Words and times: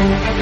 Muy 0.00 0.08
buenas 0.08 0.40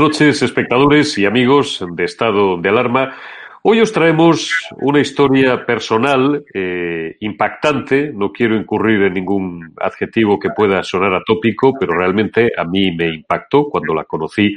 noches, 0.00 0.40
espectadores 0.40 1.18
y 1.18 1.26
amigos 1.26 1.84
de 1.92 2.04
Estado 2.04 2.56
de 2.56 2.70
Alarma. 2.70 3.14
Hoy 3.62 3.80
os 3.82 3.92
traemos 3.92 4.66
una 4.80 4.98
historia 4.98 5.66
personal 5.66 6.42
eh, 6.54 7.18
impactante. 7.20 8.10
No 8.10 8.32
quiero 8.32 8.56
incurrir 8.56 9.02
en 9.02 9.12
ningún 9.12 9.74
adjetivo 9.78 10.38
que 10.38 10.48
pueda 10.56 10.82
sonar 10.82 11.12
atópico, 11.12 11.74
pero 11.78 11.92
realmente 11.92 12.50
a 12.56 12.64
mí 12.64 12.96
me 12.96 13.14
impactó 13.14 13.68
cuando 13.68 13.92
la 13.92 14.04
conocí 14.04 14.56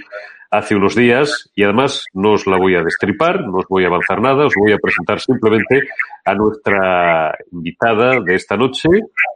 hace 0.54 0.76
unos 0.76 0.96
días 0.96 1.50
y 1.56 1.64
además 1.64 2.06
no 2.14 2.34
os 2.34 2.46
la 2.46 2.58
voy 2.58 2.76
a 2.76 2.84
destripar, 2.84 3.42
no 3.42 3.58
os 3.58 3.66
voy 3.68 3.86
a 3.86 3.88
avanzar 3.88 4.22
nada, 4.22 4.46
os 4.46 4.54
voy 4.56 4.72
a 4.72 4.78
presentar 4.78 5.20
simplemente 5.20 5.82
a 6.24 6.36
nuestra 6.36 7.36
invitada 7.52 8.20
de 8.20 8.36
esta 8.36 8.56
noche, 8.56 8.88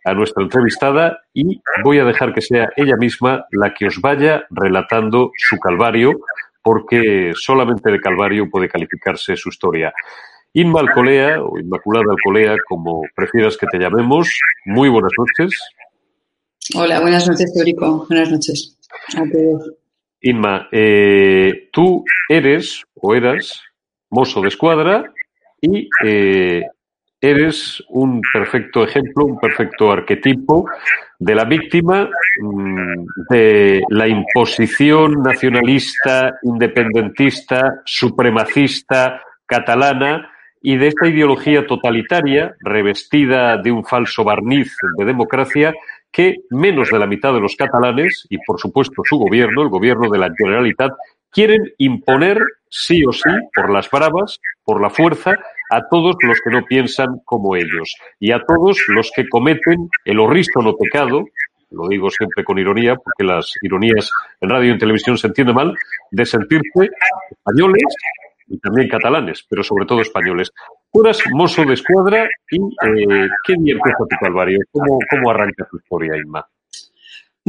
a 0.05 0.13
nuestra 0.13 0.43
entrevistada 0.43 1.19
y 1.33 1.59
voy 1.83 1.97
a 1.97 2.05
dejar 2.05 2.35
que 2.35 2.41
sea 2.41 2.69
ella 2.75 2.95
misma 2.97 3.45
la 3.51 3.73
que 3.73 3.87
os 3.87 3.99
vaya 3.99 4.45
relatando 4.51 5.31
su 5.35 5.57
calvario 5.57 6.11
porque 6.61 7.31
solamente 7.33 7.89
de 7.89 7.99
calvario 7.99 8.47
puede 8.47 8.69
calificarse 8.69 9.35
su 9.35 9.49
historia. 9.49 9.91
Inma 10.53 10.81
Alcolea 10.81 11.41
o 11.41 11.57
Inmaculada 11.57 12.11
Alcolea, 12.11 12.57
como 12.67 13.01
prefieras 13.15 13.57
que 13.57 13.65
te 13.65 13.79
llamemos, 13.79 14.29
muy 14.65 14.87
buenas 14.87 15.13
noches. 15.17 15.59
Hola, 16.75 16.99
buenas 16.99 17.27
noches, 17.27 17.51
Teórico. 17.53 18.05
Buenas 18.07 18.29
noches 18.29 18.77
a 19.15 19.23
todos. 19.31 19.86
Inma, 20.21 20.67
eh, 20.71 21.69
tú 21.71 22.03
eres 22.27 22.83
o 22.95 23.13
eras 23.13 23.61
mozo 24.09 24.41
de 24.41 24.47
escuadra 24.47 25.13
y 25.61 25.87
eh, 26.03 26.63
eres 27.21 27.83
un 27.89 28.21
perfecto 28.33 28.83
ejemplo, 28.83 29.25
un 29.25 29.39
perfecto 29.39 29.91
arquetipo 29.91 30.69
de 31.19 31.35
la 31.35 31.45
víctima 31.45 32.09
mm, 32.41 33.05
de 33.29 33.83
la 33.89 34.07
imposición 34.07 35.21
nacionalista, 35.23 36.37
independentista, 36.43 37.81
supremacista 37.85 39.21
catalana 39.45 40.29
y 40.61 40.77
de 40.77 40.87
esta 40.87 41.07
ideología 41.07 41.65
totalitaria 41.65 42.55
revestida 42.59 43.57
de 43.57 43.71
un 43.71 43.85
falso 43.85 44.23
barniz 44.23 44.75
de 44.97 45.05
democracia 45.05 45.73
que 46.11 46.35
menos 46.49 46.89
de 46.89 46.99
la 46.99 47.07
mitad 47.07 47.33
de 47.33 47.41
los 47.41 47.55
catalanes 47.55 48.25
y, 48.29 48.37
por 48.39 48.59
supuesto, 48.59 49.01
su 49.05 49.17
gobierno, 49.17 49.61
el 49.61 49.69
gobierno 49.69 50.09
de 50.09 50.19
la 50.19 50.31
Generalitat, 50.37 50.91
quieren 51.31 51.71
imponer 51.77 52.39
sí 52.69 53.03
o 53.05 53.11
sí, 53.11 53.29
por 53.55 53.71
las 53.71 53.89
bravas, 53.89 54.39
por 54.63 54.81
la 54.81 54.89
fuerza, 54.89 55.35
a 55.69 55.87
todos 55.89 56.15
los 56.21 56.39
que 56.41 56.49
no 56.49 56.63
piensan 56.63 57.19
como 57.25 57.55
ellos 57.55 57.95
y 58.19 58.31
a 58.31 58.43
todos 58.45 58.77
los 58.87 59.11
que 59.15 59.27
cometen 59.27 59.89
el 60.05 60.19
horrísono 60.19 60.75
pecado, 60.75 61.25
lo 61.71 61.87
digo 61.89 62.09
siempre 62.09 62.43
con 62.43 62.57
ironía, 62.57 62.95
porque 62.95 63.23
las 63.23 63.51
ironías 63.61 64.09
en 64.39 64.49
radio 64.49 64.69
y 64.69 64.71
en 64.71 64.79
televisión 64.79 65.17
se 65.17 65.27
entienden 65.27 65.55
mal, 65.55 65.75
de 66.11 66.25
sentirse 66.25 66.89
españoles 67.31 67.83
y 68.47 68.57
también 68.59 68.87
catalanes, 68.89 69.45
pero 69.49 69.63
sobre 69.63 69.85
todo 69.85 70.01
españoles. 70.01 70.51
Tú 70.91 71.01
eras 71.03 71.21
mozo 71.31 71.63
de 71.65 71.73
escuadra 71.73 72.27
y 72.49 72.57
eh, 72.57 73.27
¿qué 73.45 73.53
día 73.59 73.73
empieza 73.73 74.05
tu 74.09 74.15
calvario? 74.19 74.59
¿Cómo, 74.71 74.99
¿Cómo 75.09 75.31
arranca 75.31 75.67
tu 75.69 75.77
historia, 75.77 76.17
Inma? 76.17 76.45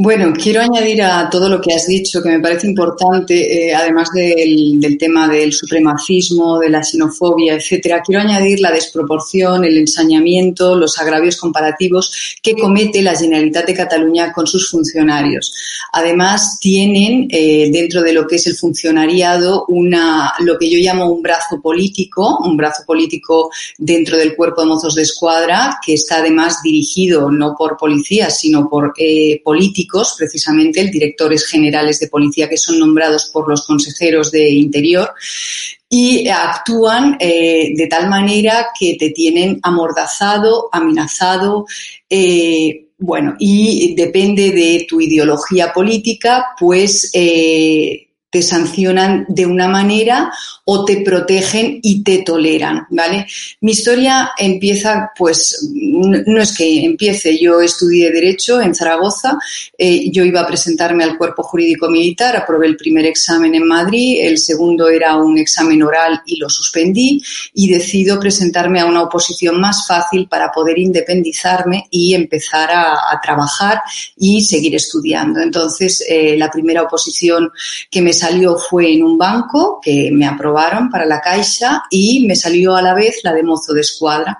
Bueno, 0.01 0.31
quiero 0.31 0.61
añadir 0.61 1.01
a 1.01 1.29
todo 1.29 1.49
lo 1.49 1.59
que 1.59 1.73
has 1.73 1.85
dicho, 1.85 2.23
que 2.23 2.29
me 2.29 2.39
parece 2.39 2.65
importante, 2.65 3.67
eh, 3.67 3.75
además 3.75 4.07
del, 4.13 4.97
tema 4.97 5.27
del 5.27 5.51
supremacismo, 5.51 6.57
de 6.57 6.69
la 6.69 6.81
xenofobia, 6.81 7.55
etcétera, 7.55 8.01
quiero 8.01 8.21
añadir 8.21 8.61
la 8.61 8.71
desproporción, 8.71 9.65
el 9.65 9.77
ensañamiento, 9.77 10.73
los 10.77 10.97
agravios 10.99 11.35
comparativos 11.35 12.37
que 12.41 12.53
comete 12.53 13.01
la 13.01 13.13
Generalitat 13.13 13.65
de 13.65 13.73
Cataluña 13.73 14.31
con 14.31 14.47
sus 14.47 14.69
funcionarios. 14.69 15.53
Además, 15.91 16.59
tienen 16.61 17.27
eh, 17.29 17.69
dentro 17.69 18.01
de 18.01 18.13
lo 18.13 18.25
que 18.25 18.37
es 18.37 18.47
el 18.47 18.55
funcionariado 18.55 19.65
una, 19.67 20.31
lo 20.39 20.57
que 20.57 20.69
yo 20.69 20.77
llamo 20.77 21.11
un 21.11 21.21
brazo 21.21 21.59
político, 21.61 22.39
un 22.45 22.55
brazo 22.55 22.83
político 22.87 23.51
dentro 23.77 24.15
del 24.15 24.37
cuerpo 24.37 24.61
de 24.61 24.67
mozos 24.67 24.95
de 24.95 25.01
escuadra, 25.01 25.77
que 25.85 25.95
está 25.95 26.19
además 26.19 26.61
dirigido 26.63 27.29
no 27.29 27.53
por 27.57 27.75
policías, 27.75 28.39
sino 28.39 28.69
por 28.69 28.93
eh, 28.97 29.41
políticos 29.43 29.88
precisamente 30.17 30.81
el 30.81 30.91
directores 30.91 31.45
generales 31.45 31.99
de 31.99 32.07
policía 32.07 32.49
que 32.49 32.57
son 32.57 32.79
nombrados 32.79 33.25
por 33.33 33.49
los 33.49 33.65
consejeros 33.65 34.31
de 34.31 34.49
Interior 34.49 35.13
y 35.89 36.27
actúan 36.27 37.17
eh, 37.19 37.71
de 37.75 37.87
tal 37.87 38.09
manera 38.09 38.67
que 38.77 38.95
te 38.99 39.09
tienen 39.09 39.59
amordazado, 39.63 40.69
amenazado, 40.71 41.65
eh, 42.09 42.85
bueno, 42.99 43.35
y 43.39 43.95
depende 43.95 44.51
de 44.51 44.85
tu 44.87 44.99
ideología 45.01 45.73
política, 45.73 46.47
pues 46.59 47.09
eh, 47.13 48.08
te 48.29 48.43
sancionan 48.43 49.25
de 49.27 49.45
una 49.45 49.67
manera 49.67 50.31
o 50.65 50.85
te 50.85 51.01
protegen 51.01 51.79
y 51.81 52.03
te 52.03 52.19
toleran, 52.19 52.85
¿vale? 52.91 53.25
Mi 53.61 53.71
historia 53.71 54.31
empieza, 54.37 55.11
pues, 55.17 55.67
no 55.71 56.41
es 56.41 56.55
que 56.55 56.85
empiece, 56.85 57.39
yo 57.39 57.59
estudié 57.59 58.11
Derecho 58.11 58.61
en 58.61 58.75
Zaragoza, 58.75 59.37
eh, 59.77 60.11
yo 60.11 60.23
iba 60.23 60.41
a 60.41 60.47
presentarme 60.47 61.03
al 61.03 61.17
Cuerpo 61.17 61.41
Jurídico 61.41 61.89
Militar, 61.89 62.35
aprobé 62.35 62.67
el 62.67 62.77
primer 62.77 63.05
examen 63.05 63.55
en 63.55 63.65
Madrid, 63.65 64.19
el 64.21 64.37
segundo 64.37 64.89
era 64.89 65.15
un 65.15 65.39
examen 65.39 65.81
oral 65.81 66.21
y 66.25 66.37
lo 66.37 66.49
suspendí 66.49 67.21
y 67.53 67.71
decido 67.71 68.19
presentarme 68.19 68.79
a 68.79 68.85
una 68.85 69.01
oposición 69.01 69.59
más 69.59 69.87
fácil 69.87 70.27
para 70.27 70.51
poder 70.51 70.77
independizarme 70.77 71.87
y 71.89 72.13
empezar 72.13 72.69
a, 72.71 72.97
trabajar 73.21 73.81
y 74.17 74.45
seguir 74.45 74.75
estudiando. 74.75 75.41
Entonces, 75.41 76.03
eh, 76.07 76.37
la 76.37 76.49
primera 76.49 76.83
oposición 76.83 77.51
que 77.91 78.01
me 78.01 78.13
salió 78.19 78.57
fue 78.57 78.93
en 78.93 79.03
un 79.03 79.17
banco 79.17 79.79
que 79.81 80.11
me 80.11 80.27
aprobaron 80.27 80.89
para 80.89 81.05
la 81.05 81.21
Caixa 81.21 81.83
y 81.89 82.25
me 82.27 82.35
salió 82.35 82.75
a 82.75 82.81
la 82.81 82.93
vez 82.93 83.21
la 83.23 83.33
de 83.33 83.43
mozo 83.43 83.73
de 83.73 83.81
escuadra. 83.81 84.37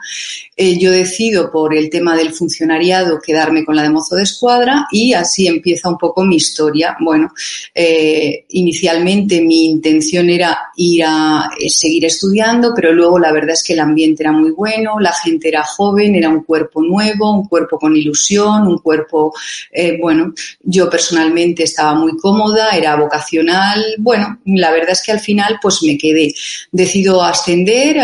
Eh, 0.62 0.78
yo 0.78 0.92
decido 0.92 1.50
por 1.50 1.74
el 1.74 1.90
tema 1.90 2.18
del 2.18 2.34
funcionariado 2.34 3.22
quedarme 3.22 3.64
con 3.64 3.78
la 3.78 3.84
de 3.84 3.92
mozo 3.92 4.18
de 4.18 4.24
escuadra 4.24 4.88
y 4.92 5.14
así 5.14 5.48
empieza 5.48 5.88
un 5.88 5.98
poco 5.98 6.26
mi 6.26 6.36
historia. 6.36 6.98
Bueno, 7.00 7.32
eh, 7.74 8.46
inicialmente 8.50 9.40
mi 9.42 9.68
intención 9.68 10.30
era 10.30 10.58
ir 10.76 11.06
a 11.06 11.50
eh, 11.58 11.70
seguir 11.70 12.04
estudiando, 12.04 12.74
pero 12.76 12.92
luego 12.92 13.18
la 13.20 13.32
verdad 13.32 13.52
es 13.52 13.64
que 13.64 13.72
el 13.72 13.80
ambiente 13.80 14.24
era 14.24 14.34
muy 14.34 14.52
bueno, 14.52 15.00
la 15.00 15.14
gente 15.14 15.48
era 15.48 15.64
joven, 15.64 16.16
era 16.16 16.28
un 16.28 16.44
cuerpo 16.44 16.82
nuevo, 16.84 17.32
un 17.32 17.48
cuerpo 17.48 17.80
con 17.80 17.96
ilusión, 17.96 18.68
un 18.68 18.80
cuerpo, 18.80 19.34
bueno, 20.02 20.34
yo 20.62 20.90
personalmente 20.90 21.64
estaba 21.64 21.94
muy 21.94 22.18
cómoda, 22.18 22.72
era 22.72 22.98
vocacional, 22.98 23.69
bueno, 24.00 24.40
la 24.46 24.72
verdad 24.72 24.92
es 24.92 25.02
que 25.04 25.12
al 25.12 25.20
final 25.20 25.58
pues 25.62 25.82
me 25.84 25.98
quedé. 25.98 26.34
Decido 26.72 27.24
ascender, 27.24 27.98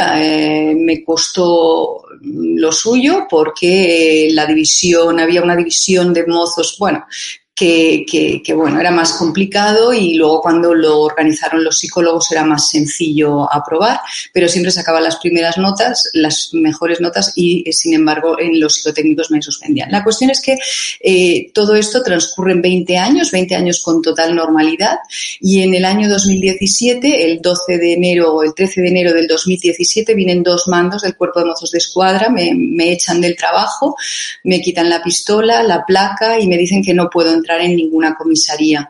me 0.75 1.03
costó 1.03 2.03
lo 2.21 2.71
suyo 2.71 3.27
porque 3.29 4.29
la 4.31 4.45
división, 4.45 5.19
había 5.19 5.41
una 5.41 5.55
división 5.55 6.13
de 6.13 6.25
mozos, 6.25 6.75
bueno, 6.79 7.05
que, 7.55 8.41
que, 8.43 8.53
bueno, 8.53 8.81
era 8.81 8.91
más 8.91 9.13
complicado 9.13 9.93
y 9.93 10.15
luego 10.15 10.41
cuando 10.41 10.73
lo 10.73 10.99
organizaron 10.99 11.63
los 11.63 11.79
psicólogos 11.79 12.29
era 12.33 12.43
más 12.43 12.69
sencillo 12.69 13.51
aprobar, 13.51 14.01
pero 14.33 14.49
siempre 14.49 14.71
sacaba 14.71 14.99
las 14.99 15.15
primeras 15.15 15.57
notas, 15.57 16.09
las 16.13 16.49
mejores 16.51 16.99
notas 16.99 17.31
y 17.35 17.63
sin 17.71 17.93
embargo 17.93 18.37
en 18.37 18.59
los 18.59 18.75
psicotécnicos 18.75 19.31
me 19.31 19.41
suspendían. 19.41 19.89
La 19.89 20.03
cuestión 20.03 20.31
es 20.31 20.41
que 20.41 20.57
eh, 20.99 21.49
todo 21.53 21.75
esto 21.75 22.03
transcurre 22.03 22.51
en 22.51 22.61
20 22.61 22.97
años, 22.97 23.31
20 23.31 23.55
años 23.55 23.81
con 23.81 24.01
total 24.01 24.35
normalidad 24.35 24.97
y 25.39 25.61
en 25.61 25.73
el 25.73 25.85
año 25.85 26.09
2017, 26.09 27.31
el 27.31 27.41
12 27.41 27.77
de 27.77 27.93
enero 27.93 28.33
o 28.33 28.43
el 28.43 28.53
13 28.53 28.81
de 28.81 28.87
enero 28.89 29.13
del 29.13 29.27
2017, 29.27 30.13
vienen 30.13 30.43
dos 30.43 30.67
mandos 30.67 31.03
del 31.03 31.15
cuerpo 31.15 31.39
de 31.39 31.45
mozos 31.45 31.71
de 31.71 31.77
escuadra, 31.77 32.29
me, 32.29 32.53
me 32.53 32.91
echan 32.91 33.21
del 33.21 33.37
trabajo, 33.37 33.95
me 34.43 34.59
quitan 34.59 34.89
la 34.89 35.01
pistola, 35.01 35.63
la 35.63 35.85
placa 35.85 36.37
y 36.37 36.47
me 36.47 36.57
dicen 36.57 36.83
que 36.83 36.93
no 36.93 37.09
puedo 37.09 37.31
entrar 37.31 37.44
entrar 37.45 37.61
en 37.61 37.75
ninguna 37.75 38.15
comisaría. 38.15 38.89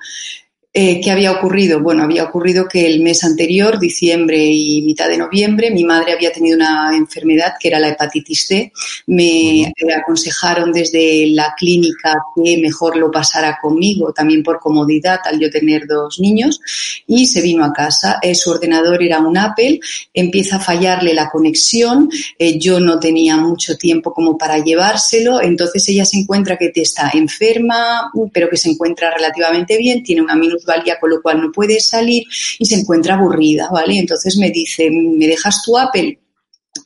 Eh, 0.78 1.00
¿Qué 1.02 1.10
había 1.10 1.32
ocurrido? 1.32 1.80
Bueno, 1.80 2.04
había 2.04 2.26
ocurrido 2.26 2.68
que 2.68 2.86
el 2.86 3.00
mes 3.00 3.24
anterior, 3.24 3.80
diciembre 3.80 4.46
y 4.46 4.82
mitad 4.82 5.08
de 5.08 5.18
noviembre, 5.18 5.72
mi 5.72 5.86
madre 5.86 6.12
había 6.12 6.34
tenido 6.34 6.58
una 6.58 6.94
enfermedad 6.94 7.54
que 7.58 7.70
era 7.70 7.80
la 7.80 7.88
hepatitis 7.88 8.46
C. 8.46 8.74
Me 9.08 9.72
aconsejaron 9.98 10.74
desde 10.74 11.28
la 11.28 11.56
clínica 11.58 12.16
que 12.36 12.58
mejor 12.58 12.98
lo 12.98 13.10
pasara 13.10 13.58
conmigo, 13.62 14.12
también 14.12 14.44
por 14.44 14.60
comodidad 14.60 15.22
al 15.24 15.40
yo 15.40 15.50
tener 15.50 15.88
dos 15.88 16.20
niños, 16.20 16.60
y 17.08 17.26
se 17.26 17.42
vino 17.42 17.64
a 17.64 17.72
casa. 17.72 18.20
Eh, 18.22 18.36
su 18.36 18.52
ordenador 18.52 19.02
era 19.02 19.20
un 19.20 19.38
Apple, 19.38 19.80
empieza 20.14 20.58
a 20.58 20.60
fallarle 20.60 21.14
la 21.14 21.30
conexión, 21.30 22.10
eh, 22.38 22.60
yo 22.60 22.82
no 22.82 23.00
tenía 23.00 23.38
mucho 23.38 23.78
tiempo 23.78 24.14
como 24.14 24.38
para 24.38 24.58
llevárselo, 24.58 25.42
entonces 25.42 25.88
ella 25.88 26.04
se 26.04 26.18
encuentra 26.18 26.58
que 26.58 26.70
está 26.76 27.12
enferma, 27.14 28.12
pero 28.34 28.50
que 28.50 28.58
se 28.58 28.72
encuentra 28.72 29.10
relativamente 29.16 29.78
bien, 29.78 30.04
tiene 30.04 30.22
una 30.22 30.36
minus 30.36 30.65
valía, 30.66 31.00
con 31.00 31.10
lo 31.10 31.22
cual 31.22 31.42
no 31.42 31.52
puede 31.52 31.80
salir 31.80 32.24
y 32.60 32.66
se 32.66 32.76
encuentra 32.76 33.16
aburrida, 33.16 33.70
¿vale? 33.72 33.98
Entonces 33.98 34.38
me 34.38 34.50
dice, 34.50 34.90
¿me 34.92 35.28
dejas 35.28 35.62
tu 35.64 35.78
Apple? 35.78 36.20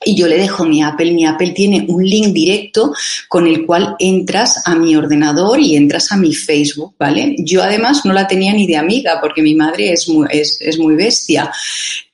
y 0.06 0.16
yo 0.16 0.28
le 0.28 0.38
dejo 0.38 0.66
mi 0.66 0.82
Apple. 0.82 1.12
Mi 1.12 1.26
Apple 1.26 1.52
tiene 1.52 1.86
un 1.88 2.04
link 2.04 2.28
directo 2.28 2.94
con 3.28 3.48
el 3.48 3.66
cual 3.66 3.96
entras 4.00 4.62
a 4.66 4.76
mi 4.76 4.96
ordenador 4.96 5.60
y 5.60 5.76
entras 5.76 6.12
a 6.12 6.18
mi 6.18 6.34
Facebook, 6.34 6.96
¿vale? 6.98 7.36
Yo 7.40 7.62
además 7.62 8.06
no 8.06 8.14
la 8.14 8.28
tenía 8.28 8.54
ni 8.54 8.66
de 8.66 8.78
amiga 8.78 9.20
porque 9.22 9.42
mi 9.42 9.56
madre 9.56 9.92
es 9.92 10.08
muy, 10.08 10.28
es, 10.32 10.58
es 10.62 10.80
muy 10.80 10.96
bestia. 10.96 11.52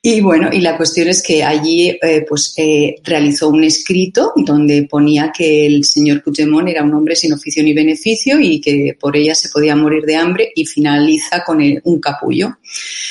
Y 0.08 0.20
bueno, 0.20 0.50
y 0.52 0.60
la 0.60 0.76
cuestión 0.76 1.08
es 1.08 1.20
que 1.20 1.42
allí 1.42 1.98
eh, 2.00 2.24
pues 2.28 2.54
eh, 2.56 2.94
realizó 3.02 3.48
un 3.48 3.64
escrito 3.64 4.32
donde 4.36 4.84
ponía 4.84 5.32
que 5.36 5.66
el 5.66 5.82
señor 5.82 6.22
Puigdemont 6.22 6.68
era 6.68 6.84
un 6.84 6.94
hombre 6.94 7.16
sin 7.16 7.32
oficio 7.32 7.60
ni 7.64 7.74
beneficio 7.74 8.38
y 8.38 8.60
que 8.60 8.96
por 9.00 9.16
ella 9.16 9.34
se 9.34 9.48
podía 9.48 9.74
morir 9.74 10.04
de 10.04 10.14
hambre 10.14 10.52
y 10.54 10.64
finaliza 10.64 11.42
con 11.44 11.60
un 11.82 12.00
capullo. 12.00 12.56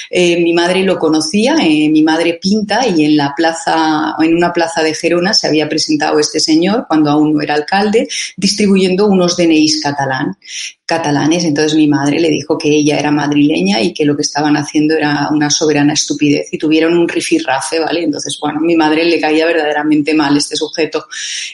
Eh, 0.09 0.42
mi 0.42 0.53
madre 0.53 0.83
lo 0.83 0.97
conocía, 0.97 1.56
mi 1.56 2.01
madre 2.01 2.39
pinta 2.42 2.88
y 2.88 3.03
en 3.03 3.18
la 3.18 3.33
plaza, 3.36 4.15
en 4.18 4.33
una 4.33 4.53
plaza 4.53 4.81
de 4.81 4.94
Gerona 4.94 5.33
se 5.33 5.47
había 5.47 5.68
presentado 5.68 6.18
este 6.18 6.39
señor 6.39 6.86
cuando 6.88 7.12
aún 7.12 7.33
no 7.33 7.42
era 7.42 7.56
alcalde 7.56 8.07
distribuyendo 8.38 9.07
unos 9.07 9.36
DNIs 9.36 9.81
catalán 9.81 10.38
catalanes. 10.86 11.44
Entonces 11.44 11.75
mi 11.75 11.88
madre 11.88 12.19
le 12.19 12.30
dijo 12.30 12.57
que 12.57 12.69
ella 12.69 13.00
era 13.00 13.12
madrileña 13.12 13.81
y 13.81 13.94
que 13.94 14.06
lo 14.06 14.15
que 14.15 14.21
estaban 14.21 14.56
haciendo 14.56 14.95
era 14.95 15.30
una 15.31 15.50
soberana 15.50 15.94
estupidez 15.94 16.47
y 16.51 16.57
tuvieron 16.57 16.85
un 16.88 17.08
rifirrafe, 17.08 17.80
¿vale? 17.80 18.04
Entonces, 18.04 18.38
bueno, 18.40 18.60
mi 18.60 18.76
madre 18.76 19.06
le 19.06 19.20
caía 19.20 19.46
verdaderamente 19.46 20.14
mal 20.14 20.36
este 20.38 20.56
sujeto. 20.56 21.06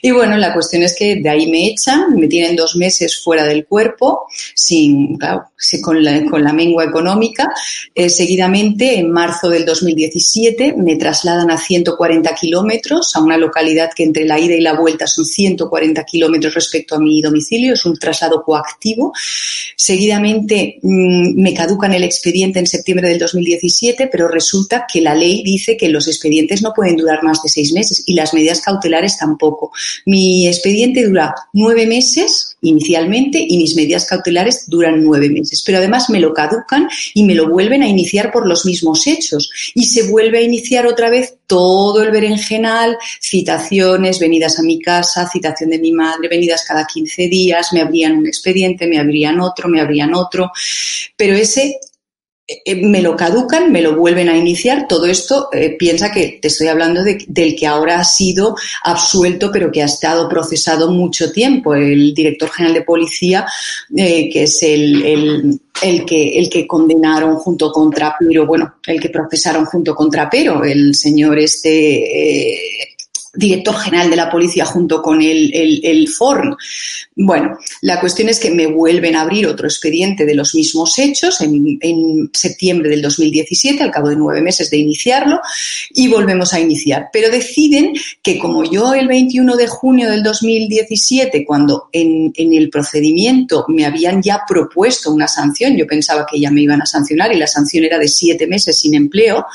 Y 0.01 0.11
bueno, 0.11 0.37
la 0.37 0.53
cuestión 0.53 0.83
es 0.83 0.95
que 0.97 1.15
de 1.17 1.29
ahí 1.29 1.49
me 1.49 1.67
echan, 1.67 2.15
me 2.15 2.27
tienen 2.27 2.55
dos 2.55 2.75
meses 2.75 3.21
fuera 3.21 3.43
del 3.43 3.65
cuerpo, 3.65 4.27
sin, 4.55 5.17
claro, 5.17 5.51
con 5.81 6.03
la, 6.03 6.23
con 6.25 6.43
la 6.43 6.53
mengua 6.53 6.85
económica. 6.85 7.49
Eh, 7.93 8.09
seguidamente, 8.09 8.97
en 8.97 9.11
marzo 9.11 9.49
del 9.49 9.65
2017, 9.65 10.75
me 10.77 10.95
trasladan 10.95 11.51
a 11.51 11.57
140 11.57 12.33
kilómetros, 12.35 13.15
a 13.15 13.21
una 13.21 13.37
localidad 13.37 13.91
que 13.95 14.03
entre 14.03 14.25
la 14.25 14.39
ida 14.39 14.55
y 14.55 14.61
la 14.61 14.73
vuelta 14.73 15.07
son 15.07 15.25
140 15.25 16.03
kilómetros 16.03 16.53
respecto 16.53 16.95
a 16.95 16.99
mi 16.99 17.21
domicilio, 17.21 17.73
es 17.73 17.85
un 17.85 17.97
traslado 17.97 18.43
coactivo 18.43 19.13
Seguidamente 19.75 20.79
mm, 20.81 21.41
me 21.41 21.53
caducan 21.53 21.93
el 21.93 22.03
expediente 22.03 22.59
en 22.59 22.67
septiembre 22.67 23.09
del 23.09 23.19
2017, 23.19 24.07
pero 24.07 24.27
resulta 24.27 24.85
que 24.91 25.01
la 25.01 25.10
ley 25.15 25.43
dice 25.43 25.77
que 25.77 25.89
los 25.89 26.07
expedientes 26.07 26.61
no 26.61 26.73
pueden 26.73 26.97
durar 26.97 27.23
más 27.23 27.41
de 27.41 27.49
seis 27.49 27.73
meses 27.73 28.03
y 28.05 28.13
las 28.13 28.33
medidas 28.33 28.61
cautelares 28.61 29.17
tampoco. 29.17 29.71
Mi 30.05 30.47
expediente 30.47 31.05
dura 31.05 31.33
nueve 31.53 31.85
meses 31.85 32.57
inicialmente 32.61 33.43
y 33.47 33.57
mis 33.57 33.75
medidas 33.75 34.05
cautelares 34.05 34.69
duran 34.69 35.03
nueve 35.03 35.29
meses, 35.29 35.63
pero 35.65 35.79
además 35.79 36.09
me 36.09 36.19
lo 36.19 36.33
caducan 36.33 36.87
y 37.13 37.23
me 37.23 37.35
lo 37.35 37.49
vuelven 37.49 37.81
a 37.83 37.87
iniciar 37.87 38.31
por 38.31 38.47
los 38.47 38.65
mismos 38.65 39.07
hechos 39.07 39.49
y 39.73 39.85
se 39.85 40.03
vuelve 40.03 40.39
a 40.39 40.41
iniciar 40.41 40.85
otra 40.85 41.09
vez 41.09 41.35
todo 41.47 42.01
el 42.01 42.11
berenjenal, 42.11 42.97
citaciones, 43.19 44.19
venidas 44.19 44.59
a 44.59 44.63
mi 44.63 44.79
casa, 44.79 45.27
citación 45.29 45.71
de 45.71 45.79
mi 45.79 45.91
madre, 45.91 46.29
venidas 46.29 46.63
cada 46.65 46.85
15 46.85 47.27
días, 47.27 47.73
me 47.73 47.81
abrían 47.81 48.17
un 48.17 48.27
expediente, 48.27 48.87
me 48.87 48.99
abrían 48.99 49.39
otro, 49.39 49.67
me 49.67 49.81
abrían 49.81 50.13
otro, 50.13 50.51
pero 51.17 51.35
ese 51.35 51.79
me 52.83 53.01
lo 53.01 53.15
caducan, 53.15 53.71
me 53.71 53.81
lo 53.81 53.95
vuelven 53.95 54.29
a 54.29 54.37
iniciar. 54.37 54.87
Todo 54.87 55.05
esto 55.05 55.49
eh, 55.51 55.75
piensa 55.77 56.11
que 56.11 56.39
te 56.41 56.47
estoy 56.47 56.67
hablando 56.67 57.03
de, 57.03 57.23
del 57.27 57.55
que 57.55 57.67
ahora 57.67 57.99
ha 57.99 58.03
sido 58.03 58.55
absuelto, 58.83 59.51
pero 59.51 59.71
que 59.71 59.81
ha 59.81 59.85
estado 59.85 60.27
procesado 60.29 60.91
mucho 60.91 61.31
tiempo. 61.31 61.75
El 61.75 62.13
director 62.13 62.49
general 62.49 62.75
de 62.75 62.81
policía, 62.83 63.45
eh, 63.95 64.29
que 64.29 64.43
es 64.43 64.63
el, 64.63 65.03
el, 65.03 65.59
el, 65.81 66.05
que, 66.05 66.39
el 66.39 66.49
que 66.49 66.67
condenaron 66.67 67.35
junto 67.35 67.71
con 67.71 67.91
Trapero, 67.91 68.45
bueno, 68.45 68.75
el 68.85 68.99
que 68.99 69.09
procesaron 69.09 69.65
junto 69.65 69.95
con 69.95 70.09
Trapero, 70.09 70.63
el 70.63 70.95
señor 70.95 71.39
este 71.39 72.87
director 73.33 73.75
general 73.75 74.09
de 74.09 74.15
la 74.15 74.29
policía 74.29 74.65
junto 74.65 75.01
con 75.01 75.21
el, 75.21 75.53
el, 75.53 75.81
el 75.83 76.07
FORN. 76.09 76.55
Bueno, 77.15 77.57
la 77.81 77.99
cuestión 77.99 78.29
es 78.29 78.39
que 78.39 78.51
me 78.51 78.67
vuelven 78.67 79.15
a 79.15 79.21
abrir 79.21 79.47
otro 79.47 79.67
expediente 79.67 80.25
de 80.25 80.35
los 80.35 80.55
mismos 80.55 80.97
hechos 80.99 81.39
en, 81.41 81.77
en, 81.81 82.29
septiembre 82.33 82.89
del 82.89 83.01
2017, 83.01 83.83
al 83.83 83.91
cabo 83.91 84.09
de 84.09 84.15
nueve 84.15 84.41
meses 84.41 84.69
de 84.69 84.77
iniciarlo, 84.77 85.39
y 85.91 86.07
volvemos 86.07 86.53
a 86.53 86.59
iniciar. 86.59 87.09
Pero 87.13 87.29
deciden 87.29 87.93
que 88.21 88.37
como 88.37 88.63
yo 88.63 88.93
el 88.93 89.07
21 89.07 89.55
de 89.55 89.67
junio 89.67 90.09
del 90.09 90.23
2017, 90.23 91.45
cuando 91.45 91.89
en, 91.91 92.31
en 92.35 92.53
el 92.53 92.69
procedimiento 92.69 93.65
me 93.67 93.85
habían 93.85 94.21
ya 94.21 94.41
propuesto 94.47 95.11
una 95.11 95.27
sanción, 95.27 95.77
yo 95.77 95.85
pensaba 95.87 96.25
que 96.29 96.39
ya 96.39 96.51
me 96.51 96.61
iban 96.61 96.81
a 96.81 96.85
sancionar 96.85 97.31
y 97.33 97.37
la 97.37 97.47
sanción 97.47 97.83
era 97.83 97.97
de 97.97 98.07
siete 98.07 98.47
meses 98.47 98.79
sin 98.79 98.93
empleo, 98.93 99.45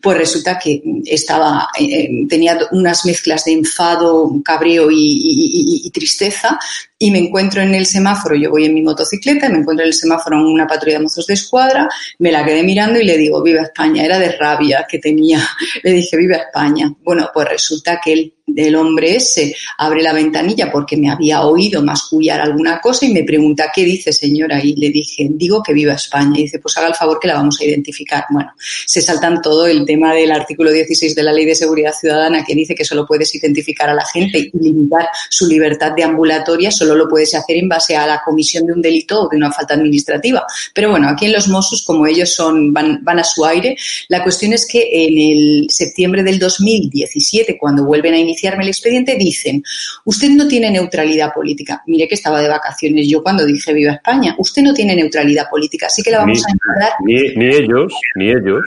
pues 0.00 0.18
resulta 0.18 0.58
que 0.58 0.82
estaba, 1.04 1.68
eh, 1.78 2.26
tenía 2.28 2.58
unas 2.72 3.04
mezclas 3.16 3.44
de 3.46 3.52
enfado, 3.52 4.30
cabreo 4.44 4.88
y, 4.90 5.90
tristeza 5.92 6.58
y 6.98 7.10
me 7.10 7.18
encuentro 7.18 7.62
en 7.62 7.74
el 7.74 7.86
semáforo, 7.86 8.36
yo 8.36 8.50
voy 8.50 8.66
en 8.66 8.74
mi 8.74 8.82
motocicleta, 8.82 9.48
me 9.48 9.58
encuentro 9.58 9.84
en 9.84 9.88
el 9.88 9.94
semáforo 9.94 10.36
en 10.36 10.44
una 10.44 10.66
patrulla 10.66 10.98
de 10.98 11.04
mozos 11.04 11.26
de 11.26 11.34
escuadra, 11.34 11.88
me 12.18 12.30
la 12.30 12.44
quedé 12.44 12.62
mirando 12.62 13.00
y 13.00 13.04
le 13.04 13.16
digo, 13.16 13.42
viva 13.42 13.62
España, 13.62 14.04
era 14.04 14.18
de 14.18 14.32
rabia 14.32 14.86
que 14.88 14.98
tenía, 14.98 15.40
le 15.82 15.92
dije, 15.92 16.16
viva 16.16 16.36
España. 16.36 16.92
Bueno, 17.02 17.30
pues 17.32 17.48
resulta 17.48 17.98
que 18.02 18.12
él 18.12 18.34
el 18.54 18.76
hombre 18.76 19.16
ese 19.16 19.54
abre 19.78 20.02
la 20.02 20.12
ventanilla 20.12 20.70
porque 20.70 20.96
me 20.96 21.10
había 21.10 21.42
oído 21.42 21.82
mascullar 21.82 22.40
alguna 22.40 22.80
cosa 22.80 23.04
y 23.06 23.12
me 23.12 23.24
pregunta, 23.24 23.72
¿qué 23.74 23.84
dice 23.84 24.12
señora? 24.12 24.62
Y 24.62 24.76
le 24.76 24.90
dije, 24.90 25.26
digo 25.30 25.62
que 25.62 25.72
viva 25.72 25.94
España. 25.94 26.38
Y 26.38 26.44
dice, 26.44 26.60
pues 26.60 26.76
haga 26.76 26.88
el 26.88 26.94
favor 26.94 27.18
que 27.18 27.28
la 27.28 27.34
vamos 27.34 27.60
a 27.60 27.64
identificar. 27.64 28.24
Bueno, 28.30 28.52
se 28.58 29.02
saltan 29.02 29.42
todo 29.42 29.66
el 29.66 29.84
tema 29.84 30.14
del 30.14 30.30
artículo 30.30 30.70
16 30.70 31.14
de 31.14 31.22
la 31.22 31.32
Ley 31.32 31.44
de 31.44 31.54
Seguridad 31.54 31.92
Ciudadana 31.92 32.44
que 32.44 32.54
dice 32.54 32.74
que 32.74 32.84
solo 32.84 33.06
puedes 33.06 33.34
identificar 33.34 33.88
a 33.88 33.94
la 33.94 34.04
gente 34.04 34.38
y 34.38 34.58
limitar 34.58 35.08
su 35.28 35.46
libertad 35.46 35.92
de 35.92 36.04
ambulatoria, 36.04 36.70
solo 36.70 36.94
lo 36.94 37.08
puedes 37.08 37.34
hacer 37.34 37.56
en 37.56 37.68
base 37.68 37.96
a 37.96 38.06
la 38.06 38.22
comisión 38.24 38.66
de 38.66 38.72
un 38.74 38.82
delito 38.82 39.22
o 39.22 39.28
de 39.28 39.36
una 39.36 39.50
falta 39.50 39.74
administrativa. 39.74 40.44
Pero 40.72 40.90
bueno, 40.90 41.08
aquí 41.08 41.26
en 41.26 41.32
los 41.32 41.48
Mossos, 41.48 41.84
como 41.84 42.06
ellos 42.06 42.32
son, 42.32 42.72
van, 42.72 43.00
van 43.02 43.18
a 43.18 43.24
su 43.24 43.44
aire, 43.44 43.76
la 44.08 44.22
cuestión 44.22 44.52
es 44.52 44.66
que 44.66 44.88
en 44.92 45.18
el 45.18 45.66
septiembre 45.68 46.22
del 46.22 46.38
2017, 46.38 47.58
cuando 47.58 47.84
vuelven 47.84 48.14
a 48.14 48.18
iniciar 48.18 48.35
el 48.42 48.68
expediente, 48.68 49.16
dicen, 49.16 49.62
usted 50.04 50.30
no 50.30 50.48
tiene 50.48 50.70
neutralidad 50.70 51.32
política. 51.32 51.82
Mire 51.86 52.08
que 52.08 52.14
estaba 52.14 52.40
de 52.40 52.48
vacaciones 52.48 53.08
yo 53.08 53.22
cuando 53.22 53.44
dije 53.44 53.72
viva 53.72 53.92
España. 53.92 54.34
Usted 54.38 54.62
no 54.62 54.74
tiene 54.74 54.94
neutralidad 54.96 55.48
política, 55.48 55.86
así 55.86 56.02
que 56.02 56.10
la 56.10 56.18
vamos 56.18 56.42
a 56.46 56.52
encontrar. 56.52 56.92
ni 57.04 57.54
ellos, 57.54 57.92
ni 58.16 58.30
ellos. 58.30 58.62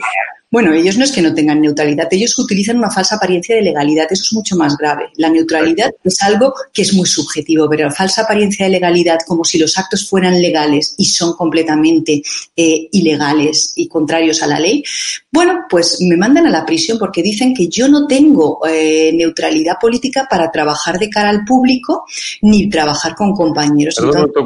Bueno, 0.50 0.72
ellos 0.74 0.96
no 0.96 1.04
es 1.04 1.12
que 1.12 1.22
no 1.22 1.32
tengan 1.32 1.60
neutralidad, 1.60 2.08
ellos 2.10 2.36
utilizan 2.36 2.78
una 2.78 2.90
falsa 2.90 3.14
apariencia 3.14 3.54
de 3.54 3.62
legalidad, 3.62 4.06
eso 4.10 4.22
es 4.24 4.32
mucho 4.32 4.56
más 4.56 4.76
grave. 4.76 5.10
La 5.14 5.28
neutralidad 5.28 5.92
es 6.02 6.20
algo 6.22 6.52
que 6.72 6.82
es 6.82 6.92
muy 6.92 7.06
subjetivo, 7.06 7.68
pero 7.70 7.84
la 7.84 7.92
falsa 7.92 8.22
apariencia 8.22 8.66
de 8.66 8.72
legalidad, 8.72 9.18
como 9.28 9.44
si 9.44 9.58
los 9.58 9.78
actos 9.78 10.08
fueran 10.08 10.42
legales 10.42 10.96
y 10.98 11.04
son 11.04 11.34
completamente 11.34 12.22
eh, 12.56 12.88
ilegales 12.90 13.74
y 13.76 13.86
contrarios 13.86 14.42
a 14.42 14.48
la 14.48 14.58
ley, 14.58 14.82
bueno, 15.30 15.66
pues 15.70 16.00
me 16.00 16.16
mandan 16.16 16.48
a 16.48 16.50
la 16.50 16.66
prisión 16.66 16.98
porque 16.98 17.22
dicen 17.22 17.54
que 17.54 17.68
yo 17.68 17.86
no 17.86 18.08
tengo 18.08 18.66
eh, 18.66 19.12
neutralidad 19.14 19.76
política 19.80 20.26
para 20.28 20.50
trabajar 20.50 20.98
de 20.98 21.08
cara 21.08 21.30
al 21.30 21.44
público 21.44 22.04
ni 22.42 22.68
trabajar 22.68 23.14
con 23.14 23.32
compañeros. 23.34 23.94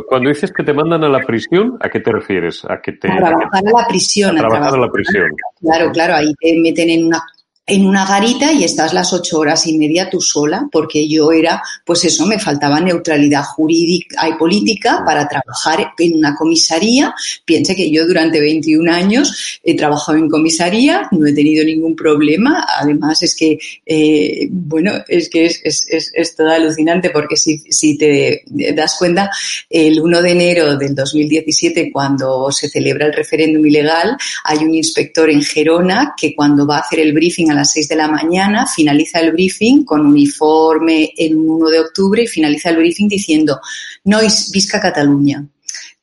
cuando 0.06 0.28
dices 0.28 0.52
que 0.52 0.62
te 0.62 0.74
mandan 0.74 1.02
a 1.04 1.08
la 1.08 1.20
prisión, 1.20 1.78
¿a 1.80 1.88
qué 1.88 2.00
te 2.00 2.12
refieres? 2.12 2.62
A 2.68 2.82
que 2.82 2.92
te 2.92 3.10
a 3.10 3.16
trabajar 3.16 3.64
a, 3.66 3.80
la 3.80 3.88
prisión. 3.88 4.36
A, 4.36 4.40
trabajar 4.40 4.74
a 4.74 4.78
la 4.78 4.90
prisión. 4.90 5.30
Claro, 5.62 5.93
claro, 5.94 6.16
ahí 6.16 6.34
te 6.34 6.54
meten 6.58 6.90
en 6.90 7.06
una 7.06 7.22
en 7.66 7.86
una 7.86 8.04
garita 8.04 8.52
y 8.52 8.62
estás 8.62 8.92
las 8.92 9.12
ocho 9.14 9.38
horas 9.38 9.66
y 9.66 9.78
media 9.78 10.10
tú 10.10 10.20
sola, 10.20 10.68
porque 10.70 11.08
yo 11.08 11.32
era, 11.32 11.62
pues 11.84 12.04
eso, 12.04 12.26
me 12.26 12.38
faltaba 12.38 12.78
neutralidad 12.78 13.42
jurídica 13.42 14.28
y 14.28 14.34
política 14.34 15.02
para 15.04 15.26
trabajar 15.26 15.92
en 15.98 16.14
una 16.14 16.34
comisaría. 16.34 17.14
Piense 17.44 17.74
que 17.74 17.90
yo 17.90 18.06
durante 18.06 18.38
21 18.40 18.92
años 18.92 19.60
he 19.62 19.74
trabajado 19.76 20.18
en 20.18 20.28
comisaría, 20.28 21.08
no 21.12 21.26
he 21.26 21.32
tenido 21.32 21.64
ningún 21.64 21.96
problema. 21.96 22.66
Además, 22.78 23.22
es 23.22 23.34
que, 23.34 23.58
eh, 23.86 24.46
bueno, 24.50 24.92
es 25.08 25.30
que 25.30 25.46
es, 25.46 25.60
es, 25.64 26.12
es, 26.12 26.36
todo 26.36 26.50
alucinante 26.50 27.10
porque 27.10 27.36
si, 27.36 27.58
si 27.70 27.96
te 27.96 28.44
das 28.74 28.96
cuenta, 28.98 29.30
el 29.70 30.00
1 30.00 30.20
de 30.20 30.30
enero 30.30 30.76
del 30.76 30.94
2017, 30.94 31.90
cuando 31.90 32.52
se 32.52 32.68
celebra 32.68 33.06
el 33.06 33.14
referéndum 33.14 33.64
ilegal, 33.64 34.18
hay 34.44 34.58
un 34.58 34.74
inspector 34.74 35.30
en 35.30 35.42
Gerona 35.42 36.14
que 36.14 36.34
cuando 36.34 36.66
va 36.66 36.76
a 36.76 36.80
hacer 36.80 37.00
el 37.00 37.14
briefing 37.14 37.53
a 37.54 37.58
las 37.58 37.72
6 37.72 37.88
de 37.88 37.96
la 37.96 38.08
mañana, 38.08 38.66
finaliza 38.66 39.20
el 39.20 39.32
briefing 39.32 39.84
con 39.84 40.04
uniforme 40.04 41.12
en 41.16 41.38
1 41.38 41.68
de 41.70 41.80
octubre 41.80 42.22
y 42.22 42.26
finaliza 42.26 42.70
el 42.70 42.76
briefing 42.76 43.08
diciendo, 43.08 43.60
no 44.04 44.20
visca 44.52 44.80
Cataluña. 44.80 45.46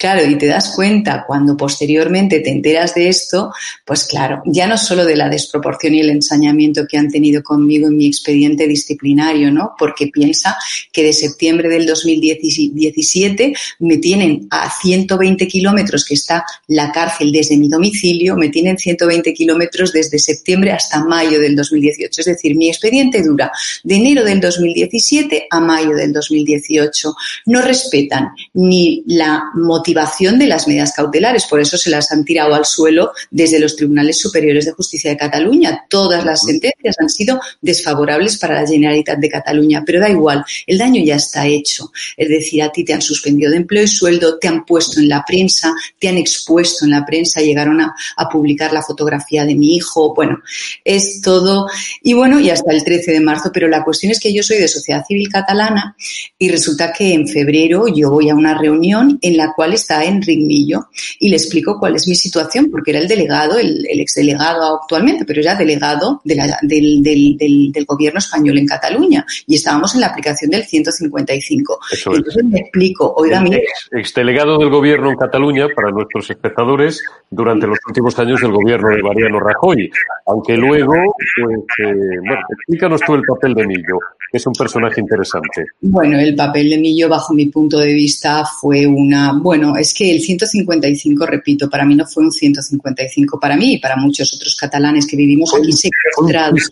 Claro, 0.02 0.28
y 0.28 0.36
te 0.36 0.48
das 0.48 0.70
cuenta 0.70 1.26
cuando 1.28 1.56
posteriormente 1.56 2.40
te 2.40 2.50
enteras 2.50 2.96
de 2.96 3.08
esto, 3.08 3.54
pues 3.86 4.06
claro, 4.06 4.42
ya 4.48 4.66
no 4.66 4.76
solo 4.76 5.06
de 5.06 5.16
la 5.16 5.30
desproporción 5.30 5.94
y 5.94 6.00
el 6.00 6.10
ensañamiento 6.10 6.88
que 6.90 6.98
han 6.98 7.08
tenido 7.08 7.44
conmigo 7.44 7.88
en 7.88 7.98
mi 7.98 8.08
expediente 8.08 8.68
disciplinario, 8.68 9.52
¿no? 9.52 9.76
Porque 9.78 10.08
piensa 10.08 10.58
que 10.92 11.04
de 11.04 11.14
septiembre 11.14 11.70
del 11.70 11.86
2017 11.86 13.54
me 13.78 13.98
tienen 13.98 14.48
a 14.50 14.72
120 14.72 15.48
kilómetros, 15.48 16.04
que 16.04 16.16
está 16.16 16.46
la 16.66 16.92
cárcel 16.92 17.32
desde 17.32 17.56
mi 17.58 17.70
domicilio, 17.70 18.36
me 18.36 18.50
tienen 18.50 18.80
120 18.80 19.32
kilómetros 19.36 19.94
desde 19.94 20.18
septiembre 20.18 20.72
hasta 20.72 21.06
mayo 21.06 21.40
del 21.40 21.56
2018. 21.56 22.22
Es 22.22 22.26
decir, 22.26 22.56
mi 22.56 22.70
expediente 22.70 23.22
dura 23.22 23.52
de 23.84 23.98
enero 23.98 24.24
del 24.24 24.42
2017 24.42 25.46
a 25.48 25.60
mayo 25.60 25.94
del 25.96 26.12
2018. 26.12 27.14
No 27.46 27.62
respetan 27.62 28.30
ni 28.56 29.04
la 29.06 29.44
motivación 29.54 29.91
de 29.94 30.48
las 30.48 30.68
medidas 30.68 30.94
cautelares. 30.94 31.46
Por 31.46 31.60
eso 31.60 31.78
se 31.78 31.90
las 31.90 32.12
han 32.12 32.26
tirado 32.26 32.56
al 32.56 32.66
suelo 32.66 33.12
desde 33.30 33.60
los 33.60 33.76
tribunales 33.76 34.20
superiores 34.20 34.66
de 34.66 34.72
justicia 34.72 35.12
de 35.12 35.18
Cataluña. 35.18 35.86
Todas 35.90 36.26
las 36.26 36.44
sentencias 36.44 36.96
han 37.00 37.10
sido 37.10 37.40
desfavorables 37.62 38.38
para 38.38 38.62
la 38.62 38.68
Generalitat 38.68 39.20
de 39.20 39.30
Cataluña, 39.30 39.84
pero 39.86 40.00
da 40.00 40.10
igual, 40.10 40.44
el 40.68 40.78
daño 40.78 41.04
ya 41.04 41.16
está 41.16 41.46
hecho. 41.46 41.92
Es 42.18 42.30
decir, 42.30 42.64
a 42.64 42.72
ti 42.72 42.84
te 42.84 42.94
han 42.94 43.02
suspendido 43.02 43.52
de 43.52 43.58
empleo 43.58 43.84
y 43.84 43.88
sueldo, 43.88 44.38
te 44.40 44.48
han 44.48 44.66
puesto 44.66 45.00
en 45.00 45.10
la 45.10 45.24
prensa, 45.26 45.74
te 46.00 46.08
han 46.08 46.18
expuesto 46.18 46.86
en 46.86 46.92
la 46.92 47.06
prensa, 47.06 47.42
llegaron 47.42 47.80
a, 47.82 47.94
a 48.18 48.30
publicar 48.30 48.74
la 48.74 48.82
fotografía 48.82 49.46
de 49.46 49.56
mi 49.56 49.76
hijo. 49.76 50.14
Bueno, 50.14 50.42
es 50.84 51.22
todo. 51.22 51.68
Y 52.02 52.14
bueno, 52.14 52.40
y 52.40 52.50
hasta 52.50 52.72
el 52.72 52.84
13 52.84 53.12
de 53.12 53.20
marzo, 53.20 53.52
pero 53.54 53.68
la 53.68 53.84
cuestión 53.84 54.12
es 54.12 54.20
que 54.20 54.34
yo 54.34 54.44
soy 54.44 54.58
de 54.58 54.68
sociedad 54.68 55.06
civil 55.06 55.30
catalana 55.30 55.96
y 56.38 56.50
resulta 56.50 56.92
que 56.92 57.14
en 57.14 57.28
febrero 57.28 57.86
yo 57.88 58.10
voy 58.10 58.30
a 58.30 58.36
una 58.36 58.58
reunión 58.58 59.20
en 59.22 59.38
la 59.38 59.54
cual 59.54 59.74
está 59.82 60.04
en 60.04 60.22
Rimillo 60.22 60.88
y 61.20 61.30
le 61.30 61.36
explico 61.36 61.78
cuál 61.80 61.96
es 61.96 62.08
mi 62.08 62.16
situación, 62.16 62.70
porque 62.72 62.92
era 62.92 63.00
el 63.00 63.08
delegado, 63.08 63.58
el, 63.58 63.86
el 63.90 64.00
exdelegado 64.00 64.82
actualmente, 64.82 65.26
pero 65.26 65.42
era 65.42 65.56
delegado 65.56 66.22
de 66.24 66.36
la, 66.36 66.58
del, 66.62 67.04
del, 67.04 67.38
del, 67.38 67.72
del, 67.72 67.86
gobierno 67.86 68.20
español 68.20 68.58
en 68.58 68.68
Cataluña 68.68 69.26
y 69.48 69.56
estábamos 69.56 69.94
en 69.96 70.02
la 70.02 70.08
aplicación 70.08 70.52
del 70.52 70.64
155. 70.64 71.80
Eso 71.92 72.16
Entonces 72.16 72.44
me 72.44 72.60
explico, 72.60 73.14
oiga, 73.18 73.42
el 73.42 73.54
ex, 73.54 73.90
exdelegado 73.92 74.58
del 74.58 74.70
gobierno 74.70 75.10
en 75.10 75.18
Cataluña, 75.18 75.68
para 75.76 75.92
nuestros 75.92 76.30
espectadores, 76.30 77.04
durante 77.30 77.68
los 77.68 77.78
últimos 77.88 78.18
años 78.20 78.42
del 78.42 78.52
gobierno 78.52 78.90
de 78.90 79.02
Mariano 79.02 79.40
Rajoy, 79.40 79.90
aunque 80.28 80.56
luego, 80.56 80.94
pues, 80.94 81.90
eh, 81.90 82.18
bueno, 82.20 82.42
explícanos 82.50 83.02
tú 83.02 83.16
el 83.16 83.24
papel 83.24 83.54
de 83.54 83.68
Millo, 83.68 84.00
que 84.32 84.38
es 84.38 84.48
un 84.48 84.54
personaje 84.54 85.02
interesante. 85.02 85.66
Bueno, 85.82 86.20
el 86.20 86.36
papel 86.36 86.70
de 86.70 86.78
Millo, 86.78 87.10
bajo 87.10 87.34
mi 87.34 87.48
punto 87.48 87.80
de 87.80 87.94
vista, 87.94 88.46
fue 88.46 88.86
una, 88.86 89.34
bueno, 89.34 89.71
es 89.78 89.94
que 89.94 90.12
el 90.12 90.22
155, 90.22 91.26
repito, 91.26 91.70
para 91.70 91.86
mí 91.86 91.96
no 91.96 92.06
fue 92.06 92.24
un 92.24 92.32
155 92.32 93.40
para 93.40 93.56
mí 93.56 93.74
y 93.74 93.80
para 93.80 93.96
muchos 93.96 94.34
otros 94.34 94.56
catalanes 94.56 95.08
que 95.08 95.16
vivimos 95.16 95.54
aquí 95.54 95.72
secuestrados. 95.72 96.70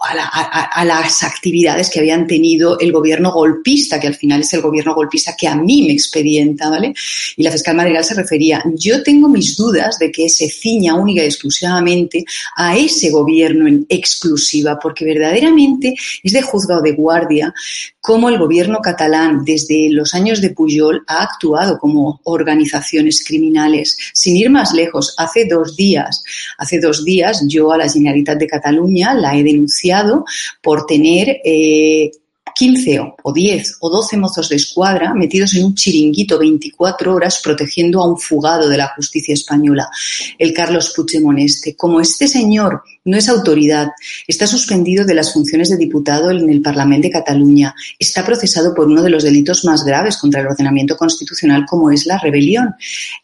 a, 0.00 0.14
la, 0.14 0.24
a, 0.24 0.62
a, 0.80 0.84
las 0.84 1.22
actividades 1.24 1.90
que 1.90 1.98
habían 1.98 2.26
tenido 2.26 2.78
el 2.78 2.92
gobierno 2.92 3.32
golpista, 3.32 3.98
que 3.98 4.06
al 4.06 4.14
final 4.14 4.40
es 4.40 4.52
el 4.52 4.60
gobierno 4.60 4.94
golpista 4.94 5.34
que 5.36 5.48
a 5.48 5.56
mí 5.56 5.84
me 5.86 5.92
expedienta, 5.92 6.70
¿vale? 6.70 6.94
Y 7.36 7.42
la 7.42 7.50
fiscal 7.50 7.74
Madrigal 7.74 8.04
se 8.04 8.14
refería, 8.14 8.62
yo 8.74 9.02
tengo 9.02 9.28
mis 9.28 9.56
dudas 9.56 9.98
de 9.98 10.12
que 10.12 10.28
se 10.28 10.48
ciña 10.48 10.94
única 10.94 11.22
y 11.22 11.26
exclusivamente 11.26 12.24
a 12.56 12.76
ese 12.76 13.10
gobierno 13.10 13.66
en 13.66 13.86
exclusiva, 13.88 14.78
porque 14.80 15.04
verdaderamente 15.04 15.94
es 16.22 16.32
de 16.32 16.42
juzgado 16.42 16.82
de 16.82 16.92
guardia 16.92 17.52
cómo 18.00 18.28
el 18.28 18.38
gobierno 18.38 18.78
catalán 18.80 19.44
desde 19.44 19.90
los 19.90 20.14
años 20.14 20.40
de 20.40 20.50
Pujol 20.50 21.02
ha 21.08 21.24
actuado 21.24 21.78
como 21.78 22.20
organizaciones 22.24 23.22
criminales. 23.22 23.98
Sin 24.14 24.36
ir 24.36 24.48
más 24.48 24.72
lejos, 24.72 25.14
hace 25.18 25.44
dos 25.44 25.76
días, 25.76 26.22
hace 26.56 26.80
dos 26.80 27.04
días 27.04 27.44
yo 27.48 27.70
a 27.70 27.76
la 27.76 27.88
Generalitat 27.90 28.38
de 28.38 28.46
Cataluña 28.46 29.12
la 29.12 29.36
he 29.36 29.42
denunciado 29.42 29.87
por 30.62 30.86
tener 30.86 31.40
eh, 31.44 32.10
15 32.58 32.98
o 33.22 33.32
10 33.32 33.76
o 33.78 33.88
12 33.88 34.16
mozos 34.16 34.48
de 34.48 34.56
escuadra 34.56 35.14
metidos 35.14 35.54
en 35.54 35.64
un 35.64 35.74
chiringuito 35.76 36.40
24 36.40 37.14
horas 37.14 37.40
protegiendo 37.40 38.00
a 38.00 38.08
un 38.08 38.18
fugado 38.18 38.68
de 38.68 38.76
la 38.76 38.88
justicia 38.96 39.32
española, 39.32 39.88
el 40.40 40.52
Carlos 40.52 40.92
Puigdemont 40.96 41.38
este. 41.38 41.76
Como 41.76 42.00
este 42.00 42.26
señor 42.26 42.82
no 43.04 43.16
es 43.16 43.28
autoridad, 43.28 43.90
está 44.26 44.48
suspendido 44.48 45.04
de 45.04 45.14
las 45.14 45.32
funciones 45.32 45.70
de 45.70 45.76
diputado 45.76 46.32
en 46.32 46.50
el 46.50 46.60
Parlamento 46.60 47.06
de 47.06 47.12
Cataluña, 47.12 47.72
está 47.96 48.26
procesado 48.26 48.74
por 48.74 48.88
uno 48.88 49.02
de 49.04 49.10
los 49.10 49.22
delitos 49.22 49.64
más 49.64 49.84
graves 49.84 50.16
contra 50.16 50.40
el 50.40 50.48
ordenamiento 50.48 50.96
constitucional 50.96 51.64
como 51.64 51.92
es 51.92 52.06
la 52.06 52.18
rebelión. 52.18 52.74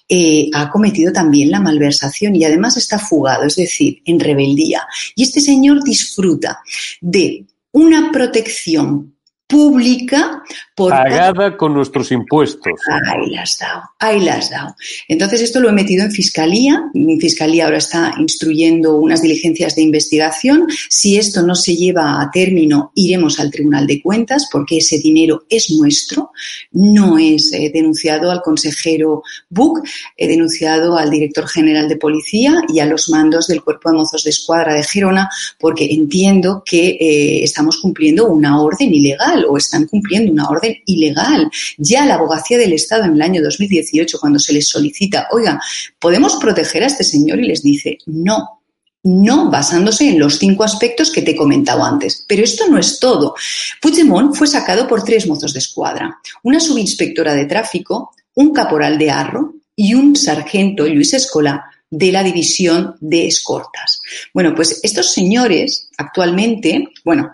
Eh, 0.08 0.48
ha 0.54 0.70
cometido 0.70 1.12
también 1.12 1.50
la 1.50 1.58
malversación 1.58 2.36
y 2.36 2.44
además 2.44 2.76
está 2.76 3.00
fugado, 3.00 3.46
es 3.46 3.56
decir, 3.56 4.00
en 4.04 4.20
rebeldía. 4.20 4.82
Y 5.16 5.24
este 5.24 5.40
señor 5.40 5.82
disfruta 5.82 6.60
de 7.00 7.46
una 7.72 8.12
protección 8.12 9.13
pública 9.46 10.42
Pagada 10.76 11.56
con 11.56 11.72
nuestros 11.72 12.10
impuestos. 12.10 12.72
Ahí 13.06 13.30
la 13.30 13.42
has 13.42 13.56
dado, 13.60 13.82
ahí 14.00 14.20
la 14.20 14.34
has 14.34 14.50
dado. 14.50 14.74
Entonces 15.06 15.42
esto 15.42 15.60
lo 15.60 15.68
he 15.68 15.72
metido 15.72 16.04
en 16.04 16.10
Fiscalía. 16.10 16.90
Mi 16.94 17.20
Fiscalía 17.20 17.66
ahora 17.66 17.78
está 17.78 18.12
instruyendo 18.18 18.96
unas 18.96 19.22
diligencias 19.22 19.76
de 19.76 19.82
investigación. 19.82 20.66
Si 20.88 21.16
esto 21.16 21.42
no 21.42 21.54
se 21.54 21.76
lleva 21.76 22.20
a 22.20 22.28
término, 22.32 22.90
iremos 22.96 23.38
al 23.38 23.52
Tribunal 23.52 23.86
de 23.86 24.02
Cuentas 24.02 24.48
porque 24.50 24.78
ese 24.78 24.98
dinero 24.98 25.44
es 25.48 25.70
nuestro. 25.70 26.32
No 26.72 27.18
es 27.18 27.52
eh, 27.52 27.70
denunciado 27.72 28.32
al 28.32 28.42
consejero 28.42 29.22
Buc, 29.48 29.86
he 30.16 30.26
denunciado 30.26 30.98
al 30.98 31.08
director 31.08 31.46
general 31.46 31.88
de 31.88 31.96
policía 31.96 32.62
y 32.68 32.80
a 32.80 32.86
los 32.86 33.08
mandos 33.10 33.46
del 33.46 33.62
Cuerpo 33.62 33.90
de 33.90 33.98
Mozos 33.98 34.24
de 34.24 34.30
Escuadra 34.30 34.74
de 34.74 34.82
Gerona 34.82 35.30
porque 35.60 35.86
entiendo 35.88 36.64
que 36.66 36.96
eh, 37.00 37.44
estamos 37.44 37.78
cumpliendo 37.78 38.26
una 38.26 38.60
orden 38.60 38.92
ilegal 38.92 39.33
o 39.48 39.56
están 39.56 39.86
cumpliendo 39.86 40.30
una 40.30 40.48
orden 40.48 40.76
ilegal. 40.86 41.50
Ya 41.78 42.04
la 42.04 42.14
abogacía 42.14 42.58
del 42.58 42.74
Estado 42.74 43.04
en 43.04 43.14
el 43.14 43.22
año 43.22 43.42
2018, 43.42 44.18
cuando 44.20 44.38
se 44.38 44.52
les 44.52 44.68
solicita, 44.68 45.28
oiga, 45.32 45.60
¿podemos 45.98 46.36
proteger 46.36 46.84
a 46.84 46.86
este 46.86 47.04
señor? 47.04 47.40
Y 47.40 47.46
les 47.46 47.62
dice, 47.62 47.98
no, 48.06 48.60
no 49.04 49.50
basándose 49.50 50.08
en 50.08 50.18
los 50.18 50.38
cinco 50.38 50.64
aspectos 50.64 51.10
que 51.10 51.22
te 51.22 51.32
he 51.32 51.36
comentado 51.36 51.84
antes. 51.84 52.24
Pero 52.26 52.42
esto 52.42 52.68
no 52.68 52.78
es 52.78 52.98
todo. 52.98 53.34
Puigdemont 53.80 54.34
fue 54.34 54.46
sacado 54.46 54.86
por 54.86 55.04
tres 55.04 55.26
mozos 55.26 55.52
de 55.52 55.58
escuadra, 55.58 56.18
una 56.42 56.60
subinspectora 56.60 57.34
de 57.34 57.46
tráfico, 57.46 58.12
un 58.34 58.52
caporal 58.52 58.98
de 58.98 59.10
arro 59.10 59.54
y 59.76 59.94
un 59.94 60.16
sargento, 60.16 60.86
Luis 60.86 61.14
Escola, 61.14 61.64
de 61.90 62.10
la 62.10 62.24
división 62.24 62.96
de 63.00 63.26
escortas. 63.26 64.00
Bueno, 64.32 64.54
pues 64.54 64.80
estos 64.82 65.12
señores 65.12 65.90
actualmente, 65.96 66.88
bueno, 67.04 67.32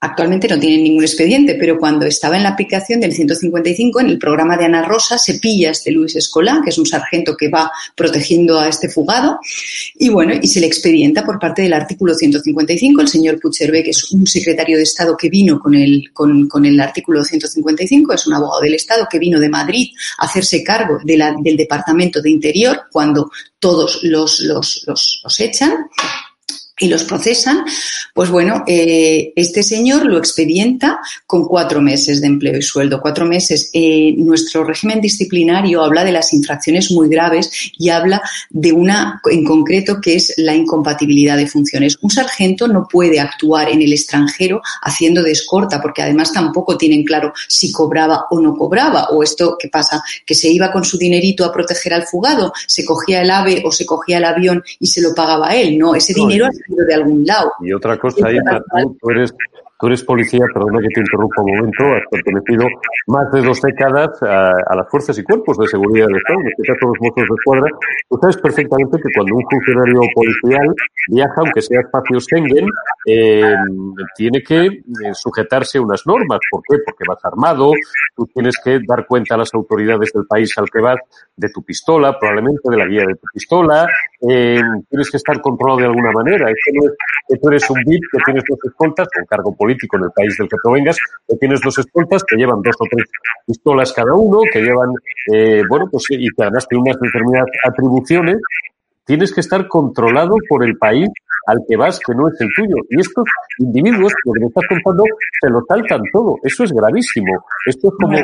Actualmente 0.00 0.46
no 0.46 0.60
tienen 0.60 0.84
ningún 0.84 1.02
expediente, 1.02 1.56
pero 1.56 1.76
cuando 1.76 2.06
estaba 2.06 2.36
en 2.36 2.44
la 2.44 2.50
aplicación 2.50 3.00
del 3.00 3.12
155, 3.12 3.98
en 3.98 4.06
el 4.06 4.18
programa 4.18 4.56
de 4.56 4.66
Ana 4.66 4.82
Rosa, 4.82 5.18
se 5.18 5.40
pilla 5.40 5.72
este 5.72 5.90
Luis 5.90 6.14
Escolá, 6.14 6.60
que 6.62 6.70
es 6.70 6.78
un 6.78 6.86
sargento 6.86 7.36
que 7.36 7.48
va 7.48 7.72
protegiendo 7.96 8.60
a 8.60 8.68
este 8.68 8.88
fugado, 8.88 9.40
y 9.96 10.08
bueno, 10.08 10.34
y 10.40 10.46
se 10.46 10.60
le 10.60 10.68
expedienta 10.68 11.24
por 11.24 11.40
parte 11.40 11.62
del 11.62 11.72
artículo 11.72 12.14
155. 12.14 13.00
El 13.00 13.08
señor 13.08 13.40
Pucherbe, 13.40 13.82
que 13.82 13.90
es 13.90 14.12
un 14.12 14.24
secretario 14.24 14.76
de 14.76 14.84
Estado 14.84 15.16
que 15.16 15.28
vino 15.28 15.58
con 15.58 15.74
el, 15.74 16.12
con, 16.12 16.64
el 16.64 16.80
artículo 16.80 17.24
155, 17.24 18.12
es 18.12 18.26
un 18.28 18.34
abogado 18.34 18.60
del 18.60 18.74
Estado 18.74 19.08
que 19.10 19.18
vino 19.18 19.40
de 19.40 19.48
Madrid 19.48 19.88
a 20.18 20.26
hacerse 20.26 20.62
cargo 20.62 21.00
de 21.02 21.16
la, 21.16 21.34
del 21.42 21.56
Departamento 21.56 22.22
de 22.22 22.30
Interior 22.30 22.82
cuando 22.92 23.32
todos 23.58 24.04
los, 24.04 24.38
los, 24.38 24.84
los, 24.86 25.20
los 25.24 25.40
echan 25.40 25.88
y 26.78 26.88
los 26.88 27.04
procesan, 27.04 27.64
pues 28.14 28.30
bueno, 28.30 28.64
eh, 28.66 29.32
este 29.36 29.62
señor 29.62 30.06
lo 30.06 30.18
expedienta 30.18 31.00
con 31.26 31.46
cuatro 31.46 31.80
meses 31.80 32.20
de 32.20 32.26
empleo 32.26 32.56
y 32.56 32.62
sueldo. 32.62 33.00
Cuatro 33.00 33.26
meses. 33.26 33.70
Eh, 33.72 34.14
nuestro 34.16 34.64
régimen 34.64 35.00
disciplinario 35.00 35.82
habla 35.82 36.04
de 36.04 36.12
las 36.12 36.32
infracciones 36.32 36.90
muy 36.90 37.08
graves 37.08 37.50
y 37.76 37.90
habla 37.90 38.22
de 38.50 38.72
una 38.72 39.20
en 39.30 39.44
concreto 39.44 40.00
que 40.00 40.16
es 40.16 40.34
la 40.36 40.54
incompatibilidad 40.54 41.36
de 41.36 41.46
funciones. 41.46 41.98
Un 42.02 42.10
sargento 42.10 42.68
no 42.68 42.86
puede 42.90 43.20
actuar 43.20 43.68
en 43.68 43.82
el 43.82 43.92
extranjero 43.92 44.62
haciendo 44.82 45.22
de 45.22 45.32
escorta 45.32 45.80
porque 45.80 46.02
además 46.02 46.32
tampoco 46.32 46.76
tienen 46.76 47.04
claro 47.04 47.32
si 47.48 47.72
cobraba 47.72 48.26
o 48.30 48.40
no 48.40 48.54
cobraba. 48.54 49.08
O 49.10 49.22
esto, 49.22 49.56
¿qué 49.58 49.68
pasa? 49.68 50.02
Que 50.24 50.34
se 50.34 50.48
iba 50.48 50.70
con 50.70 50.84
su 50.84 50.98
dinerito 50.98 51.44
a 51.44 51.52
proteger 51.52 51.94
al 51.94 52.06
fugado, 52.06 52.52
se 52.66 52.84
cogía 52.84 53.22
el 53.22 53.30
ave 53.30 53.62
o 53.64 53.72
se 53.72 53.86
cogía 53.86 54.18
el 54.18 54.24
avión 54.24 54.62
y 54.78 54.86
se 54.86 55.00
lo 55.00 55.14
pagaba 55.14 55.54
él. 55.54 55.78
No, 55.78 55.94
ese 55.94 56.14
dinero 56.14 56.48
de 56.68 56.94
algún 56.94 57.24
lado. 57.24 57.52
Y 57.60 57.72
otra 57.72 57.96
cosa, 57.98 58.30
Irma, 58.30 58.60
tú, 59.00 59.10
eres 59.10 59.34
Tú 59.80 59.86
eres 59.86 60.02
policía, 60.02 60.44
perdona 60.52 60.80
que 60.80 60.88
te 60.88 61.00
interrumpa 61.00 61.40
un 61.40 61.54
momento, 61.54 61.84
has 61.94 62.02
pertenecido 62.10 62.66
más 63.06 63.30
de 63.30 63.42
dos 63.42 63.62
décadas 63.62 64.10
a, 64.22 64.74
las 64.74 64.88
fuerzas 64.90 65.16
y 65.18 65.22
cuerpos 65.22 65.56
de 65.56 65.68
seguridad 65.68 66.08
del 66.08 66.16
Estado, 66.16 66.40
en 66.40 66.48
este 66.48 66.62
caso 66.64 66.86
los 66.86 66.98
mozos 67.00 67.28
de 67.28 67.34
escuadra. 67.38 67.70
Tú 68.10 68.18
sabes 68.20 68.36
perfectamente 68.38 68.98
que 68.98 69.08
cuando 69.14 69.36
un 69.36 69.44
funcionario 69.48 70.00
policial 70.16 70.74
viaja, 71.10 71.34
aunque 71.36 71.62
sea 71.62 71.80
espacio 71.80 72.18
Schengen, 72.18 72.66
eh, 73.06 73.54
tiene 74.16 74.42
que 74.42 74.66
eh, 74.66 74.82
sujetarse 75.12 75.78
a 75.78 75.82
unas 75.82 76.04
normas. 76.08 76.40
¿Por 76.50 76.60
qué? 76.68 76.82
Porque 76.84 77.04
vas 77.06 77.24
armado, 77.24 77.70
tú 78.16 78.26
tienes 78.34 78.58
que 78.64 78.80
dar 78.84 79.06
cuenta 79.06 79.36
a 79.36 79.38
las 79.38 79.54
autoridades 79.54 80.12
del 80.12 80.26
país 80.26 80.58
al 80.58 80.68
que 80.68 80.80
vas 80.80 80.98
de 81.36 81.50
tu 81.50 81.62
pistola, 81.62 82.18
probablemente 82.18 82.68
de 82.68 82.76
la 82.76 82.84
guía 82.84 83.04
de 83.06 83.14
tu 83.14 83.28
pistola, 83.32 83.86
eh, 84.20 84.60
tienes 84.90 85.10
que 85.10 85.16
estar 85.16 85.40
controlado 85.40 85.78
de 85.80 85.86
alguna 85.86 86.10
manera. 86.12 86.50
Esto 86.50 86.70
no 86.74 86.86
es 86.86 86.96
que 87.28 87.36
tú 87.36 87.48
eres 87.48 87.70
un 87.70 87.78
VIP 87.84 88.02
que 88.10 88.18
tienes 88.24 88.44
dos 88.48 88.58
escoltas 88.64 89.08
con 89.14 89.24
cargo 89.26 89.54
político 89.54 89.68
político 89.68 89.96
en 89.98 90.04
el 90.04 90.10
país 90.12 90.36
del 90.38 90.48
que 90.48 90.56
provengas, 90.62 90.96
que 91.28 91.36
tienes 91.36 91.60
dos 91.60 91.78
escoltas 91.78 92.24
que 92.24 92.36
llevan 92.36 92.62
dos 92.62 92.74
o 92.78 92.84
tres 92.90 93.06
pistolas 93.46 93.92
cada 93.92 94.14
uno, 94.14 94.40
que 94.50 94.60
llevan, 94.62 94.90
eh, 95.32 95.62
bueno, 95.68 95.88
pues 95.90 96.04
y 96.10 96.26
que 96.28 96.42
además 96.42 96.66
tienen 96.68 96.88
unas 96.88 97.00
determinadas 97.00 97.48
atribuciones, 97.64 98.38
tienes 99.04 99.32
que 99.32 99.40
estar 99.40 99.68
controlado 99.68 100.36
por 100.48 100.64
el 100.64 100.76
país 100.78 101.08
al 101.46 101.58
que 101.66 101.76
vas 101.76 101.98
que 102.00 102.14
no 102.14 102.28
es 102.28 102.40
el 102.40 102.48
tuyo. 102.54 102.76
Y 102.90 103.00
estos 103.00 103.24
individuos, 103.58 104.12
lo 104.24 104.32
que 104.32 104.40
me 104.40 104.46
estás 104.46 104.64
contando, 104.68 105.04
se 105.40 105.50
lo 105.50 105.62
saltan 105.66 106.02
todo. 106.12 106.36
Eso 106.42 106.64
es 106.64 106.72
gravísimo. 106.72 107.44
Esto 107.66 107.88
es 107.88 107.94
como, 108.00 108.18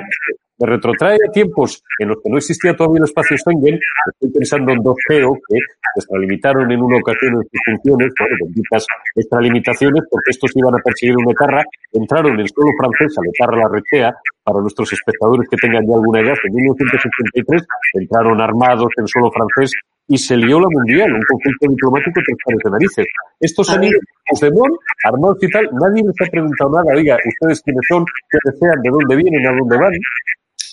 me 0.58 0.66
retrotrae 0.66 1.18
a 1.26 1.32
tiempos 1.32 1.82
en 1.98 2.08
los 2.08 2.18
que 2.22 2.30
no 2.30 2.36
existía 2.38 2.74
todavía 2.76 2.98
el 2.98 3.04
espacio 3.04 3.36
Schengen. 3.36 3.78
Estoy 4.12 4.30
pensando 4.30 4.72
en 4.72 4.82
dos 4.82 4.96
GEO 5.08 5.34
que 5.48 5.58
extralimitaron 5.96 6.70
en 6.70 6.80
una 6.80 6.98
ocasión 6.98 7.34
en 7.34 7.42
sus 7.42 7.60
funciones, 7.64 8.12
bueno, 8.18 8.36
benditas 8.44 8.86
extralimitaciones, 9.16 10.02
porque 10.10 10.30
estos 10.30 10.50
iban 10.54 10.74
a 10.74 10.78
perseguir 10.78 11.16
una 11.16 11.32
etarra, 11.32 11.64
entraron 11.92 12.38
en 12.38 12.48
suelo 12.48 12.70
francés 12.78 13.18
a 13.18 13.22
letar 13.22 13.56
la 13.56 13.68
rechea, 13.68 14.14
para 14.44 14.60
nuestros 14.60 14.92
espectadores 14.92 15.48
que 15.48 15.56
tengan 15.56 15.86
ya 15.86 15.94
alguna 15.94 16.20
edad, 16.20 16.36
en 16.44 16.54
1983 16.54 17.66
entraron 17.94 18.40
armados 18.40 18.92
en 18.98 19.08
suelo 19.08 19.30
francés 19.32 19.72
y 20.06 20.18
se 20.18 20.36
lió 20.36 20.60
la 20.60 20.68
mundial, 20.70 21.14
un 21.14 21.22
conflicto 21.22 21.66
diplomático 21.66 22.20
tres 22.24 22.36
pares 22.44 22.60
de 22.62 22.70
narices. 22.70 23.06
Estos 23.40 23.70
han 23.70 23.84
ido 23.84 23.98
Puigdemont, 24.28 24.76
armados 25.04 25.38
y 25.40 25.48
tal, 25.48 25.68
nadie 25.80 26.02
les 26.04 26.28
ha 26.28 26.30
preguntado 26.30 26.70
nada, 26.70 26.94
oiga, 26.94 27.16
ustedes 27.26 27.62
quiénes 27.62 27.86
son, 27.88 28.04
qué 28.30 28.38
desean, 28.44 28.82
de 28.82 28.90
dónde 28.90 29.16
vienen, 29.16 29.46
a 29.46 29.56
dónde 29.56 29.78
van. 29.78 29.92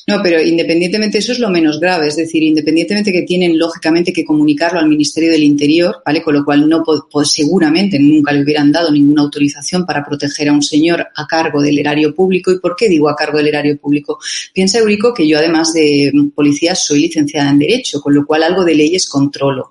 No, 0.07 0.21
pero 0.23 0.41
independientemente 0.41 1.19
eso 1.19 1.31
es 1.31 1.39
lo 1.39 1.49
menos 1.49 1.79
grave, 1.79 2.07
es 2.07 2.15
decir, 2.15 2.41
independientemente 2.41 3.11
que 3.11 3.21
tienen 3.21 3.57
lógicamente 3.57 4.11
que 4.11 4.25
comunicarlo 4.25 4.79
al 4.79 4.89
Ministerio 4.89 5.31
del 5.31 5.43
Interior, 5.43 6.01
¿vale? 6.03 6.23
Con 6.23 6.33
lo 6.33 6.43
cual 6.43 6.67
no 6.67 6.83
pues 6.83 7.31
seguramente 7.31 7.99
nunca 7.99 8.31
le 8.31 8.41
hubieran 8.41 8.71
dado 8.71 8.91
ninguna 8.91 9.21
autorización 9.21 9.85
para 9.85 10.03
proteger 10.03 10.49
a 10.49 10.53
un 10.53 10.63
señor 10.63 11.07
a 11.15 11.27
cargo 11.27 11.61
del 11.61 11.77
erario 11.77 12.15
público. 12.15 12.51
¿Y 12.51 12.59
por 12.59 12.75
qué 12.75 12.89
digo 12.89 13.09
a 13.09 13.15
cargo 13.15 13.37
del 13.37 13.49
erario 13.49 13.77
público? 13.77 14.19
Piensa 14.53 14.79
Eurico 14.79 15.13
que 15.13 15.27
yo 15.27 15.37
además 15.37 15.71
de 15.73 16.11
policía 16.33 16.73
soy 16.75 17.01
licenciada 17.01 17.51
en 17.51 17.59
Derecho, 17.59 18.01
con 18.01 18.15
lo 18.15 18.25
cual 18.25 18.43
algo 18.43 18.65
de 18.65 18.75
leyes 18.75 19.07
controlo. 19.07 19.69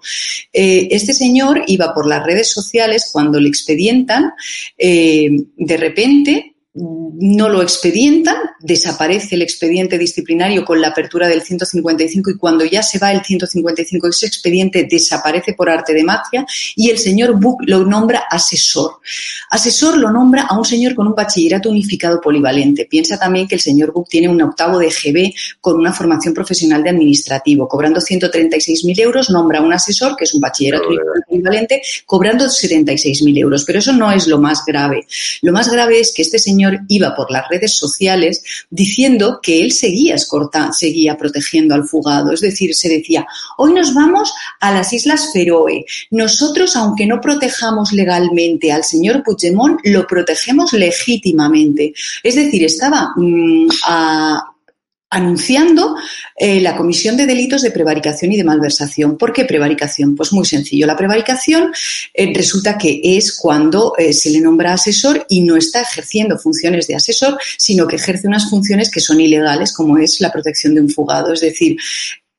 Eh, 0.52 0.88
este 0.90 1.12
señor 1.12 1.64
iba 1.66 1.92
por 1.92 2.06
las 2.06 2.24
redes 2.24 2.50
sociales 2.50 3.10
cuando 3.12 3.40
le 3.40 3.48
expedientan, 3.48 4.30
eh, 4.78 5.28
de 5.56 5.76
repente 5.76 6.54
no 6.72 7.48
lo 7.48 7.62
expedientan, 7.62 8.36
desaparece 8.60 9.34
el 9.34 9.42
expediente 9.42 9.98
disciplinario 9.98 10.64
con 10.64 10.80
la 10.80 10.88
apertura 10.88 11.26
del 11.26 11.42
155 11.42 12.30
y 12.30 12.36
cuando 12.36 12.64
ya 12.64 12.80
se 12.84 13.00
va 13.00 13.10
el 13.10 13.22
155 13.24 14.06
ese 14.06 14.26
expediente 14.26 14.86
desaparece 14.88 15.54
por 15.54 15.68
arte 15.68 15.92
de 15.92 16.04
magia 16.04 16.46
y 16.76 16.90
el 16.90 16.98
señor 16.98 17.40
Buck 17.40 17.62
lo 17.66 17.84
nombra 17.84 18.22
asesor. 18.30 19.00
Asesor 19.50 19.98
lo 19.98 20.12
nombra 20.12 20.42
a 20.42 20.56
un 20.56 20.64
señor 20.64 20.94
con 20.94 21.08
un 21.08 21.14
bachillerato 21.14 21.70
unificado 21.70 22.20
polivalente. 22.20 22.86
Piensa 22.86 23.18
también 23.18 23.48
que 23.48 23.56
el 23.56 23.60
señor 23.60 23.92
Buck 23.92 24.08
tiene 24.08 24.28
un 24.28 24.40
octavo 24.40 24.78
de 24.78 24.90
GB 24.90 25.34
con 25.60 25.76
una 25.76 25.92
formación 25.92 26.34
profesional 26.34 26.84
de 26.84 26.90
administrativo. 26.90 27.66
Cobrando 27.66 28.00
136.000 28.00 29.00
euros 29.00 29.28
nombra 29.30 29.58
a 29.58 29.62
un 29.62 29.72
asesor 29.72 30.14
que 30.14 30.22
es 30.22 30.34
un 30.34 30.40
bachillerato 30.40 30.86
unificado 30.86 31.22
polivalente 31.26 31.82
cobrando 32.06 32.44
76.000 32.44 33.38
euros. 33.38 33.64
Pero 33.64 33.80
eso 33.80 33.92
no 33.92 34.12
es 34.12 34.28
lo 34.28 34.38
más 34.38 34.64
grave. 34.64 35.04
Lo 35.42 35.52
más 35.52 35.68
grave 35.68 35.98
es 35.98 36.12
que 36.14 36.22
este 36.22 36.38
señor 36.38 36.59
iba 36.88 37.14
por 37.14 37.30
las 37.30 37.48
redes 37.48 37.74
sociales 37.76 38.42
diciendo 38.70 39.40
que 39.42 39.60
él 39.60 39.72
seguía 39.72 40.16
seguía 40.72 41.16
protegiendo 41.16 41.74
al 41.74 41.84
fugado. 41.84 42.32
Es 42.32 42.40
decir, 42.40 42.74
se 42.74 42.88
decía, 42.88 43.26
hoy 43.56 43.72
nos 43.72 43.94
vamos 43.94 44.32
a 44.60 44.72
las 44.72 44.92
Islas 44.92 45.30
Feroe. 45.32 45.84
Nosotros, 46.10 46.76
aunque 46.76 47.06
no 47.06 47.20
protejamos 47.20 47.92
legalmente 47.92 48.72
al 48.72 48.84
señor 48.84 49.22
Puigdemont, 49.22 49.80
lo 49.84 50.06
protegemos 50.06 50.72
legítimamente. 50.72 51.92
Es 52.22 52.34
decir, 52.34 52.64
estaba 52.64 53.12
mm, 53.16 53.68
a, 53.86 54.44
anunciando 55.10 55.96
eh, 56.36 56.60
la 56.60 56.76
comisión 56.76 57.16
de 57.16 57.26
delitos 57.26 57.62
de 57.62 57.72
prevaricación 57.72 58.32
y 58.32 58.36
de 58.36 58.44
malversación. 58.44 59.18
¿Por 59.18 59.32
qué 59.32 59.44
prevaricación? 59.44 60.14
Pues 60.14 60.32
muy 60.32 60.44
sencillo. 60.44 60.86
La 60.86 60.96
prevaricación 60.96 61.72
eh, 62.14 62.32
resulta 62.32 62.78
que 62.78 63.00
es 63.02 63.36
cuando 63.36 63.94
eh, 63.98 64.12
se 64.12 64.30
le 64.30 64.40
nombra 64.40 64.72
asesor 64.72 65.26
y 65.28 65.42
no 65.42 65.56
está 65.56 65.82
ejerciendo 65.82 66.38
funciones 66.38 66.86
de 66.86 66.94
asesor, 66.94 67.38
sino 67.58 67.86
que 67.88 67.96
ejerce 67.96 68.28
unas 68.28 68.48
funciones 68.48 68.90
que 68.90 69.00
son 69.00 69.20
ilegales, 69.20 69.72
como 69.72 69.98
es 69.98 70.20
la 70.20 70.32
protección 70.32 70.74
de 70.74 70.80
un 70.80 70.88
fugado. 70.88 71.32
Es 71.32 71.40
decir, 71.40 71.76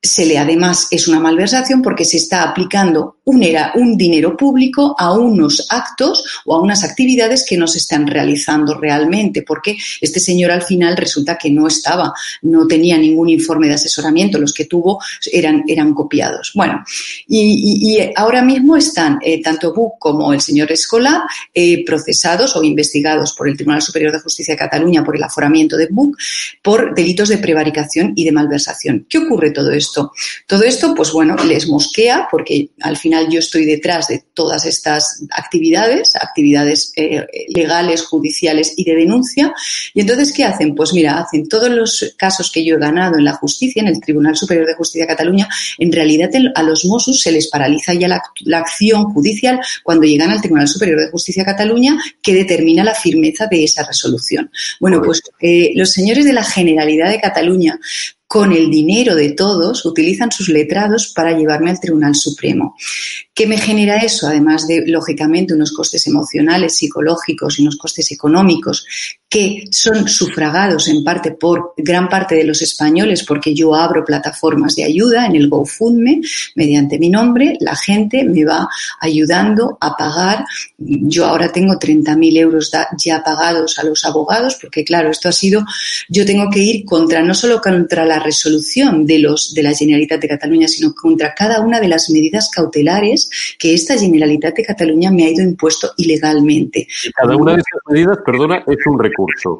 se 0.02 0.26
le 0.26 0.38
además 0.38 0.88
es 0.90 1.06
una 1.06 1.20
malversación 1.20 1.80
porque 1.80 2.04
se 2.04 2.16
está 2.16 2.42
aplicando 2.42 3.18
un, 3.24 3.96
dinero 3.96 4.36
público 4.36 4.94
a 4.98 5.12
unos 5.12 5.66
actos 5.70 6.24
o 6.44 6.54
a 6.54 6.60
unas 6.60 6.82
actividades 6.82 7.44
que 7.48 7.56
no 7.56 7.66
se 7.66 7.78
están 7.78 8.06
realizando 8.06 8.74
realmente, 8.74 9.42
porque 9.42 9.76
este 10.00 10.20
señor 10.20 10.50
al 10.50 10.62
final 10.62 10.96
resulta 10.96 11.38
que 11.38 11.50
no 11.50 11.66
estaba, 11.66 12.12
no 12.42 12.66
tenía 12.66 12.98
ningún 12.98 13.28
informe 13.28 13.68
de 13.68 13.74
asesoramiento, 13.74 14.38
los 14.38 14.52
que 14.52 14.64
tuvo 14.64 15.00
eran, 15.30 15.62
eran 15.66 15.94
copiados. 15.94 16.52
Bueno, 16.54 16.82
y, 17.28 17.98
ahora 18.16 18.42
mismo 18.42 18.76
están 18.76 19.18
eh, 19.22 19.40
tanto 19.42 19.72
Buc 19.72 19.98
como 19.98 20.32
el 20.32 20.40
señor 20.40 20.72
Escola 20.72 21.24
eh, 21.54 21.84
procesados 21.84 22.56
o 22.56 22.62
investigados 22.62 23.34
por 23.34 23.48
el 23.48 23.56
Tribunal 23.56 23.82
Superior 23.82 24.12
de 24.12 24.20
Justicia 24.20 24.54
de 24.54 24.58
Cataluña 24.58 25.04
por 25.04 25.16
el 25.16 25.22
aforamiento 25.22 25.76
de 25.76 25.88
Buc 25.90 26.16
por 26.62 26.94
delitos 26.94 27.28
de 27.28 27.38
prevaricación 27.38 28.12
y 28.16 28.24
de 28.24 28.32
malversación. 28.32 29.06
¿Qué 29.08 29.18
ocurre 29.18 29.50
todo 29.50 29.70
esto? 29.70 30.12
Todo 30.46 30.64
esto, 30.64 30.94
pues 30.94 31.12
bueno, 31.12 31.36
les 31.44 31.68
mosquea 31.68 32.28
porque 32.30 32.70
al 32.80 32.96
final 32.96 33.11
yo 33.28 33.38
estoy 33.38 33.64
detrás 33.64 34.08
de 34.08 34.24
todas 34.34 34.64
estas 34.64 35.24
actividades, 35.30 36.16
actividades 36.16 36.92
eh, 36.96 37.26
legales, 37.48 38.06
judiciales 38.06 38.74
y 38.76 38.84
de 38.84 38.94
denuncia. 38.94 39.52
Y 39.94 40.00
entonces, 40.00 40.32
¿qué 40.32 40.44
hacen? 40.44 40.74
Pues 40.74 40.92
mira, 40.92 41.18
hacen 41.18 41.48
todos 41.48 41.70
los 41.70 42.14
casos 42.16 42.50
que 42.50 42.64
yo 42.64 42.76
he 42.76 42.78
ganado 42.78 43.18
en 43.18 43.24
la 43.24 43.34
justicia, 43.34 43.82
en 43.82 43.88
el 43.88 44.00
Tribunal 44.00 44.36
Superior 44.36 44.66
de 44.66 44.74
Justicia 44.74 45.04
de 45.04 45.08
Cataluña, 45.08 45.48
en 45.78 45.92
realidad 45.92 46.30
a 46.54 46.62
los 46.62 46.84
Mossos 46.84 47.20
se 47.20 47.32
les 47.32 47.48
paraliza 47.48 47.94
ya 47.94 48.08
la, 48.08 48.22
acción 48.58 49.12
judicial 49.12 49.60
cuando 49.82 50.06
llegan 50.06 50.30
al 50.30 50.40
Tribunal 50.40 50.68
Superior 50.68 51.00
de 51.00 51.10
Justicia 51.10 51.42
de 51.42 51.52
Cataluña 51.52 51.96
que 52.22 52.34
determina 52.34 52.84
la 52.84 52.94
firmeza 52.94 53.46
de 53.46 53.64
esa 53.64 53.84
resolución. 53.84 54.50
Bueno, 54.80 55.02
pues 55.02 55.22
eh, 55.40 55.72
los 55.74 55.90
señores 55.90 56.24
de 56.24 56.32
la 56.32 56.44
Generalidad 56.44 57.10
de 57.10 57.20
Cataluña 57.20 57.78
con 58.32 58.50
el 58.50 58.70
dinero 58.70 59.14
de 59.14 59.32
todos, 59.32 59.84
utilizan 59.84 60.32
sus 60.32 60.48
letrados 60.48 61.12
para 61.14 61.36
llevarme 61.36 61.68
al 61.68 61.78
Tribunal 61.78 62.14
Supremo. 62.14 62.74
¿Qué 63.34 63.46
me 63.46 63.56
genera 63.56 63.96
eso? 63.96 64.26
Además 64.26 64.66
de, 64.66 64.84
lógicamente, 64.86 65.54
unos 65.54 65.72
costes 65.72 66.06
emocionales, 66.06 66.76
psicológicos 66.76 67.58
y 67.58 67.62
unos 67.62 67.76
costes 67.76 68.12
económicos 68.12 68.86
que 69.32 69.64
son 69.70 70.06
sufragados 70.10 70.88
en 70.88 71.02
parte 71.02 71.30
por 71.30 71.72
gran 71.78 72.10
parte 72.10 72.34
de 72.34 72.44
los 72.44 72.60
españoles 72.60 73.24
porque 73.24 73.54
yo 73.54 73.74
abro 73.74 74.04
plataformas 74.04 74.76
de 74.76 74.84
ayuda 74.84 75.24
en 75.24 75.36
el 75.36 75.48
GoFundMe 75.48 76.20
mediante 76.54 76.98
mi 76.98 77.08
nombre, 77.08 77.56
la 77.60 77.74
gente 77.74 78.24
me 78.24 78.44
va 78.44 78.68
ayudando 79.00 79.78
a 79.80 79.96
pagar. 79.96 80.44
Yo 80.76 81.24
ahora 81.24 81.50
tengo 81.50 81.78
30.000 81.78 82.36
euros 82.36 82.70
ya 82.98 83.22
pagados 83.24 83.78
a 83.78 83.84
los 83.84 84.04
abogados 84.04 84.58
porque 84.60 84.84
claro, 84.84 85.10
esto 85.10 85.30
ha 85.30 85.32
sido, 85.32 85.64
yo 86.10 86.26
tengo 86.26 86.50
que 86.50 86.60
ir 86.60 86.84
contra, 86.84 87.22
no 87.22 87.32
solo 87.32 87.62
contra 87.62 88.04
la 88.04 88.18
resolución 88.18 89.06
de 89.06 89.20
los 89.20 89.54
de 89.54 89.62
la 89.62 89.74
Generalitat 89.74 90.20
de 90.20 90.28
Cataluña, 90.28 90.68
sino 90.68 90.94
contra 90.94 91.32
cada 91.32 91.62
una 91.62 91.80
de 91.80 91.88
las 91.88 92.10
medidas 92.10 92.50
cautelares 92.50 93.21
que 93.58 93.74
esta 93.74 93.98
Generalitat 93.98 94.56
de 94.56 94.64
Cataluña 94.64 95.10
me 95.10 95.24
ha 95.24 95.30
ido 95.30 95.42
impuesto 95.42 95.92
ilegalmente. 95.96 96.86
Cada 97.14 97.36
una 97.36 97.54
de 97.54 97.58
esas 97.60 97.80
medidas, 97.88 98.18
perdona, 98.24 98.64
es 98.66 98.86
un 98.86 98.98
recurso. 98.98 99.58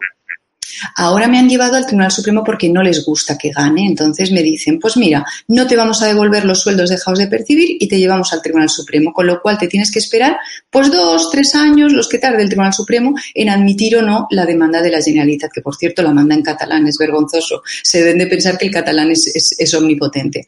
Ahora 0.96 1.28
me 1.28 1.38
han 1.38 1.48
llevado 1.48 1.76
al 1.76 1.86
Tribunal 1.86 2.10
Supremo 2.10 2.42
porque 2.44 2.68
no 2.68 2.82
les 2.82 3.04
gusta 3.04 3.38
que 3.38 3.50
gane. 3.50 3.86
Entonces 3.86 4.30
me 4.32 4.42
dicen, 4.42 4.78
pues 4.78 4.96
mira, 4.96 5.24
no 5.48 5.66
te 5.66 5.76
vamos 5.76 6.02
a 6.02 6.06
devolver 6.06 6.44
los 6.44 6.60
sueldos 6.60 6.90
dejados 6.90 7.18
de 7.18 7.26
percibir 7.26 7.76
y 7.80 7.88
te 7.88 7.98
llevamos 7.98 8.32
al 8.32 8.42
Tribunal 8.42 8.68
Supremo, 8.68 9.12
con 9.12 9.26
lo 9.26 9.40
cual 9.40 9.58
te 9.58 9.68
tienes 9.68 9.90
que 9.90 9.98
esperar 9.98 10.36
pues 10.70 10.90
dos, 10.90 11.30
tres 11.30 11.54
años, 11.54 11.92
los 11.92 12.08
que 12.08 12.18
tarde 12.18 12.42
el 12.42 12.48
Tribunal 12.48 12.72
Supremo, 12.72 13.14
en 13.34 13.48
admitir 13.48 13.96
o 13.96 14.02
no 14.02 14.26
la 14.30 14.46
demanda 14.46 14.80
de 14.80 14.90
la 14.90 15.02
Generalitat, 15.02 15.52
que 15.52 15.60
por 15.60 15.76
cierto 15.76 16.02
la 16.02 16.12
manda 16.12 16.34
en 16.34 16.42
catalán, 16.42 16.86
es 16.86 16.96
vergonzoso. 16.98 17.62
Se 17.82 17.98
deben 17.98 18.18
de 18.18 18.26
pensar 18.26 18.56
que 18.56 18.66
el 18.66 18.72
catalán 18.72 19.10
es, 19.10 19.74
omnipotente. 19.74 20.46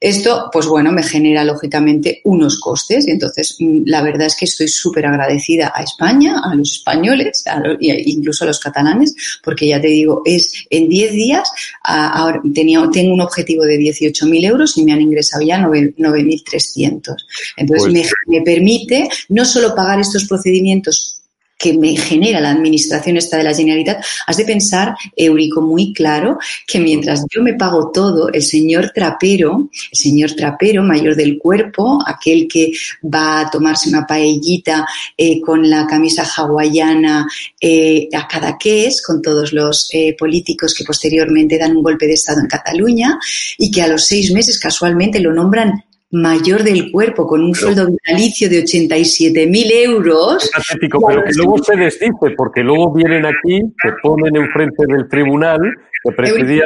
Esto, 0.00 0.48
pues 0.52 0.66
bueno, 0.66 0.90
me 0.92 1.02
genera 1.02 1.44
lógicamente 1.44 2.20
unos 2.24 2.58
costes 2.58 3.06
y 3.06 3.10
entonces 3.10 3.56
mm, 3.58 3.82
la 3.86 4.02
verdad 4.02 4.26
es 4.26 4.36
que 4.36 4.44
estoy 4.44 4.68
súper 4.68 5.06
agradecida 5.06 5.72
a 5.74 5.82
España, 5.82 6.40
a 6.44 6.54
los 6.54 6.72
españoles, 6.72 7.44
incluso 7.80 8.44
a 8.44 8.48
los 8.48 8.60
catalanes, 8.60 9.14
porque 9.42 9.53
ya 9.60 9.80
te 9.80 9.88
digo, 9.88 10.22
es 10.24 10.64
en 10.70 10.88
10 10.88 11.12
días, 11.12 11.48
ahora 11.82 12.40
tenía, 12.54 12.86
tengo 12.92 13.14
un 13.14 13.20
objetivo 13.20 13.64
de 13.64 13.78
18.000 13.78 14.44
euros 14.44 14.76
y 14.76 14.84
me 14.84 14.92
han 14.92 15.00
ingresado 15.00 15.44
ya 15.44 15.58
9.300. 15.58 17.16
Entonces 17.56 17.84
pues 17.84 17.92
me, 17.92 18.04
me 18.26 18.42
permite 18.42 19.08
no 19.28 19.44
solo 19.44 19.74
pagar 19.74 20.00
estos 20.00 20.24
procedimientos 20.26 21.23
que 21.56 21.72
me 21.74 21.96
genera 21.96 22.40
la 22.40 22.50
administración 22.50 23.16
esta 23.16 23.36
de 23.36 23.44
la 23.44 23.54
Generalitat, 23.54 24.04
has 24.26 24.36
de 24.36 24.44
pensar, 24.44 24.94
Eurico, 25.16 25.60
muy 25.60 25.92
claro, 25.92 26.38
que 26.66 26.80
mientras 26.80 27.24
yo 27.30 27.42
me 27.42 27.54
pago 27.54 27.90
todo, 27.92 28.32
el 28.32 28.42
señor 28.42 28.90
trapero, 28.94 29.70
el 29.92 29.98
señor 29.98 30.32
trapero 30.32 30.82
mayor 30.82 31.14
del 31.14 31.38
cuerpo, 31.38 32.00
aquel 32.04 32.48
que 32.48 32.72
va 33.02 33.40
a 33.40 33.50
tomarse 33.50 33.88
una 33.88 34.06
paellita 34.06 34.86
eh, 35.16 35.40
con 35.40 35.68
la 35.68 35.86
camisa 35.86 36.24
hawaiana 36.24 37.26
eh, 37.60 38.08
a 38.12 38.26
cada 38.26 38.58
es, 38.64 39.02
con 39.02 39.20
todos 39.22 39.52
los 39.52 39.88
eh, 39.92 40.14
políticos 40.18 40.74
que 40.74 40.84
posteriormente 40.84 41.58
dan 41.58 41.76
un 41.76 41.82
golpe 41.82 42.06
de 42.06 42.14
Estado 42.14 42.40
en 42.40 42.46
Cataluña 42.46 43.18
y 43.58 43.70
que 43.70 43.82
a 43.82 43.88
los 43.88 44.06
seis 44.06 44.32
meses 44.32 44.58
casualmente 44.58 45.20
lo 45.20 45.32
nombran 45.32 45.84
mayor 46.14 46.62
del 46.62 46.92
cuerpo 46.92 47.26
con 47.26 47.42
un 47.42 47.54
sueldo 47.54 47.88
vitalicio 47.88 48.48
de 48.48 48.62
87.000 48.64 49.72
euros. 49.72 50.48
pero 50.78 51.24
que 51.24 51.32
luego 51.34 51.58
se 51.58 51.76
desdice, 51.76 52.30
porque 52.36 52.62
luego 52.62 52.92
vienen 52.92 53.26
aquí, 53.26 53.60
se 53.82 53.92
ponen 54.02 54.36
enfrente 54.36 54.84
del 54.86 55.08
tribunal 55.08 55.60
que 56.04 56.12
precedía. 56.12 56.64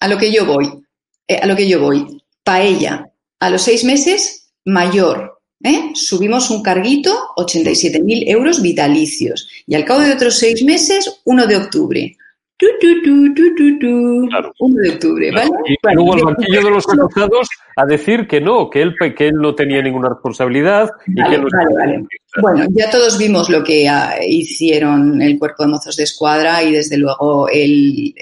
a, 0.00 0.08
lo 0.08 0.18
que, 0.18 0.32
yo 0.32 0.46
voy, 0.46 0.82
eh, 1.28 1.40
a 1.42 1.46
lo 1.46 1.54
que 1.54 1.68
yo 1.68 1.80
voy, 1.80 2.22
paella, 2.42 3.10
a 3.38 3.50
los 3.50 3.62
seis 3.62 3.84
meses, 3.84 4.50
mayor. 4.64 5.38
¿eh? 5.62 5.90
Subimos 5.94 6.50
un 6.50 6.62
carguito, 6.62 7.12
87.000 7.36 8.24
euros 8.28 8.62
vitalicios. 8.62 9.46
Y 9.66 9.74
al 9.74 9.84
cabo 9.84 10.00
de 10.00 10.12
otros 10.12 10.38
seis 10.38 10.64
meses, 10.64 11.20
1 11.24 11.46
de 11.46 11.56
octubre. 11.56 12.16
Tu, 12.60 12.66
tu, 13.78 14.28
1 14.58 14.82
de 14.82 14.90
octubre, 14.90 15.30
¿vale? 15.32 15.50
Y 15.66 15.76
luego 15.94 16.14
el 16.14 16.24
banquillo 16.24 16.62
de 16.62 16.70
los 16.70 16.84
acusados 16.86 17.48
a 17.74 17.86
decir 17.86 18.28
que 18.28 18.38
no, 18.38 18.68
que 18.68 18.82
él, 18.82 18.94
que 19.16 19.28
él 19.28 19.36
no 19.36 19.54
tenía 19.54 19.80
ninguna 19.80 20.10
responsabilidad. 20.10 20.90
Bueno, 22.42 22.66
ya 22.70 22.90
todos 22.90 23.16
vimos 23.16 23.48
lo 23.48 23.64
que 23.64 23.88
ah, 23.88 24.16
hicieron 24.22 25.22
el 25.22 25.38
cuerpo 25.38 25.62
de 25.62 25.70
mozos 25.70 25.96
de 25.96 26.04
escuadra 26.04 26.62
y 26.62 26.72
desde 26.72 26.98
luego 26.98 27.48
él, 27.48 28.14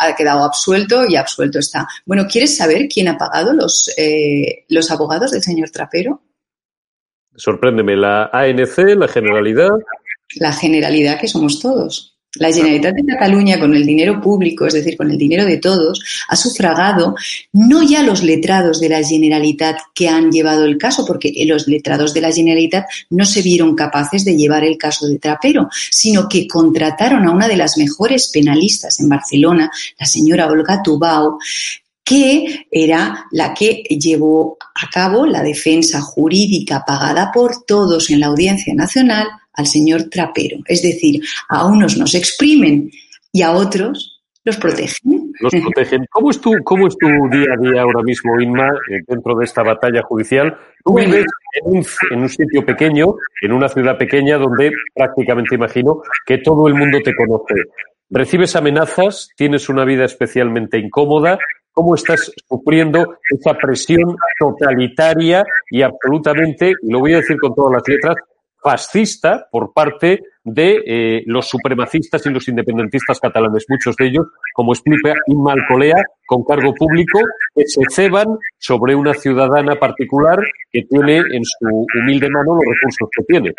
ha 0.00 0.16
quedado 0.16 0.44
absuelto 0.44 1.04
y 1.06 1.16
absuelto 1.16 1.58
está. 1.58 1.86
Bueno, 2.06 2.26
¿quieres 2.26 2.56
saber 2.56 2.88
quién 2.88 3.08
ha 3.08 3.18
pagado 3.18 3.52
los, 3.52 3.92
eh, 3.98 4.64
los 4.70 4.90
abogados 4.90 5.32
del 5.32 5.42
señor 5.42 5.68
Trapero? 5.68 6.22
Sorpréndeme, 7.36 7.96
la 7.96 8.30
ANC, 8.32 8.78
la 8.96 9.08
Generalidad. 9.08 9.70
La 10.36 10.52
Generalidad 10.52 11.20
que 11.20 11.28
somos 11.28 11.60
todos. 11.60 12.11
La 12.36 12.50
Generalitat 12.50 12.94
de 12.94 13.04
Cataluña, 13.04 13.60
con 13.60 13.74
el 13.74 13.84
dinero 13.84 14.18
público, 14.18 14.66
es 14.66 14.72
decir, 14.72 14.96
con 14.96 15.10
el 15.10 15.18
dinero 15.18 15.44
de 15.44 15.58
todos, 15.58 16.02
ha 16.28 16.36
sufragado 16.36 17.14
no 17.52 17.82
ya 17.82 18.02
los 18.02 18.22
letrados 18.22 18.80
de 18.80 18.88
la 18.88 19.04
Generalitat 19.04 19.76
que 19.94 20.08
han 20.08 20.32
llevado 20.32 20.64
el 20.64 20.78
caso, 20.78 21.04
porque 21.04 21.30
los 21.46 21.68
letrados 21.68 22.14
de 22.14 22.22
la 22.22 22.32
Generalitat 22.32 22.86
no 23.10 23.26
se 23.26 23.42
vieron 23.42 23.74
capaces 23.74 24.24
de 24.24 24.34
llevar 24.34 24.64
el 24.64 24.78
caso 24.78 25.06
de 25.08 25.18
Trapero, 25.18 25.68
sino 25.90 26.26
que 26.26 26.48
contrataron 26.48 27.26
a 27.26 27.32
una 27.32 27.48
de 27.48 27.56
las 27.56 27.76
mejores 27.76 28.28
penalistas 28.28 28.98
en 29.00 29.10
Barcelona, 29.10 29.70
la 29.98 30.06
señora 30.06 30.46
Olga 30.46 30.82
Tubau, 30.82 31.38
que 32.02 32.66
era 32.70 33.26
la 33.30 33.52
que 33.52 33.82
llevó 33.90 34.56
a 34.74 34.88
cabo 34.90 35.26
la 35.26 35.42
defensa 35.42 36.00
jurídica 36.00 36.82
pagada 36.86 37.30
por 37.30 37.64
todos 37.64 38.10
en 38.10 38.20
la 38.20 38.26
Audiencia 38.28 38.74
Nacional 38.74 39.28
al 39.54 39.66
señor 39.66 40.04
trapero. 40.04 40.58
Es 40.66 40.82
decir, 40.82 41.20
a 41.48 41.66
unos 41.66 41.96
nos 41.96 42.14
exprimen 42.14 42.90
y 43.32 43.42
a 43.42 43.52
otros 43.52 44.20
Los 44.44 44.56
protegen. 44.56 45.32
Los 45.40 45.52
protegen. 45.54 46.04
¿Cómo 46.10 46.30
es 46.30 46.40
tu, 46.40 46.52
cómo 46.64 46.88
es 46.88 46.96
tu 46.98 47.06
día 47.30 47.54
a 47.54 47.60
día 47.60 47.82
ahora 47.82 48.02
mismo, 48.02 48.40
Inma, 48.40 48.68
eh, 48.90 49.00
dentro 49.06 49.36
de 49.36 49.44
esta 49.44 49.62
batalla 49.62 50.02
judicial? 50.02 50.58
Tú 50.84 50.98
vives 50.98 51.26
en 51.54 51.76
un, 51.76 51.86
en 52.10 52.20
un 52.22 52.28
sitio 52.28 52.66
pequeño, 52.66 53.14
en 53.40 53.52
una 53.52 53.68
ciudad 53.68 53.96
pequeña, 53.96 54.38
donde 54.38 54.72
prácticamente 54.94 55.54
imagino 55.54 56.02
que 56.26 56.38
todo 56.38 56.66
el 56.66 56.74
mundo 56.74 56.98
te 57.04 57.14
conoce. 57.14 57.54
¿Recibes 58.10 58.56
amenazas? 58.56 59.30
¿Tienes 59.36 59.68
una 59.68 59.84
vida 59.84 60.04
especialmente 60.04 60.76
incómoda? 60.76 61.38
¿Cómo 61.70 61.94
estás 61.94 62.32
sufriendo 62.48 63.16
esa 63.30 63.54
presión 63.54 64.16
totalitaria 64.38 65.44
y 65.70 65.82
absolutamente, 65.82 66.74
y 66.82 66.92
lo 66.92 66.98
voy 66.98 67.14
a 67.14 67.18
decir 67.18 67.38
con 67.38 67.54
todas 67.54 67.72
las 67.72 67.88
letras, 67.88 68.16
fascista 68.62 69.48
por 69.50 69.72
parte 69.72 70.20
de 70.44 70.82
eh, 70.86 71.22
los 71.26 71.48
supremacistas 71.48 72.24
y 72.26 72.30
los 72.30 72.48
independentistas 72.48 73.20
catalanes, 73.20 73.66
muchos 73.68 73.96
de 73.96 74.06
ellos, 74.06 74.26
como 74.54 74.72
explica 74.72 75.14
Inma 75.26 75.52
Alcolea, 75.52 75.96
con 76.26 76.44
cargo 76.44 76.74
público, 76.74 77.20
que 77.54 77.64
se 77.66 77.82
ceban 77.90 78.26
sobre 78.58 78.94
una 78.94 79.14
ciudadana 79.14 79.76
particular 79.76 80.38
que 80.70 80.82
tiene 80.82 81.18
en 81.18 81.44
su 81.44 81.86
humilde 81.94 82.28
mano 82.30 82.54
los 82.54 82.64
recursos 82.64 83.08
que 83.16 83.24
tiene. 83.24 83.52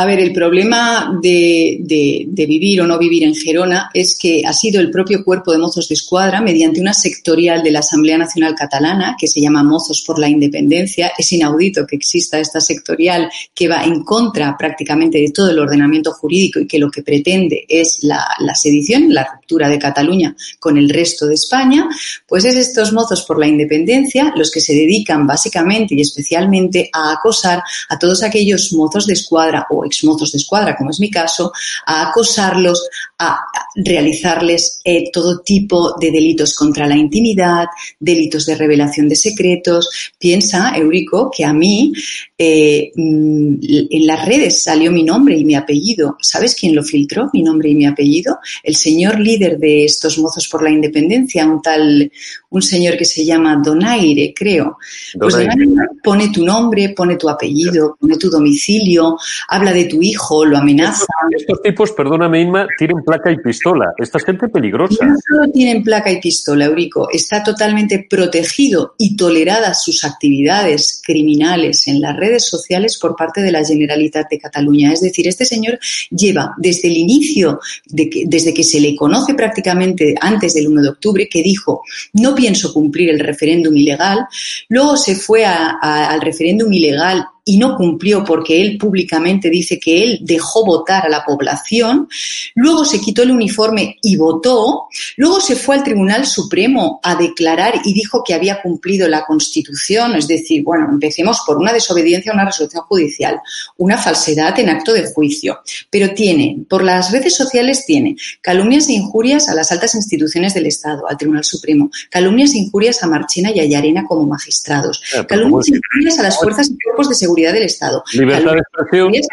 A 0.00 0.06
ver, 0.06 0.18
el 0.18 0.32
problema 0.32 1.18
de, 1.20 1.76
de, 1.82 2.46
vivir 2.46 2.80
o 2.80 2.86
no 2.86 2.98
vivir 2.98 3.22
en 3.22 3.34
Gerona 3.34 3.90
es 3.92 4.16
que 4.18 4.42
ha 4.46 4.52
sido 4.54 4.80
el 4.80 4.90
propio 4.90 5.22
cuerpo 5.22 5.52
de 5.52 5.58
mozos 5.58 5.90
de 5.90 5.94
escuadra, 5.94 6.40
mediante 6.40 6.80
una 6.80 6.94
sectorial 6.94 7.62
de 7.62 7.70
la 7.70 7.80
Asamblea 7.80 8.16
Nacional 8.16 8.54
Catalana, 8.54 9.14
que 9.20 9.28
se 9.28 9.42
llama 9.42 9.62
Mozos 9.62 10.02
por 10.06 10.18
la 10.18 10.26
Independencia. 10.26 11.12
Es 11.18 11.30
inaudito 11.32 11.86
que 11.86 11.96
exista 11.96 12.40
esta 12.40 12.62
sectorial 12.62 13.30
que 13.54 13.68
va 13.68 13.84
en 13.84 14.02
contra 14.02 14.56
prácticamente 14.56 15.18
de 15.18 15.32
todo 15.32 15.50
el 15.50 15.58
ordenamiento 15.58 16.12
jurídico 16.12 16.60
y 16.60 16.66
que 16.66 16.78
lo 16.78 16.90
que 16.90 17.02
pretende 17.02 17.66
es 17.68 17.98
la, 18.00 18.24
la 18.38 18.54
sedición, 18.54 19.12
la 19.12 19.39
de 19.58 19.78
Cataluña 19.78 20.34
con 20.58 20.78
el 20.78 20.88
resto 20.88 21.26
de 21.26 21.34
España. 21.34 21.88
Pues 22.26 22.44
es 22.44 22.54
estos 22.54 22.92
mozos 22.92 23.22
por 23.22 23.38
la 23.38 23.46
independencia 23.46 24.32
los 24.36 24.50
que 24.50 24.60
se 24.60 24.74
dedican 24.74 25.26
básicamente 25.26 25.94
y 25.94 26.00
especialmente 26.00 26.90
a 26.92 27.12
acosar 27.12 27.62
a 27.88 27.98
todos 27.98 28.22
aquellos 28.22 28.72
mozos 28.72 29.06
de 29.06 29.14
escuadra 29.14 29.66
o 29.70 29.84
exmozos 29.84 30.32
de 30.32 30.38
escuadra, 30.38 30.76
como 30.76 30.90
es 30.90 31.00
mi 31.00 31.10
caso, 31.10 31.52
a 31.86 32.08
acosarlos, 32.08 32.88
a 33.18 33.38
realizarles 33.74 34.80
eh, 34.84 35.10
todo 35.12 35.40
tipo 35.40 35.94
de 35.98 36.10
delitos 36.10 36.54
contra 36.54 36.86
la 36.86 36.96
intimidad, 36.96 37.66
delitos 37.98 38.46
de 38.46 38.54
revelación 38.54 39.08
de 39.08 39.16
secretos. 39.16 39.88
Piensa, 40.18 40.72
Eurico, 40.76 41.30
que 41.30 41.44
a 41.44 41.52
mí 41.52 41.92
eh, 42.38 42.90
mm, 42.94 43.54
en 43.90 44.06
las 44.06 44.24
redes 44.26 44.62
salió 44.62 44.90
mi 44.90 45.02
nombre 45.02 45.36
y 45.36 45.44
mi 45.44 45.54
apellido. 45.54 46.16
¿Sabes 46.20 46.54
quién 46.54 46.74
lo 46.74 46.82
filtró, 46.82 47.30
mi 47.32 47.42
nombre 47.42 47.70
y 47.70 47.74
mi 47.74 47.86
apellido? 47.86 48.38
El 48.62 48.76
señor 48.76 49.20
líder 49.20 49.39
de 49.48 49.84
estos 49.84 50.18
mozos 50.18 50.48
por 50.48 50.62
la 50.62 50.70
independencia, 50.70 51.46
un 51.46 51.62
tal, 51.62 52.10
un 52.50 52.62
señor 52.62 52.96
que 52.96 53.04
se 53.04 53.24
llama 53.24 53.60
Donaire, 53.62 54.32
creo. 54.36 54.78
Pues 55.18 55.34
Donaire 55.34 55.66
pone 56.02 56.30
tu 56.30 56.44
nombre, 56.44 56.90
pone 56.90 57.16
tu 57.16 57.28
apellido, 57.28 57.96
pone 57.98 58.16
tu 58.16 58.30
domicilio, 58.30 59.16
habla 59.48 59.72
de 59.72 59.84
tu 59.84 60.02
hijo, 60.02 60.44
lo 60.44 60.58
amenaza. 60.58 61.06
Estos, 61.30 61.62
tipos, 61.62 61.92
perdóname 61.92 62.40
Inma, 62.40 62.66
tienen 62.76 63.02
placa 63.04 63.30
y 63.30 63.36
pistola. 63.38 63.92
Esta 63.96 64.18
gente 64.20 64.48
peligrosa. 64.48 65.04
No 65.04 65.16
solo 65.28 65.50
tienen 65.52 65.82
placa 65.82 66.10
y 66.10 66.20
pistola, 66.20 66.66
Eurico, 66.66 67.08
está 67.10 67.42
totalmente 67.42 68.06
protegido 68.08 68.94
y 68.98 69.16
toleradas 69.16 69.82
sus 69.82 70.04
actividades 70.04 71.00
criminales 71.04 71.86
en 71.88 72.00
las 72.00 72.16
redes 72.16 72.46
sociales 72.48 72.98
por 72.98 73.16
parte 73.16 73.40
de 73.42 73.52
la 73.52 73.64
Generalitat 73.64 74.28
de 74.30 74.38
Cataluña. 74.38 74.92
Es 74.92 75.00
decir, 75.00 75.26
este 75.28 75.44
señor 75.44 75.78
lleva 76.10 76.54
desde 76.58 76.88
el 76.88 76.96
inicio, 76.96 77.60
de 77.86 78.10
que, 78.10 78.24
desde 78.26 78.54
que 78.54 78.64
se 78.64 78.80
le 78.80 78.94
conoce 78.96 79.29
prácticamente 79.34 80.14
antes 80.20 80.54
del 80.54 80.68
1 80.68 80.82
de 80.82 80.88
octubre, 80.88 81.28
que 81.28 81.42
dijo, 81.42 81.82
no 82.14 82.34
pienso 82.34 82.72
cumplir 82.72 83.10
el 83.10 83.20
referéndum 83.20 83.76
ilegal, 83.76 84.26
luego 84.68 84.96
se 84.96 85.14
fue 85.14 85.44
al 85.44 86.20
referéndum 86.20 86.72
ilegal 86.72 87.24
y 87.50 87.56
no 87.56 87.74
cumplió 87.74 88.22
porque 88.22 88.62
él 88.62 88.78
públicamente 88.78 89.50
dice 89.50 89.80
que 89.80 90.04
él 90.04 90.18
dejó 90.22 90.64
votar 90.64 91.04
a 91.04 91.08
la 91.08 91.24
población, 91.24 92.08
luego 92.54 92.84
se 92.84 93.00
quitó 93.00 93.24
el 93.24 93.32
uniforme 93.32 93.98
y 94.02 94.14
votó, 94.14 94.84
luego 95.16 95.40
se 95.40 95.56
fue 95.56 95.74
al 95.74 95.82
Tribunal 95.82 96.26
Supremo 96.26 97.00
a 97.02 97.16
declarar 97.16 97.80
y 97.84 97.92
dijo 97.92 98.22
que 98.24 98.34
había 98.34 98.62
cumplido 98.62 99.08
la 99.08 99.24
Constitución, 99.24 100.14
es 100.14 100.28
decir, 100.28 100.62
bueno, 100.62 100.86
empecemos 100.88 101.42
por 101.44 101.56
una 101.56 101.72
desobediencia 101.72 102.30
a 102.30 102.36
una 102.36 102.44
resolución 102.44 102.84
judicial, 102.84 103.40
una 103.78 103.98
falsedad 103.98 104.56
en 104.60 104.68
acto 104.68 104.92
de 104.92 105.12
juicio, 105.12 105.58
pero 105.90 106.14
tiene, 106.14 106.64
por 106.68 106.84
las 106.84 107.10
redes 107.10 107.34
sociales 107.34 107.84
tiene 107.84 108.14
calumnias 108.42 108.88
e 108.88 108.92
injurias 108.92 109.48
a 109.48 109.56
las 109.56 109.72
altas 109.72 109.96
instituciones 109.96 110.54
del 110.54 110.66
Estado, 110.66 111.02
al 111.08 111.16
Tribunal 111.16 111.42
Supremo, 111.42 111.90
calumnias 112.10 112.54
e 112.54 112.58
injurias 112.58 113.02
a 113.02 113.08
Marchena 113.08 113.50
y 113.50 113.58
a 113.58 113.64
Yarena 113.64 114.04
como 114.06 114.24
magistrados, 114.24 115.02
calumnias 115.26 115.66
e 115.66 115.72
injurias 115.74 116.18
a 116.20 116.22
las 116.22 116.38
fuerzas 116.38 116.70
y 116.70 116.78
cuerpos 116.78 117.08
de 117.08 117.16
seguridad 117.16 117.39
seguridad 117.40 117.52
del 117.52 117.62
Estado. 117.64 118.04
Libertad 118.12 118.52
de 118.52 118.58
expresión. 118.58 119.10
Pues, 119.10 119.26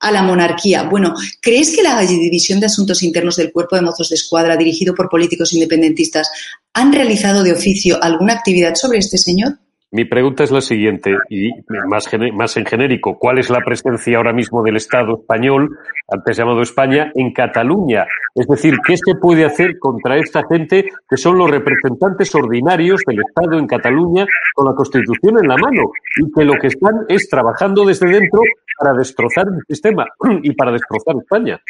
a 0.00 0.10
la 0.10 0.22
monarquía. 0.22 0.84
Bueno, 0.84 1.14
¿crees 1.42 1.76
que 1.76 1.82
la 1.82 2.00
División 2.00 2.58
de 2.58 2.66
Asuntos 2.66 3.02
Internos 3.02 3.36
del 3.36 3.52
Cuerpo 3.52 3.76
de 3.76 3.82
Mozos 3.82 4.08
de 4.08 4.14
Escuadra, 4.14 4.56
dirigido 4.56 4.94
por 4.94 5.10
políticos 5.10 5.52
independentistas, 5.52 6.30
han 6.72 6.92
realizado 6.92 7.42
de 7.42 7.52
oficio 7.52 8.02
alguna 8.02 8.32
actividad 8.32 8.74
sobre 8.74 8.98
este 8.98 9.18
señor? 9.18 9.58
Mi 9.92 10.04
pregunta 10.04 10.44
es 10.44 10.52
la 10.52 10.60
siguiente, 10.60 11.10
y 11.28 11.50
más, 11.88 12.56
en 12.56 12.64
genérico. 12.64 13.18
¿Cuál 13.18 13.40
es 13.40 13.50
la 13.50 13.58
presencia 13.58 14.18
ahora 14.18 14.32
mismo 14.32 14.62
del 14.62 14.76
Estado 14.76 15.18
español, 15.18 15.76
antes 16.06 16.36
llamado 16.36 16.62
España, 16.62 17.10
en 17.12 17.32
Cataluña? 17.32 18.06
Es 18.36 18.46
decir, 18.46 18.76
¿qué 18.86 18.96
se 18.96 19.16
puede 19.20 19.44
hacer 19.44 19.80
contra 19.80 20.16
esta 20.16 20.46
gente 20.48 20.84
que 21.08 21.16
son 21.16 21.38
los 21.38 21.50
representantes 21.50 22.32
ordinarios 22.36 23.00
del 23.04 23.18
Estado 23.18 23.58
en 23.58 23.66
Cataluña 23.66 24.26
con 24.54 24.66
la 24.66 24.76
Constitución 24.76 25.38
en 25.42 25.48
la 25.48 25.56
mano 25.56 25.90
y 26.22 26.32
que 26.32 26.44
lo 26.44 26.54
que 26.54 26.68
están 26.68 26.94
es 27.08 27.28
trabajando 27.28 27.84
desde 27.84 28.06
dentro 28.06 28.42
para 28.78 28.94
destrozar 28.94 29.46
el 29.48 29.64
sistema 29.66 30.06
y 30.44 30.52
para 30.52 30.70
destrozar 30.70 31.16
España? 31.16 31.60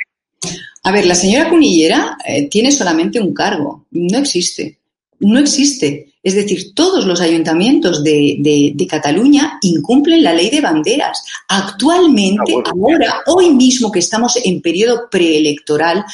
A 0.83 0.93
ver, 0.93 1.07
la 1.07 1.15
señora 1.15 1.49
Cunillera 1.49 2.19
eh, 2.27 2.51
tiene 2.51 2.71
solamente 2.71 3.19
un 3.19 3.33
cargo, 3.33 3.87
no 3.93 4.19
existe 4.19 4.80
no 5.21 5.39
existe. 5.39 6.07
Es 6.23 6.35
decir, 6.35 6.75
todos 6.75 7.07
los 7.07 7.21
ayuntamientos 7.21 8.05
de, 8.05 8.37
de, 8.41 8.73
de, 8.75 8.87
Cataluña 8.87 9.59
incumplen 9.63 10.23
la 10.23 10.35
ley 10.35 10.51
de 10.51 10.61
banderas. 10.61 11.25
Actualmente, 11.49 12.55
ah, 12.57 12.71
ahora, 12.71 13.23
hoy 13.27 13.55
mismo 13.55 13.91
que 13.91 14.01
estamos 14.01 14.39
en 14.45 14.61
periodo 14.61 15.09
preelectoral, 15.11 16.05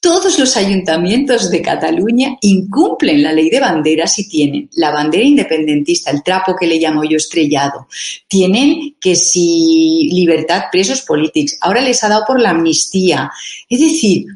todos 0.00 0.38
los 0.38 0.56
ayuntamientos 0.56 1.50
de 1.50 1.62
Cataluña 1.62 2.36
incumplen 2.40 3.24
la 3.24 3.32
ley 3.32 3.50
de 3.50 3.58
banderas 3.58 4.16
y 4.20 4.28
tienen 4.28 4.70
la 4.76 4.92
bandera 4.92 5.24
independentista, 5.24 6.12
el 6.12 6.22
trapo 6.22 6.54
que 6.54 6.68
le 6.68 6.78
llamo 6.78 7.02
yo 7.02 7.16
estrellado. 7.16 7.88
Tienen 8.28 8.94
que 9.00 9.16
si 9.16 10.08
libertad 10.12 10.66
presos 10.70 11.02
políticos. 11.02 11.58
Ahora 11.60 11.80
les 11.80 12.04
ha 12.04 12.08
dado 12.08 12.24
por 12.24 12.40
la 12.40 12.50
amnistía. 12.50 13.32
Es 13.68 13.80
decir, 13.80 14.26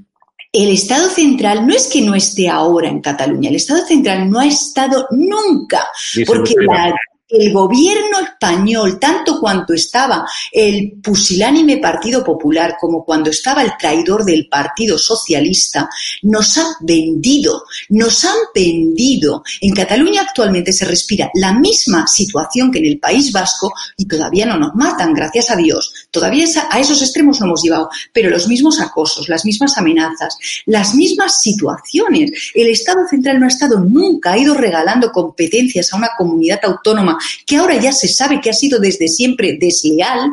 el 0.52 0.70
Estado 0.70 1.08
central 1.08 1.66
no 1.66 1.74
es 1.74 1.86
que 1.86 2.02
no 2.02 2.14
esté 2.14 2.48
ahora 2.48 2.88
en 2.88 3.00
Cataluña, 3.00 3.50
el 3.50 3.56
Estado 3.56 3.86
central 3.86 4.28
no 4.28 4.40
ha 4.40 4.46
estado 4.46 5.06
nunca, 5.10 5.88
porque 6.26 6.54
la, 6.58 6.92
el 7.30 7.52
gobierno 7.52 8.20
español, 8.20 8.98
tanto 8.98 9.38
cuanto 9.40 9.72
estaba 9.72 10.26
el 10.50 10.92
pusilánime 11.02 11.78
Partido 11.78 12.24
Popular 12.24 12.76
como 12.80 13.04
cuando 13.04 13.30
estaba 13.30 13.62
el 13.62 13.72
traidor 13.78 14.24
del 14.24 14.48
Partido 14.48 14.98
Socialista, 14.98 15.88
nos 16.22 16.58
ha 16.58 16.64
vendido, 16.80 17.64
nos 17.90 18.24
han 18.24 18.36
vendido. 18.54 19.42
En 19.60 19.74
Cataluña 19.74 20.22
actualmente 20.22 20.72
se 20.72 20.84
respira 20.84 21.30
la 21.34 21.52
misma 21.52 22.06
situación 22.06 22.70
que 22.70 22.78
en 22.78 22.86
el 22.86 22.98
País 22.98 23.32
Vasco 23.32 23.72
y 23.96 24.06
todavía 24.06 24.46
no 24.46 24.56
nos 24.56 24.74
matan, 24.74 25.14
gracias 25.14 25.50
a 25.50 25.56
Dios. 25.56 25.92
Todavía 26.10 26.46
a 26.70 26.80
esos 26.80 27.00
extremos 27.02 27.40
no 27.40 27.46
hemos 27.46 27.62
llevado, 27.62 27.88
pero 28.12 28.30
los 28.30 28.48
mismos 28.48 28.80
acosos, 28.80 29.28
las 29.28 29.44
mismas 29.44 29.76
amenazas, 29.78 30.36
las 30.66 30.94
mismas 30.94 31.40
situaciones. 31.40 32.50
El 32.54 32.68
Estado 32.68 33.06
central 33.08 33.38
no 33.38 33.46
ha 33.46 33.48
estado 33.48 33.78
nunca, 33.80 34.32
ha 34.32 34.38
ido 34.38 34.54
regalando 34.54 35.12
competencias 35.12 35.92
a 35.92 35.96
una 35.96 36.10
comunidad 36.16 36.60
autónoma 36.64 37.19
que 37.46 37.56
ahora 37.56 37.76
ya 37.76 37.92
se 37.92 38.08
sabe 38.08 38.40
que 38.40 38.50
ha 38.50 38.54
sido 38.54 38.78
desde 38.78 39.08
siempre 39.08 39.56
desleal 39.60 40.30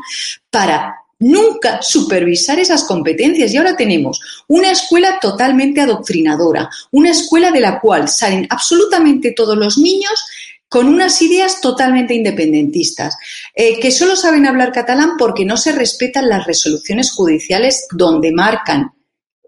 para 0.50 0.96
nunca 1.20 1.82
supervisar 1.82 2.60
esas 2.60 2.84
competencias. 2.84 3.54
Y 3.54 3.58
ahora 3.58 3.76
tenemos 3.76 4.20
una 4.48 4.72
escuela 4.72 5.20
totalmente 5.20 5.82
adoctrinadora, 5.82 6.70
una 6.92 7.12
escuela 7.12 7.52
de 7.52 7.62
la 7.62 7.80
cual 7.80 8.08
salen 8.08 8.48
absolutamente 8.50 9.32
todos 9.32 9.58
los 9.58 9.78
niños 9.78 10.26
con 10.70 10.88
unas 10.88 11.22
ideas 11.22 11.62
totalmente 11.62 12.14
independentistas, 12.14 13.16
eh, 13.56 13.80
que 13.80 13.90
solo 13.90 14.18
saben 14.18 14.46
hablar 14.46 14.74
catalán 14.74 15.12
porque 15.18 15.46
no 15.46 15.56
se 15.56 15.72
respetan 15.72 16.28
las 16.28 16.46
resoluciones 16.46 17.12
judiciales 17.12 17.88
donde 17.92 18.34
marcan 18.34 18.92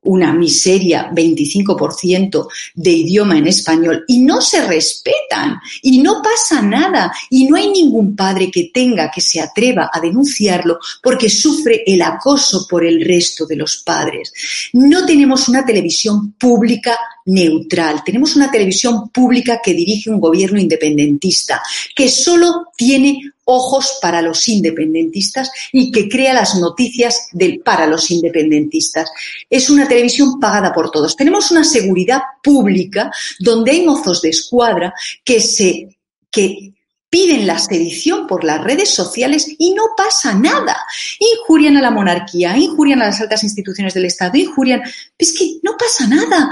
una 0.03 0.33
miseria 0.33 1.11
25% 1.11 2.47
de 2.75 2.91
idioma 2.91 3.37
en 3.37 3.47
español 3.47 4.03
y 4.07 4.19
no 4.19 4.41
se 4.41 4.65
respetan 4.65 5.59
y 5.81 5.99
no 5.99 6.21
pasa 6.21 6.61
nada 6.61 7.11
y 7.29 7.45
no 7.45 7.55
hay 7.55 7.69
ningún 7.69 8.15
padre 8.15 8.49
que 8.51 8.71
tenga 8.73 9.11
que 9.11 9.21
se 9.21 9.41
atreva 9.41 9.89
a 9.91 9.99
denunciarlo 9.99 10.79
porque 11.01 11.29
sufre 11.29 11.83
el 11.85 12.01
acoso 12.01 12.67
por 12.67 12.85
el 12.85 13.03
resto 13.05 13.45
de 13.45 13.55
los 13.55 13.77
padres. 13.77 14.31
No 14.73 15.05
tenemos 15.05 15.47
una 15.49 15.65
televisión 15.65 16.33
pública 16.33 16.97
neutral, 17.25 18.03
tenemos 18.03 18.35
una 18.35 18.49
televisión 18.49 19.09
pública 19.09 19.59
que 19.63 19.73
dirige 19.73 20.09
un 20.09 20.19
gobierno 20.19 20.59
independentista 20.59 21.61
que 21.95 22.09
solo 22.09 22.67
tiene 22.75 23.21
ojos 23.51 23.97
para 23.99 24.21
los 24.21 24.47
independentistas 24.47 25.51
y 25.71 25.91
que 25.91 26.07
crea 26.07 26.33
las 26.33 26.55
noticias 26.55 27.27
del, 27.31 27.61
para 27.61 27.87
los 27.87 28.11
independentistas. 28.11 29.09
Es 29.49 29.69
una 29.71 29.87
televisión 29.87 30.39
pagada 30.39 30.71
por 30.71 30.91
todos. 30.91 31.15
Tenemos 31.15 31.49
una 31.49 31.63
seguridad 31.63 32.21
pública 32.43 33.11
donde 33.39 33.71
hay 33.71 33.85
mozos 33.85 34.21
de 34.21 34.29
escuadra 34.29 34.93
que 35.23 35.39
se 35.39 35.97
que 36.31 36.73
piden 37.09 37.47
la 37.47 37.57
sedición 37.57 38.27
por 38.27 38.43
las 38.43 38.63
redes 38.63 38.89
sociales 38.89 39.47
y 39.57 39.73
no 39.73 39.83
pasa 39.97 40.35
nada. 40.35 40.77
Injurian 41.19 41.75
a 41.77 41.81
la 41.81 41.89
monarquía, 41.89 42.55
injurian 42.55 43.01
a 43.01 43.07
las 43.07 43.19
altas 43.19 43.43
instituciones 43.43 43.95
del 43.95 44.05
Estado, 44.05 44.37
injurian. 44.37 44.83
Es 45.17 45.33
que 45.33 45.57
no 45.63 45.75
pasa 45.75 46.05
nada. 46.07 46.51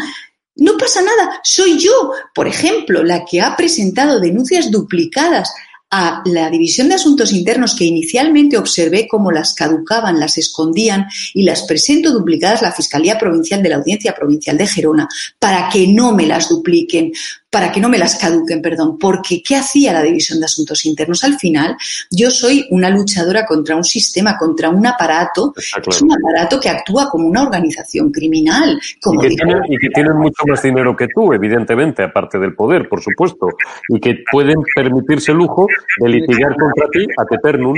No 0.56 0.76
pasa 0.76 1.04
nada. 1.04 1.40
Soy 1.44 1.78
yo, 1.78 2.14
por 2.34 2.48
ejemplo, 2.48 3.04
la 3.04 3.24
que 3.24 3.40
ha 3.40 3.56
presentado 3.56 4.20
denuncias 4.20 4.72
duplicadas 4.72 5.54
a 5.90 6.22
la 6.26 6.50
División 6.50 6.90
de 6.90 6.96
Asuntos 6.96 7.32
Internos 7.32 7.76
que 7.76 7.86
inicialmente 7.86 8.58
observé 8.58 9.08
cómo 9.08 9.32
las 9.32 9.54
caducaban, 9.54 10.20
las 10.20 10.38
escondían 10.38 11.08
y 11.34 11.44
las 11.44 11.64
presento 11.64 12.12
duplicadas 12.12 12.62
a 12.62 12.66
la 12.66 12.72
Fiscalía 12.74 13.18
Provincial 13.18 13.64
de 13.64 13.70
la 13.70 13.78
Audiencia 13.78 14.14
Provincial 14.14 14.58
de 14.58 14.68
Gerona 14.68 15.08
para 15.40 15.70
que 15.70 15.88
no 15.88 16.14
me 16.14 16.28
las 16.28 16.50
dupliquen, 16.50 17.14
para 17.58 17.72
que 17.72 17.82
no 17.82 17.90
me 17.90 17.98
las 17.98 18.20
caduquen, 18.20 18.62
perdón, 18.62 19.00
porque 19.00 19.42
¿qué 19.42 19.56
hacía 19.56 19.92
la 19.92 20.04
División 20.04 20.40
de 20.40 20.46
Asuntos 20.46 20.86
Internos? 20.86 21.24
Al 21.24 21.40
final, 21.40 21.76
yo 22.12 22.30
soy 22.30 22.68
una 22.70 22.88
luchadora 22.92 23.48
contra 23.48 23.76
un 23.76 23.84
sistema, 23.84 24.38
contra 24.38 24.70
un 24.70 24.86
aparato, 24.86 25.56
es 25.58 26.02
un 26.04 26.12
aparato 26.12 26.60
que 26.60 26.70
actúa 26.70 27.10
como 27.10 27.28
una 27.28 27.42
organización 27.42 28.12
criminal. 28.12 28.80
Como 29.02 29.24
y, 29.24 29.30
que 29.30 29.36
tienen, 29.36 29.58
y 29.70 29.78
que 29.80 29.90
tienen 29.90 30.18
mucho 30.18 30.44
más 30.46 30.62
dinero 30.62 30.96
que 30.96 31.08
tú, 31.08 31.34
evidentemente, 31.34 32.04
aparte 32.04 32.38
del 32.38 32.54
poder, 32.54 32.88
por 32.88 33.02
supuesto, 33.02 33.48
y 33.90 34.00
que 34.00 34.18
pueden 34.32 34.58
permitirse 34.76 35.32
el 35.32 35.40
lujo 35.40 35.66
de 36.00 36.10
litigar 36.10 36.56
contra 36.56 36.88
ti 36.92 37.08
a 37.18 37.26
Teternum 37.26 37.74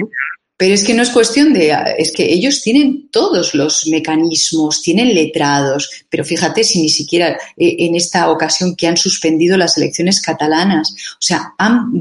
pero 0.60 0.74
es 0.74 0.84
que 0.84 0.94
no 0.94 1.04
es 1.04 1.10
cuestión 1.10 1.54
de, 1.54 1.74
es 1.98 2.12
que 2.12 2.34
ellos 2.34 2.62
tienen 2.62 3.08
todos 3.12 3.56
los 3.56 3.88
mecanismos, 3.88 4.82
tienen 4.82 5.16
letrados, 5.16 5.90
pero 6.10 6.26
fíjate 6.26 6.66
si 6.66 6.82
ni 6.82 6.90
siquiera 6.90 7.30
eh, 7.56 7.78
en 7.80 7.96
esta 7.96 8.30
ocasión 8.30 8.76
que 8.76 8.86
han 8.86 8.98
suspendido 8.98 9.56
las 9.56 9.78
elecciones 9.78 10.22
catalanas, 10.22 10.92
o 11.14 11.22
sea, 11.22 11.54
han, 11.58 11.94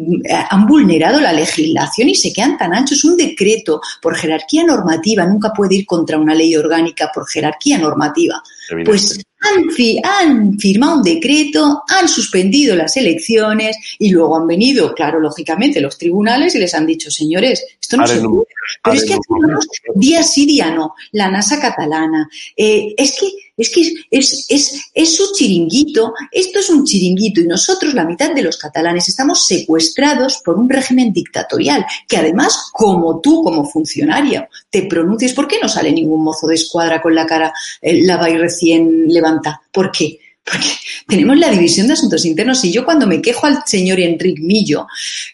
han 0.51 0.67
vulnerado 0.67 1.21
la 1.21 1.33
legislación 1.33 2.09
y 2.09 2.17
se 2.17 2.33
quedan 2.33 2.59
tan 2.59 2.75
anchos. 2.75 3.05
Un 3.05 3.17
decreto 3.17 3.81
por 4.03 4.17
jerarquía 4.17 4.65
normativa 4.65 5.25
nunca 5.25 5.53
puede 5.53 5.77
ir 5.77 5.87
contra 5.87 6.19
una 6.19 6.35
ley 6.35 6.57
orgánica 6.57 7.13
por 7.15 7.29
jerarquía 7.29 7.79
normativa. 7.79 8.43
Pues 8.85 9.25
han, 9.41 10.59
firmado 10.59 10.97
un 10.97 11.03
decreto, 11.03 11.83
han 11.89 12.09
suspendido 12.09 12.77
las 12.77 12.97
elecciones 12.97 13.77
y 13.99 14.11
luego 14.11 14.37
han 14.37 14.47
venido, 14.47 14.95
claro, 14.95 15.21
lógicamente, 15.21 15.81
los 15.81 15.97
tribunales 15.97 16.55
y 16.55 16.59
les 16.59 16.75
han 16.75 16.87
dicho, 16.87 17.11
señores, 17.11 17.65
esto 17.81 17.97
no 17.97 18.07
se 18.07 18.21
puede. 18.21 18.45
Pero 18.85 18.97
es 18.97 19.05
que 19.05 19.15
aquí 19.15 19.23
tenemos 19.41 19.67
día 19.95 20.23
sí, 20.23 20.45
día 20.45 20.71
no, 20.71 20.95
la 21.13 21.31
NASA 21.31 21.61
catalana. 21.61 22.29
Eh, 22.57 22.95
es 22.97 23.19
que 23.19 23.31
es 23.59 23.71
que 23.71 23.93
es, 24.11 24.47
es, 24.49 24.91
es 24.95 25.15
su 25.17 25.35
chiringuito, 25.35 26.15
esto 26.31 26.61
es 26.61 26.71
un 26.71 26.85
chiringuito 26.85 27.41
y 27.41 27.47
nosotros, 27.47 27.93
la 27.93 28.05
mitad 28.05 28.33
de 28.33 28.43
los 28.43 28.57
catalanes, 28.57 29.09
estamos 29.09 29.47
secuestrados 29.47 30.41
por 30.45 30.57
un 30.57 30.71
régimen 30.71 31.13
dictatorial 31.13 31.85
que 32.07 32.17
además, 32.17 32.71
como 32.73 33.21
tú, 33.21 33.43
como 33.43 33.69
funcionario, 33.69 34.49
te 34.71 34.83
pronuncias, 34.85 35.33
¿por 35.33 35.49
qué 35.49 35.57
no 35.61 35.69
sale 35.69 35.93
ningún 35.93 36.23
mozo 36.23 36.47
de 36.47 36.55
escuadra 36.55 37.03
con 37.03 37.15
la 37.15 37.27
cara 37.27 37.53
eh, 37.83 38.05
lava 38.05 38.31
y 38.31 38.39
recién 38.39 39.09
levanta? 39.09 39.61
¿Por 39.73 39.91
qué? 39.91 40.21
Porque 40.45 40.69
tenemos 41.07 41.37
la 41.37 41.51
división 41.51 41.87
de 41.89 41.93
asuntos 41.93 42.25
internos 42.25 42.65
y 42.65 42.73
yo 42.73 42.85
cuando 42.85 43.07
me 43.07 43.21
quejo 43.21 43.47
al 43.47 43.65
señor 43.67 44.01
Enrique 44.01 44.41
Millo, 44.41 44.87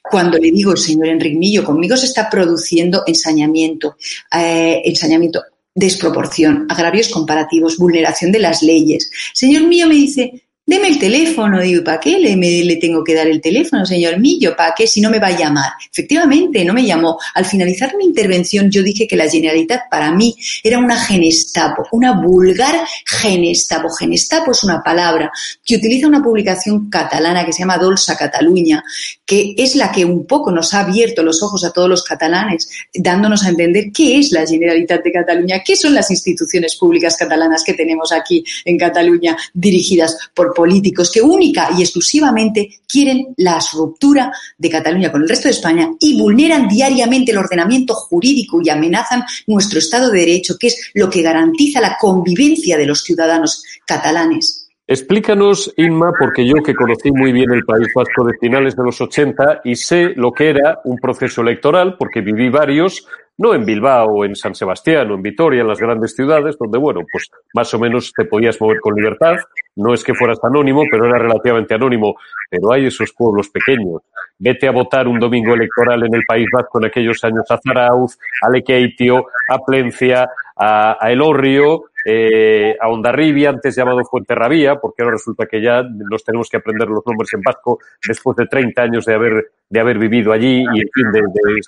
cuando 0.02 0.38
le 0.38 0.50
digo, 0.50 0.76
señor 0.76 1.08
Enrique 1.08 1.36
Millo, 1.36 1.62
conmigo 1.62 1.96
se 1.96 2.06
está 2.06 2.28
produciendo 2.28 3.04
ensañamiento, 3.06 3.96
eh, 4.36 4.82
ensañamiento, 4.84 5.42
desproporción, 5.74 6.66
agravios 6.68 7.08
comparativos, 7.08 7.78
vulneración 7.78 8.32
de 8.32 8.38
las 8.38 8.62
leyes. 8.62 9.10
Señor 9.32 9.64
mío 9.64 9.86
me 9.86 9.94
dice, 9.94 10.44
Deme 10.66 10.88
el 10.88 10.98
teléfono, 10.98 11.60
digo, 11.60 11.84
¿para 11.84 12.00
qué 12.00 12.18
le, 12.18 12.76
tengo 12.76 13.04
que 13.04 13.12
dar 13.12 13.26
el 13.26 13.42
teléfono, 13.42 13.84
señor 13.84 14.18
Millo? 14.18 14.56
¿Para 14.56 14.72
qué 14.74 14.86
si 14.86 15.02
no 15.02 15.10
me 15.10 15.18
va 15.18 15.26
a 15.26 15.36
llamar? 15.36 15.72
Efectivamente, 15.92 16.64
no 16.64 16.72
me 16.72 16.86
llamó. 16.86 17.18
Al 17.34 17.44
finalizar 17.44 17.94
mi 17.98 18.06
intervención 18.06 18.70
yo 18.70 18.82
dije 18.82 19.06
que 19.06 19.14
la 19.14 19.28
Generalitat 19.28 19.90
para 19.90 20.10
mí 20.10 20.34
era 20.62 20.78
una 20.78 20.96
genestapo, 20.96 21.86
una 21.92 22.18
vulgar 22.18 22.76
genestapo. 23.04 23.90
Genestapo 23.90 24.52
es 24.52 24.64
una 24.64 24.82
palabra 24.82 25.30
que 25.62 25.76
utiliza 25.76 26.06
una 26.06 26.22
publicación 26.22 26.88
catalana 26.88 27.44
que 27.44 27.52
se 27.52 27.58
llama 27.58 27.76
Dolsa 27.76 28.16
Cataluña, 28.16 28.82
que 29.26 29.54
es 29.58 29.76
la 29.76 29.92
que 29.92 30.06
un 30.06 30.24
poco 30.26 30.50
nos 30.50 30.72
ha 30.72 30.80
abierto 30.80 31.22
los 31.22 31.42
ojos 31.42 31.62
a 31.64 31.72
todos 31.72 31.90
los 31.90 32.02
catalanes, 32.04 32.70
dándonos 32.94 33.44
a 33.44 33.50
entender 33.50 33.92
qué 33.92 34.18
es 34.18 34.32
la 34.32 34.46
Generalitat 34.46 35.04
de 35.04 35.12
Cataluña, 35.12 35.62
qué 35.62 35.76
son 35.76 35.92
las 35.92 36.10
instituciones 36.10 36.76
públicas 36.76 37.18
catalanas 37.18 37.64
que 37.64 37.74
tenemos 37.74 38.12
aquí 38.12 38.42
en 38.64 38.78
Cataluña 38.78 39.36
dirigidas 39.52 40.16
por 40.32 40.53
políticos 40.54 41.10
que 41.12 41.20
única 41.20 41.68
y 41.76 41.82
exclusivamente 41.82 42.80
quieren 42.88 43.34
la 43.36 43.58
ruptura 43.74 44.32
de 44.56 44.70
Cataluña 44.70 45.10
con 45.10 45.22
el 45.22 45.28
resto 45.28 45.48
de 45.48 45.54
España 45.54 45.90
y 46.00 46.18
vulneran 46.18 46.68
diariamente 46.68 47.32
el 47.32 47.38
ordenamiento 47.38 47.94
jurídico 47.94 48.60
y 48.62 48.70
amenazan 48.70 49.24
nuestro 49.46 49.78
Estado 49.78 50.10
de 50.10 50.20
Derecho, 50.20 50.56
que 50.58 50.68
es 50.68 50.90
lo 50.94 51.10
que 51.10 51.22
garantiza 51.22 51.80
la 51.80 51.96
convivencia 52.00 52.78
de 52.78 52.86
los 52.86 53.02
ciudadanos 53.02 53.62
catalanes. 53.86 54.64
Explícanos, 54.86 55.72
Inma, 55.78 56.12
porque 56.18 56.46
yo 56.46 56.56
que 56.62 56.74
conocí 56.74 57.10
muy 57.10 57.32
bien 57.32 57.50
el 57.52 57.64
País 57.64 57.88
Vasco 57.94 58.22
de 58.26 58.36
finales 58.38 58.76
de 58.76 58.84
los 58.84 59.00
80 59.00 59.62
y 59.64 59.76
sé 59.76 60.12
lo 60.14 60.30
que 60.30 60.50
era 60.50 60.80
un 60.84 60.98
proceso 60.98 61.40
electoral, 61.40 61.96
porque 61.98 62.20
viví 62.20 62.50
varios, 62.50 63.06
no 63.38 63.54
en 63.54 63.64
Bilbao 63.64 64.26
en 64.26 64.36
San 64.36 64.54
Sebastián 64.54 65.10
o 65.10 65.14
en 65.14 65.22
Vitoria, 65.22 65.62
en 65.62 65.68
las 65.68 65.80
grandes 65.80 66.14
ciudades, 66.14 66.58
donde, 66.58 66.76
bueno, 66.76 67.00
pues 67.10 67.30
más 67.54 67.72
o 67.72 67.78
menos 67.78 68.12
te 68.14 68.26
podías 68.26 68.60
mover 68.60 68.78
con 68.80 68.94
libertad. 68.94 69.36
No 69.76 69.92
es 69.92 70.04
que 70.04 70.14
fueras 70.14 70.38
anónimo, 70.42 70.84
pero 70.90 71.06
era 71.06 71.18
relativamente 71.18 71.74
anónimo. 71.74 72.14
Pero 72.50 72.72
hay 72.72 72.86
esos 72.86 73.12
pueblos 73.12 73.48
pequeños. 73.48 74.02
Vete 74.38 74.68
a 74.68 74.72
votar 74.72 75.08
un 75.08 75.18
domingo 75.18 75.54
electoral 75.54 76.04
en 76.04 76.14
el 76.14 76.24
País 76.26 76.46
Vasco 76.52 76.78
en 76.78 76.86
aquellos 76.86 77.22
años 77.24 77.44
a 77.50 77.58
Zarauz, 77.58 78.18
a 78.42 78.50
Lequeitio, 78.50 79.26
a 79.48 79.58
Plencia, 79.58 80.28
a, 80.56 80.96
a 81.00 81.12
Elorrio, 81.12 81.84
eh, 82.06 82.76
a 82.78 82.88
Ondarribia, 82.88 83.48
antes 83.48 83.74
llamado 83.74 84.04
Fuenterrabía, 84.04 84.76
porque 84.76 85.02
ahora 85.02 85.14
resulta 85.14 85.46
que 85.46 85.62
ya 85.62 85.82
nos 85.82 86.22
tenemos 86.22 86.50
que 86.50 86.58
aprender 86.58 86.86
los 86.88 87.04
nombres 87.06 87.32
en 87.32 87.40
vasco 87.40 87.78
después 88.06 88.36
de 88.36 88.46
30 88.46 88.82
años 88.82 89.06
de 89.06 89.14
haber, 89.14 89.52
de 89.74 89.80
haber 89.80 89.98
vivido 89.98 90.32
allí 90.32 90.64
y, 90.72 90.80
en 90.82 90.88
fin, 90.94 91.10
de, 91.12 91.20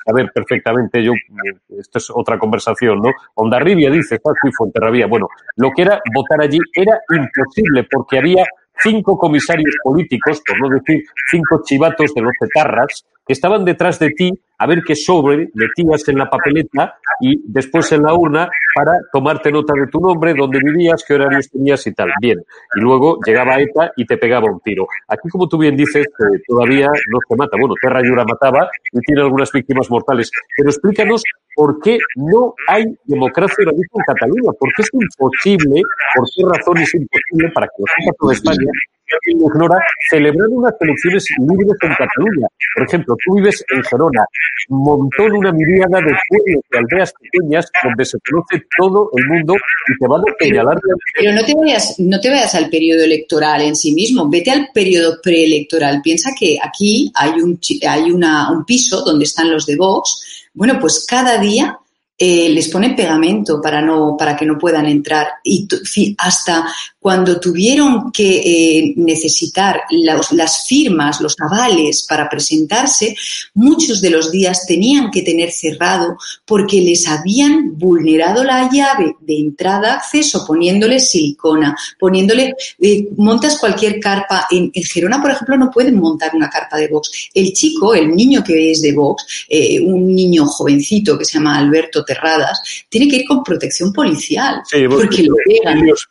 saber 0.07 0.31
perfectamente 0.33 1.03
yo, 1.03 1.13
esto 1.77 1.99
es 1.99 2.09
otra 2.15 2.39
conversación, 2.39 3.01
¿no? 3.01 3.11
Ondarribia 3.35 3.91
dice, 3.91 4.21
y 4.45 4.53
Fuenterrabía. 4.53 5.09
Bueno, 5.09 5.27
lo 5.57 5.73
que 5.73 5.83
era 5.83 6.01
votar 6.15 6.41
allí 6.41 6.61
era 6.73 7.01
imposible 7.11 7.85
porque 7.91 8.19
había 8.19 8.45
cinco 8.79 9.19
comisarios 9.19 9.75
políticos, 9.83 10.41
por 10.47 10.61
no 10.61 10.79
decir 10.79 11.03
cinco 11.29 11.63
chivatos 11.65 12.15
de 12.15 12.23
los 12.23 12.33
etarras, 12.41 13.05
que 13.27 13.33
estaban 13.33 13.65
detrás 13.65 13.99
de 13.99 14.11
ti 14.11 14.31
a 14.59 14.67
ver 14.67 14.83
qué 14.87 14.95
sobre 14.95 15.49
metías 15.55 16.09
en 16.09 16.19
la 16.19 16.31
papeleta 16.31 16.99
y 17.21 17.41
después 17.47 17.91
en 17.93 18.03
la 18.03 18.15
urna 18.15 18.49
para 18.75 18.93
tomarte 19.13 19.51
nota 19.51 19.75
de 19.75 19.87
tu 19.89 20.01
nombre, 20.01 20.35
dónde 20.35 20.61
vivías, 20.63 21.05
qué 21.07 21.15
horarios 21.15 21.51
tenías 21.51 21.87
y 21.87 21.93
tal. 21.93 22.11
Bien. 22.21 22.39
Y 22.39 22.81
luego 22.81 23.19
llegaba 23.25 23.61
ETA 23.61 23.93
y 23.97 24.05
te 24.05 24.17
pegaba 24.19 24.51
un 24.51 24.61
tiro. 24.61 24.87
Aquí, 25.09 25.29
como 25.29 25.49
tú 25.49 25.59
bien 25.59 25.77
dices, 25.77 26.07
eh, 26.07 26.43
todavía 26.47 26.89
no 26.89 27.19
se 27.29 27.37
mata. 27.37 27.57
Bueno, 27.59 27.75
Terra 27.81 28.03
Yura 28.03 28.25
mataba 28.25 28.69
y 28.93 29.01
tiene 29.01 29.23
algunas 29.23 29.51
víctimas 29.53 29.91
mortales. 29.91 30.31
Pero 30.57 30.71
explícanos 30.71 31.23
por 31.55 31.81
qué 31.81 31.99
no 32.17 32.55
hay 32.69 32.85
democracia 33.05 33.65
en 33.65 34.05
Cataluña. 34.07 34.53
¿Por 34.59 34.73
qué 34.75 34.83
es 34.83 34.91
imposible, 34.93 35.83
por 36.15 36.27
qué 36.35 36.43
razón 36.59 36.79
es 36.79 36.95
imposible 36.95 37.51
para 37.55 37.67
que 37.67 37.75
lo 37.79 37.87
sepa 37.87 38.17
toda 38.19 38.33
España, 38.35 38.71
ignora, 39.27 39.79
celebrar 40.11 40.49
unas 40.49 40.75
elecciones 40.81 41.25
libres 41.39 41.77
en 41.83 41.95
Cataluña. 41.95 42.47
Por 42.75 42.87
ejemplo, 42.87 43.17
tú 43.25 43.37
vives 43.37 43.65
en 43.71 43.83
Gerona, 43.85 44.25
montón 44.69 45.33
una 45.33 45.53
miríada 45.53 45.99
de 45.99 46.13
pueblos 46.29 46.65
de 46.71 46.79
aldeas 46.79 47.13
pequeñas 47.21 47.71
donde 47.83 48.05
se 48.05 48.19
conoce 48.21 48.67
todo 48.77 49.11
el 49.17 49.27
mundo 49.27 49.55
y 49.55 49.99
te 49.99 50.09
van 50.09 50.21
a 50.21 50.35
señalar. 50.39 50.79
Pero 51.15 51.33
no 51.33 51.45
te 51.45 51.55
vayas, 51.55 51.95
no 51.99 52.21
te 52.21 52.31
vayas 52.31 52.55
al 52.55 52.69
periodo 52.69 53.05
electoral 53.05 53.63
en 53.63 53.77
sí 53.77 53.95
mismo, 53.95 54.29
vete 54.29 54.51
al 54.51 54.69
periodo 54.73 55.19
preelectoral. 55.23 56.01
Piensa 56.03 56.31
que 56.39 56.59
aquí 56.63 57.13
hay 57.15 57.41
un 57.41 57.59
hay 57.89 58.11
una, 58.11 58.51
un 58.51 58.65
piso 58.65 59.03
donde 59.03 59.25
están 59.25 59.51
los 59.51 59.67
de 59.67 59.77
Vox. 59.77 60.49
Bueno, 60.55 60.79
pues 60.81 61.07
cada 61.09 61.39
día 61.39 61.79
eh, 62.19 62.49
les 62.49 62.69
ponen 62.69 62.97
pegamento 62.97 63.61
para, 63.61 63.83
no, 63.83 64.17
para 64.19 64.35
que 64.37 64.47
no 64.47 64.57
puedan 64.59 64.87
entrar. 64.87 65.27
Y 65.45 65.69
hasta 66.19 66.67
cuando 67.07 67.39
tuvieron 67.39 68.11
que 68.11 68.39
eh, 68.39 68.95
necesitar 68.97 69.83
las 69.93 70.67
firmas, 70.67 71.21
los 71.21 71.37
avales 71.39 72.05
para 72.09 72.29
presentarse, 72.29 73.15
muchos 73.55 74.01
de 74.01 74.11
los 74.11 74.33
días 74.33 74.67
tenían 74.67 75.13
que 75.13 75.23
tener 75.23 75.53
cerrado 75.53 76.19
porque 76.45 76.81
les 76.81 77.07
habían 77.07 77.79
vulnerado 77.79 78.43
la 78.43 78.69
llave 78.73 79.15
de 79.21 79.39
entrada 79.39 79.95
acceso 79.95 80.45
poniéndole 80.45 80.99
silicona, 80.99 81.77
poniéndole, 81.97 82.57
eh, 82.81 83.07
montas 83.17 83.57
cualquier 83.57 84.01
carpa. 84.01 84.49
En, 84.51 84.73
Gerona, 84.73 85.23
por 85.23 85.31
ejemplo, 85.31 85.57
no 85.57 85.71
pueden 85.71 86.01
montar 86.01 86.35
una 86.35 86.51
carpa 86.51 86.77
de 86.77 86.89
box. 86.89 87.31
El 87.33 87.53
chico, 87.53 87.95
el 87.95 88.17
niño 88.17 88.43
que 88.43 88.73
es 88.73 88.83
de 88.83 88.93
box, 88.93 89.47
eh, 89.49 89.81
un 89.81 90.13
niño 90.13 90.45
jovencito 90.47 91.17
que 91.17 91.25
se 91.25 91.35
llama 91.35 91.57
Alberto 91.57 92.05
Terradas, 92.05 92.61
tiene 92.89 93.07
que 93.07 93.19
ir 93.19 93.29
con 93.29 93.45
protección 93.45 93.93
policial. 93.93 94.63
Sí, 94.69 94.89
porque 94.89 95.23
lo 95.23 95.37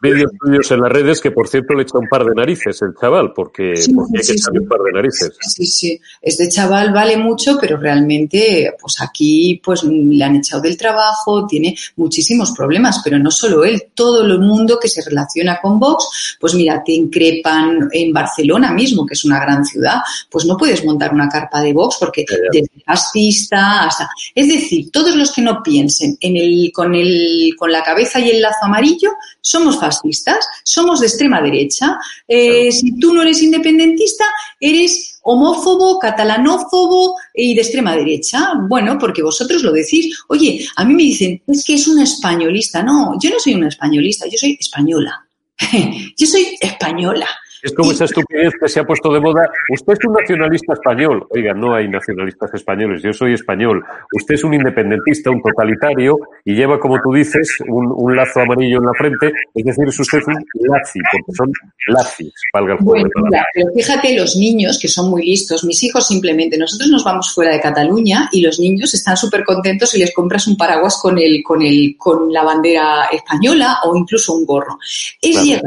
Vídeos, 0.02 0.32
en 0.72 0.85
las 0.86 0.92
redes 0.92 1.20
que, 1.20 1.32
por 1.32 1.48
cierto, 1.48 1.74
le 1.74 1.82
echa 1.82 1.98
un 1.98 2.08
par 2.08 2.24
de 2.24 2.36
narices 2.36 2.80
el 2.84 2.94
chaval, 3.00 3.34
porque, 3.34 3.74
hay 3.74 4.22
que 4.26 4.34
echarle 4.34 4.60
un 4.60 4.68
par 4.68 4.80
de 4.82 4.92
narices. 4.92 5.32
Sí, 5.42 5.66
sí. 5.66 6.00
Este 6.22 6.48
chaval 6.48 6.94
vale 6.94 7.18
mucho, 7.18 7.58
pero 7.60 7.78
realmente, 7.78 8.76
pues 8.80 9.02
aquí, 9.02 9.60
pues 9.64 9.84
le 9.84 10.24
han 10.24 10.36
echado 10.36 10.62
del 10.62 10.78
trabajo, 10.78 11.48
tiene 11.48 11.76
muchísimos 11.96 12.52
problemas, 12.52 13.02
pero 13.04 13.18
no 13.18 13.32
solo 13.32 13.64
él, 13.64 13.88
todo 13.96 14.24
el 14.24 14.40
mundo 14.40 14.78
que 14.80 14.88
se 14.88 15.02
relaciona 15.02 15.60
con 15.60 15.80
Vox, 15.80 16.38
pues 16.40 16.54
mira, 16.54 16.84
te 16.84 16.92
increpan 16.92 17.90
en 17.92 18.14
Barcelona 18.14 18.72
mismo, 18.72 19.06
que 19.06 19.16
es 19.16 19.26
una 19.26 19.40
gran 19.40 19.66
ciudad, 19.66 20.02
pues 20.30 20.46
no 20.46 20.56
puedes 20.56 20.86
montar 20.86 21.14
una 21.14 21.28
carpa 21.28 21.62
de 21.62 21.74
Vox 21.74 21.98
porque 22.00 22.26
desde 22.52 22.70
fascista 22.86 23.86
hasta... 23.86 24.08
Es 24.36 24.48
decir, 24.48 24.92
todos 24.92 25.16
los 25.16 25.32
que 25.32 25.42
no 25.42 25.64
piensen 25.64 26.16
en 26.20 26.36
el, 26.36 26.72
con, 26.72 26.94
el, 26.94 27.56
con 27.58 27.72
la 27.72 27.82
cabeza 27.82 28.20
y 28.20 28.30
el 28.30 28.42
lazo 28.42 28.66
amarillo, 28.66 29.12
somos 29.42 29.80
fascistas, 29.80 30.46
somos 30.76 31.00
de 31.00 31.08
extrema 31.08 31.42
derecha. 31.42 31.98
Eh, 32.28 32.70
si 32.72 33.00
tú 33.00 33.14
no 33.14 33.22
eres 33.22 33.42
independentista, 33.42 34.26
eres 34.60 35.20
homófobo, 35.24 35.98
catalanófobo 36.00 37.16
y 37.34 37.56
de 37.56 37.62
extrema 37.62 37.96
derecha. 37.96 38.52
Bueno, 38.68 38.98
porque 39.00 39.24
vosotros 39.24 39.64
lo 39.64 39.72
decís. 39.72 40.20
Oye, 40.28 40.68
a 40.76 40.84
mí 40.84 40.94
me 40.94 41.04
dicen, 41.04 41.42
es 41.48 41.64
que 41.64 41.76
es 41.76 41.88
una 41.88 42.04
españolista. 42.04 42.84
No, 42.84 43.18
yo 43.22 43.30
no 43.30 43.40
soy 43.40 43.54
una 43.56 43.70
españolista, 43.70 44.26
yo 44.28 44.38
soy 44.38 44.58
española. 44.60 45.26
yo 46.18 46.28
soy 46.28 46.58
española. 46.60 47.28
Es 47.66 47.74
como 47.74 47.92
esa 47.92 48.06
estupidez 48.06 48.54
que 48.62 48.70
se 48.70 48.80
ha 48.80 48.84
puesto 48.84 49.12
de 49.12 49.20
moda. 49.20 49.50
Usted 49.74 49.94
es 49.94 50.00
un 50.06 50.14
nacionalista 50.14 50.74
español. 50.74 51.26
Oiga, 51.32 51.52
no 51.56 51.74
hay 51.74 51.88
nacionalistas 51.88 52.54
españoles. 52.54 53.02
Yo 53.02 53.12
soy 53.12 53.34
español. 53.34 53.84
Usted 54.14 54.36
es 54.36 54.44
un 54.44 54.54
independentista, 54.54 55.32
un 55.32 55.42
totalitario 55.42 56.16
y 56.44 56.54
lleva, 56.54 56.80
como 56.80 57.02
tú 57.02 57.12
dices, 57.12 57.58
un, 57.68 58.16
lazo 58.16 58.42
amarillo 58.42 58.78
en 58.78 58.86
la 58.86 58.94
frente. 58.94 59.34
Es 59.56 59.66
decir, 59.66 59.84
es 59.88 60.00
usted 60.00 60.20
un 60.28 60.36
lazi, 60.70 61.00
porque 61.12 61.32
son 61.36 61.52
lazis, 61.88 62.34
valga 62.54 62.74
el 62.74 62.80
juego 62.80 63.10
pero 63.54 63.68
fíjate, 63.76 64.16
los 64.16 64.36
niños, 64.36 64.78
que 64.80 64.88
son 64.88 65.10
muy 65.10 65.26
listos, 65.26 65.64
mis 65.64 65.82
hijos 65.84 66.08
simplemente, 66.08 66.60
nosotros 66.60 66.90
nos 66.90 67.04
vamos 67.04 67.34
fuera 67.34 67.52
de 67.52 67.60
Cataluña 67.60 68.30
y 68.32 68.42
los 68.42 68.60
niños 68.60 68.94
están 68.94 69.18
súper 69.18 69.44
contentos 69.44 69.90
si 69.90 70.00
les 70.00 70.14
compras 70.14 70.46
un 70.46 70.56
paraguas 70.56 71.00
con, 71.02 71.18
el, 71.18 71.42
con, 71.44 71.64
el, 71.64 71.96
con 71.98 72.32
la 72.32 72.44
bandera 72.44 73.06
española 73.12 73.80
o 73.86 73.96
incluso 73.96 74.36
un 74.36 74.46
gorro. 74.46 74.78
Es 75.20 75.44
llegar 75.44 75.64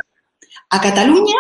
a 0.71 0.81
Cataluña 0.81 1.35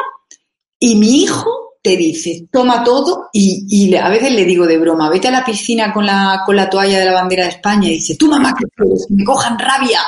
y 0.78 0.94
mi 0.96 1.22
hijo 1.22 1.68
te 1.82 1.96
dice, 1.96 2.48
toma 2.50 2.82
todo 2.82 3.28
y, 3.32 3.94
a 3.94 4.08
veces 4.08 4.32
le 4.32 4.44
digo 4.44 4.66
de 4.66 4.78
broma, 4.78 5.08
vete 5.08 5.28
a 5.28 5.30
la 5.30 5.44
piscina 5.44 5.92
con 5.92 6.04
la, 6.04 6.42
con 6.44 6.56
la 6.56 6.68
toalla 6.68 6.98
de 6.98 7.06
la 7.06 7.14
bandera 7.14 7.44
de 7.44 7.50
España 7.50 7.88
y 7.88 7.94
dice, 7.94 8.16
tú 8.16 8.28
mamá, 8.28 8.54
que 8.58 8.66
quieres? 8.76 9.06
me 9.10 9.24
cojan 9.24 9.58
rabia. 9.58 10.00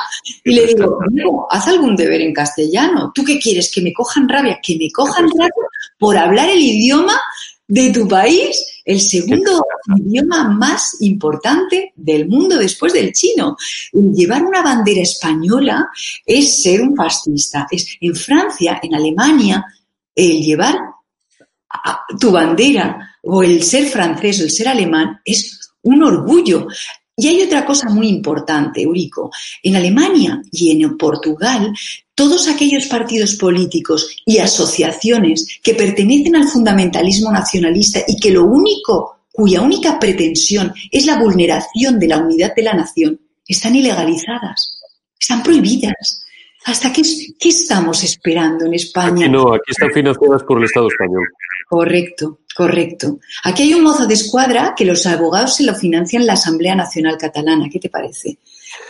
Y 0.43 0.53
le 0.53 0.67
digo, 0.67 0.99
no, 1.11 1.47
haz 1.49 1.67
algún 1.67 1.95
deber 1.95 2.21
en 2.21 2.33
castellano. 2.33 3.11
¿Tú 3.15 3.23
qué 3.23 3.39
quieres? 3.39 3.71
¿Que 3.73 3.81
me 3.81 3.93
cojan 3.93 4.27
rabia? 4.27 4.59
¿Que 4.61 4.77
me 4.77 4.91
cojan 4.91 5.27
rabia 5.29 5.51
por 5.97 6.17
hablar 6.17 6.49
el 6.49 6.59
idioma 6.59 7.19
de 7.67 7.91
tu 7.91 8.07
país? 8.07 8.81
El 8.83 8.99
segundo 8.99 9.63
idioma 9.95 10.49
más 10.49 10.97
importante 11.01 11.93
del 11.95 12.27
mundo 12.27 12.57
después 12.57 12.93
del 12.93 13.13
chino. 13.13 13.55
Llevar 13.93 14.43
una 14.43 14.61
bandera 14.61 15.01
española 15.01 15.89
es 16.25 16.61
ser 16.61 16.81
un 16.81 16.95
fascista. 16.95 17.67
Es, 17.71 17.87
en 18.01 18.15
Francia, 18.15 18.79
en 18.83 18.95
Alemania, 18.95 19.65
el 20.15 20.41
llevar 20.41 20.77
tu 22.19 22.31
bandera 22.31 23.17
o 23.23 23.43
el 23.43 23.63
ser 23.63 23.87
francés 23.87 24.39
o 24.39 24.43
el 24.43 24.51
ser 24.51 24.67
alemán 24.67 25.19
es 25.23 25.59
un 25.83 26.03
orgullo. 26.03 26.67
Y 27.15 27.27
hay 27.27 27.41
otra 27.41 27.65
cosa 27.65 27.89
muy 27.89 28.07
importante, 28.07 28.81
Eurico. 28.81 29.31
En 29.61 29.75
Alemania 29.75 30.41
y 30.51 30.71
en 30.71 30.97
Portugal, 30.97 31.73
todos 32.15 32.47
aquellos 32.47 32.87
partidos 32.87 33.35
políticos 33.35 34.15
y 34.25 34.39
asociaciones 34.39 35.59
que 35.61 35.75
pertenecen 35.75 36.35
al 36.35 36.47
fundamentalismo 36.47 37.31
nacionalista 37.31 37.99
y 38.07 38.19
que 38.19 38.31
lo 38.31 38.45
único, 38.45 39.25
cuya 39.31 39.61
única 39.61 39.99
pretensión 39.99 40.73
es 40.89 41.05
la 41.05 41.19
vulneración 41.19 41.99
de 41.99 42.07
la 42.07 42.17
unidad 42.17 42.55
de 42.55 42.63
la 42.63 42.73
nación, 42.73 43.19
están 43.47 43.75
ilegalizadas, 43.75 44.79
están 45.19 45.43
prohibidas. 45.43 46.25
¿Hasta 46.65 46.93
qué, 46.93 47.01
qué 47.39 47.49
estamos 47.49 48.03
esperando 48.03 48.65
en 48.65 48.75
España? 48.75 49.27
no, 49.27 49.53
aquí 49.53 49.71
están 49.71 49.91
financiadas 49.91 50.43
por 50.43 50.59
el 50.59 50.65
Estado 50.65 50.87
español. 50.87 51.27
Correcto, 51.67 52.39
correcto. 52.55 53.19
Aquí 53.43 53.63
hay 53.63 53.73
un 53.73 53.83
mozo 53.83 54.05
de 54.05 54.13
escuadra 54.13 54.73
que 54.75 54.85
los 54.85 55.05
abogados 55.05 55.55
se 55.55 55.63
lo 55.63 55.73
financian 55.73 56.25
la 56.25 56.33
Asamblea 56.33 56.75
Nacional 56.75 57.17
Catalana. 57.17 57.67
¿Qué 57.71 57.79
te 57.79 57.89
parece? 57.89 58.37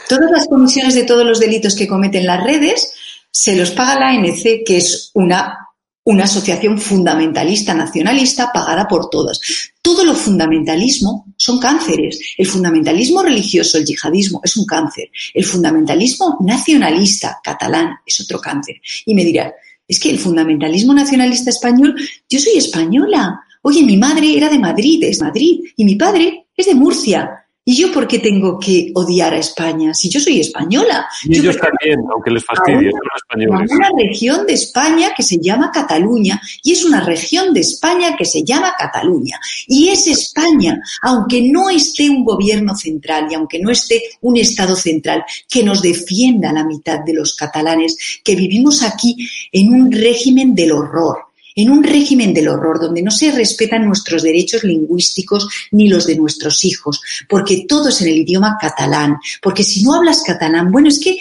Todas 0.09 0.31
las 0.31 0.47
comisiones 0.47 0.95
de 0.95 1.03
todos 1.03 1.25
los 1.25 1.39
delitos 1.39 1.75
que 1.75 1.87
cometen 1.87 2.25
las 2.25 2.43
redes 2.43 2.93
se 3.31 3.55
los 3.55 3.71
paga 3.71 3.99
la 3.99 4.09
ANC, 4.09 4.65
que 4.65 4.77
es 4.77 5.11
una 5.13 5.57
una 6.03 6.23
asociación 6.23 6.79
fundamentalista 6.79 7.73
nacionalista 7.73 8.51
pagada 8.51 8.87
por 8.87 9.09
todas. 9.09 9.39
Todo 9.81 10.03
lo 10.03 10.15
fundamentalismo 10.15 11.33
son 11.37 11.59
cánceres. 11.59 12.19
El 12.37 12.47
fundamentalismo 12.47 13.21
religioso, 13.21 13.77
el 13.77 13.85
yihadismo, 13.85 14.41
es 14.43 14.57
un 14.57 14.65
cáncer. 14.65 15.09
El 15.33 15.45
fundamentalismo 15.45 16.37
nacionalista 16.41 17.39
catalán 17.43 17.97
es 18.05 18.19
otro 18.21 18.39
cáncer. 18.39 18.81
Y 19.05 19.13
me 19.13 19.23
dirá, 19.23 19.53
es 19.87 19.99
que 19.99 20.09
el 20.09 20.19
fundamentalismo 20.19 20.93
nacionalista 20.93 21.49
español, 21.49 21.95
yo 22.29 22.39
soy 22.39 22.53
española. 22.57 23.39
Oye, 23.61 23.83
mi 23.83 23.97
madre 23.97 24.35
era 24.35 24.49
de 24.49 24.57
Madrid, 24.57 25.03
es 25.03 25.21
Madrid, 25.21 25.61
y 25.75 25.85
mi 25.85 25.95
padre 25.95 26.47
es 26.55 26.65
de 26.65 26.75
Murcia. 26.75 27.40
¿Y 27.63 27.75
yo 27.75 27.91
por 27.91 28.07
qué 28.07 28.17
tengo 28.17 28.57
que 28.59 28.91
odiar 28.95 29.35
a 29.35 29.37
España? 29.37 29.93
Si 29.93 30.09
yo 30.09 30.19
soy 30.19 30.39
española. 30.39 31.07
Y 31.25 31.37
ellos 31.37 31.57
también, 31.57 31.99
aunque 32.11 32.31
les 32.31 32.43
fastidie 32.43 32.89
a 32.89 32.91
los 32.91 33.17
españoles. 33.17 33.71
una 33.71 33.89
región 34.03 34.47
de 34.47 34.53
España 34.53 35.11
que 35.15 35.21
se 35.21 35.37
llama 35.37 35.69
Cataluña 35.71 36.41
y 36.63 36.71
es 36.71 36.83
una 36.83 37.01
región 37.01 37.53
de 37.53 37.59
España 37.59 38.15
que 38.17 38.25
se 38.25 38.43
llama 38.43 38.73
Cataluña. 38.75 39.39
Y 39.67 39.89
es 39.89 40.07
España, 40.07 40.81
aunque 41.03 41.43
no 41.43 41.69
esté 41.69 42.09
un 42.09 42.25
gobierno 42.25 42.75
central 42.75 43.27
y 43.29 43.35
aunque 43.35 43.59
no 43.59 43.69
esté 43.69 44.01
un 44.21 44.37
Estado 44.37 44.75
central 44.75 45.23
que 45.47 45.63
nos 45.63 45.83
defienda 45.83 46.51
la 46.51 46.63
mitad 46.63 47.01
de 47.05 47.13
los 47.13 47.35
catalanes 47.35 47.95
que 48.23 48.35
vivimos 48.35 48.81
aquí 48.81 49.15
en 49.51 49.71
un 49.71 49.91
régimen 49.91 50.55
del 50.55 50.71
horror 50.71 51.30
en 51.55 51.69
un 51.69 51.83
régimen 51.83 52.33
del 52.33 52.47
horror 52.47 52.79
donde 52.79 53.01
no 53.01 53.11
se 53.11 53.31
respetan 53.31 53.85
nuestros 53.85 54.23
derechos 54.23 54.63
lingüísticos 54.63 55.47
ni 55.71 55.87
los 55.87 56.05
de 56.05 56.15
nuestros 56.15 56.63
hijos, 56.65 57.01
porque 57.27 57.65
todo 57.67 57.89
es 57.89 58.01
en 58.01 58.09
el 58.09 58.17
idioma 58.17 58.57
catalán, 58.59 59.17
porque 59.41 59.63
si 59.63 59.83
no 59.83 59.93
hablas 59.95 60.23
catalán, 60.23 60.71
bueno, 60.71 60.87
es 60.89 60.99
que 60.99 61.17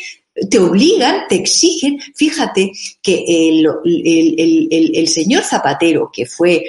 te 0.49 0.59
obligan, 0.59 1.27
te 1.29 1.37
exigen. 1.37 1.99
Fíjate 2.15 2.73
que 3.03 3.25
el, 3.29 5.09
señor 5.09 5.43
Zapatero, 5.43 6.11
que 6.13 6.27
fue 6.27 6.65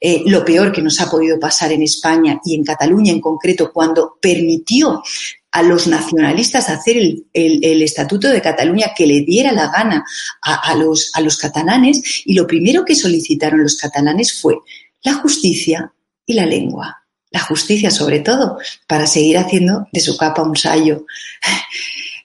eh, 0.00 0.22
lo 0.26 0.44
peor 0.44 0.72
que 0.72 0.82
nos 0.82 1.00
ha 1.00 1.10
podido 1.10 1.40
pasar 1.40 1.72
en 1.72 1.82
España 1.82 2.40
y 2.44 2.54
en 2.54 2.64
Cataluña 2.64 3.12
en 3.12 3.20
concreto, 3.20 3.72
cuando 3.72 4.18
permitió 4.20 5.02
a 5.56 5.62
los 5.62 5.86
nacionalistas 5.86 6.68
hacer 6.68 6.98
el, 6.98 7.82
Estatuto 7.82 8.28
de 8.28 8.42
Cataluña 8.42 8.92
que 8.94 9.06
le 9.06 9.22
diera 9.22 9.52
la 9.52 9.68
gana 9.68 10.04
a, 10.42 10.74
los, 10.74 11.10
a 11.14 11.22
los 11.22 11.38
catalanes 11.38 12.02
y 12.26 12.34
lo 12.34 12.46
primero 12.46 12.84
que 12.84 12.94
solicitaron 12.94 13.62
los 13.62 13.76
catalanes 13.76 14.38
fue 14.38 14.56
la 15.02 15.14
justicia 15.14 15.90
y 16.26 16.34
la 16.34 16.44
lengua. 16.44 17.02
La 17.30 17.40
justicia 17.40 17.90
sobre 17.90 18.20
todo, 18.20 18.58
para 18.86 19.06
seguir 19.06 19.38
haciendo 19.38 19.88
de 19.90 20.00
su 20.00 20.18
capa 20.18 20.42
un 20.42 20.56
sallo. 20.56 21.06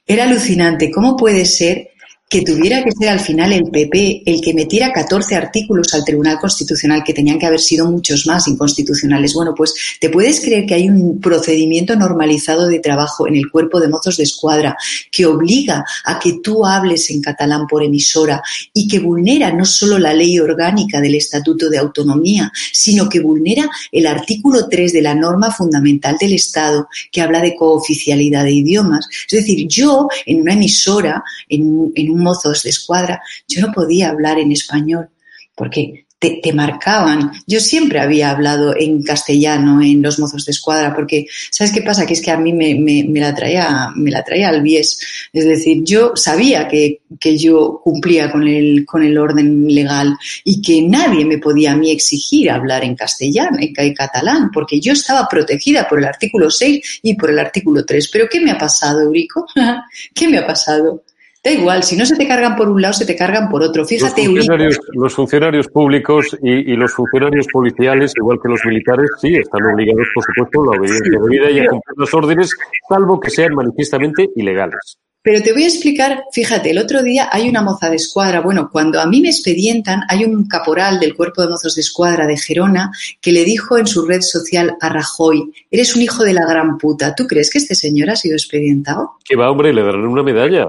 Era 0.05 0.25
alucinante. 0.25 0.91
¿Cómo 0.91 1.15
puede 1.15 1.45
ser 1.45 1.91
que 2.32 2.43
tuviera 2.43 2.82
que 2.82 2.93
ser 2.93 3.09
al 3.09 3.19
final 3.19 3.51
el 3.51 3.65
PP 3.65 4.23
el 4.25 4.39
que 4.39 4.53
metiera 4.53 4.93
14 4.93 5.36
artículos 5.36 5.93
al 5.93 6.05
Tribunal 6.05 6.39
Constitucional, 6.39 7.03
que 7.03 7.13
tenían 7.13 7.38
que 7.38 7.45
haber 7.45 7.59
sido 7.59 7.91
muchos 7.91 8.25
más 8.25 8.47
inconstitucionales. 8.47 9.34
Bueno, 9.34 9.53
pues 9.53 9.73
te 9.99 10.09
puedes 10.09 10.39
creer 10.39 10.65
que 10.65 10.75
hay 10.75 10.88
un 10.88 11.19
procedimiento 11.19 11.93
normalizado 11.97 12.67
de 12.67 12.79
trabajo 12.79 13.27
en 13.27 13.36
el 13.36 13.51
cuerpo 13.51 13.82
de 13.82 13.89
mozos 13.89 14.15
de 14.15 14.23
escuadra 14.23 14.77
que 15.11 15.25
obliga 15.25 15.84
a 16.05 16.19
que 16.19 16.39
tú 16.41 16.65
hables 16.65 17.09
en 17.09 17.21
catalán 17.21 17.67
por 17.67 17.84
emisora 17.84 18.41
y 18.73 18.88
que 18.88 18.99
vulnera 18.99 19.51
no 19.51 19.65
solo 19.65 19.99
la 19.99 20.13
ley 20.13 20.39
orgánica 20.39 21.01
del 21.01 21.15
Estatuto 21.15 21.69
de 21.69 21.79
Autonomía, 21.79 22.49
sino 22.71 23.09
que 23.09 23.19
vulnera 23.19 23.69
el 23.91 24.07
artículo 24.07 24.69
3 24.69 24.93
de 24.93 25.01
la 25.01 25.15
norma 25.15 25.51
fundamental 25.51 26.15
del 26.17 26.32
Estado 26.32 26.88
que 27.11 27.19
habla 27.19 27.41
de 27.41 27.57
cooficialidad 27.57 28.45
de 28.45 28.53
idiomas. 28.53 29.05
Es 29.29 29.41
decir, 29.41 29.67
yo 29.67 30.07
en 30.25 30.39
una 30.39 30.53
emisora, 30.53 31.25
en, 31.49 31.91
en 31.93 32.09
un 32.09 32.20
mozos 32.22 32.63
de 32.63 32.69
escuadra, 32.69 33.22
yo 33.47 33.61
no 33.61 33.74
podía 33.74 34.09
hablar 34.09 34.39
en 34.39 34.51
español 34.51 35.09
porque 35.55 36.05
te, 36.22 36.53
marcaban. 36.53 37.32
Yo 37.47 37.59
siempre 37.59 37.99
había 37.99 38.30
hablado 38.30 38.76
en 38.78 39.01
castellano 39.01 39.82
en 39.82 40.03
los 40.03 40.19
mozos 40.19 40.45
de 40.45 40.51
escuadra, 40.51 40.93
porque 40.93 41.26
¿sabes 41.49 41.74
qué 41.74 41.82
pasa? 41.82 42.05
Que 42.05 42.13
es 42.13 42.22
que 42.22 42.30
a 42.30 42.38
mí 42.38 42.53
me, 42.53 43.19
la, 43.19 43.34
traía, 43.34 43.89
me 43.95 44.11
la 44.11 44.24
traía 44.24 44.49
al 44.49 44.61
bies. 44.61 44.99
Es 45.34 45.45
decir, 45.45 45.84
yo 45.84 46.11
sabía 46.15 46.67
que, 46.67 47.01
que, 47.19 47.38
yo 47.38 47.82
cumplía 47.84 48.32
con 48.32 48.47
el, 48.47 48.86
con 48.86 49.01
el 49.01 49.17
orden 49.17 49.65
legal 49.67 50.15
y 50.43 50.61
que 50.61 50.84
nadie 50.84 51.26
me 51.26 51.39
podía 51.39 51.72
a 51.72 51.76
mí 51.76 51.89
exigir 51.89 52.51
hablar 52.51 52.84
en 52.84 52.95
castellano, 52.95 53.57
en 53.59 53.93
catalán, 53.93 54.51
porque 54.53 54.80
yo 54.80 54.93
estaba 54.93 55.28
protegida 55.28 55.88
por 55.89 55.97
el 55.97 56.05
artículo 56.05 56.51
6 56.51 56.99
y 57.01 57.15
por 57.15 57.32
el 57.32 57.39
artículo 57.39 57.84
3. 57.84 58.09
Pero 58.13 58.28
¿qué 58.30 58.39
me 58.39 58.51
ha 58.51 58.59
pasado, 58.59 59.01
Eurico? 59.01 59.47
¿Qué 60.13 60.28
me 60.28 60.38
ha 60.38 60.45
pasado? 60.45 61.03
Da 61.43 61.51
igual, 61.51 61.81
si 61.81 61.97
no 61.97 62.05
se 62.05 62.15
te 62.15 62.27
cargan 62.27 62.55
por 62.55 62.69
un 62.69 62.79
lado, 62.79 62.93
se 62.93 63.05
te 63.05 63.15
cargan 63.15 63.49
por 63.49 63.63
otro. 63.63 63.83
Fíjate, 63.83 64.25
los 64.25 64.33
funcionarios, 64.33 64.79
los 64.93 65.13
funcionarios 65.15 65.67
públicos 65.69 66.37
y, 66.43 66.75
los 66.75 66.93
funcionarios 66.93 67.47
policiales, 67.51 68.13
igual 68.15 68.39
que 68.41 68.49
los 68.49 68.63
militares, 68.63 69.09
sí, 69.19 69.35
están 69.35 69.63
obligados, 69.73 70.07
por 70.13 70.23
supuesto, 70.23 70.61
a 70.61 70.65
la 70.65 70.79
obediencia 70.79 71.19
debida 71.19 71.49
y 71.49 71.59
a 71.59 71.67
cumplir 71.67 71.97
las 71.97 72.13
órdenes, 72.13 72.53
salvo 72.87 73.19
que 73.19 73.31
sean 73.31 73.55
manifiestamente 73.55 74.29
ilegales. 74.35 74.99
Pero 75.23 75.41
te 75.41 75.51
voy 75.53 75.63
a 75.63 75.67
explicar, 75.67 76.23
fíjate, 76.31 76.71
el 76.71 76.79
otro 76.79 77.01
día 77.01 77.29
hay 77.31 77.49
una 77.49 77.61
moza 77.61 77.89
de 77.89 77.95
escuadra, 77.95 78.41
bueno, 78.41 78.69
cuando 78.71 78.99
a 78.99 79.05
mí 79.07 79.21
me 79.21 79.29
expedientan, 79.29 80.01
hay 80.09 80.25
un 80.25 80.47
caporal 80.47 80.99
del 80.99 81.15
cuerpo 81.15 81.41
de 81.41 81.49
mozos 81.49 81.75
de 81.75 81.81
escuadra 81.81 82.25
de 82.25 82.37
Gerona 82.37 82.91
que 83.19 83.31
le 83.31 83.43
dijo 83.45 83.77
en 83.77 83.85
su 83.85 84.05
red 84.07 84.21
social 84.21 84.77
a 84.79 84.89
Rajoy, 84.89 85.51
eres 85.69 85.95
un 85.95 86.01
hijo 86.01 86.23
de 86.23 86.33
la 86.33 86.45
gran 86.47 86.79
puta, 86.79 87.13
¿tú 87.13 87.27
crees 87.27 87.51
que 87.51 87.59
este 87.59 87.75
señor 87.75 88.09
ha 88.09 88.15
sido 88.15 88.35
expedientado? 88.35 89.11
Que 89.23 89.35
va, 89.35 89.51
hombre, 89.51 89.73
le 89.73 89.83
darán 89.83 90.07
una 90.07 90.23
medalla. 90.23 90.67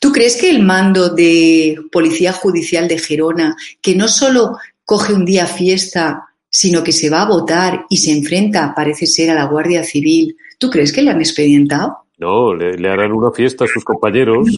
¿Tú 0.00 0.12
crees 0.12 0.36
que 0.36 0.50
el 0.50 0.62
mando 0.62 1.10
de 1.10 1.76
Policía 1.90 2.32
Judicial 2.32 2.88
de 2.88 2.98
Gerona, 2.98 3.56
que 3.80 3.94
no 3.94 4.08
solo 4.08 4.56
coge 4.84 5.12
un 5.12 5.24
día 5.24 5.46
fiesta, 5.46 6.24
sino 6.48 6.82
que 6.82 6.92
se 6.92 7.08
va 7.08 7.22
a 7.22 7.28
votar 7.28 7.86
y 7.88 7.96
se 7.96 8.12
enfrenta, 8.12 8.74
parece 8.74 9.06
ser, 9.06 9.30
a 9.30 9.34
la 9.34 9.46
Guardia 9.46 9.84
Civil, 9.84 10.36
¿tú 10.58 10.70
crees 10.70 10.92
que 10.92 11.02
le 11.02 11.10
han 11.10 11.20
expedientado? 11.20 11.98
No, 12.18 12.54
le, 12.54 12.88
harán 12.88 13.12
una 13.12 13.30
fiesta 13.32 13.64
a 13.64 13.68
sus 13.68 13.84
compañeros. 13.84 14.48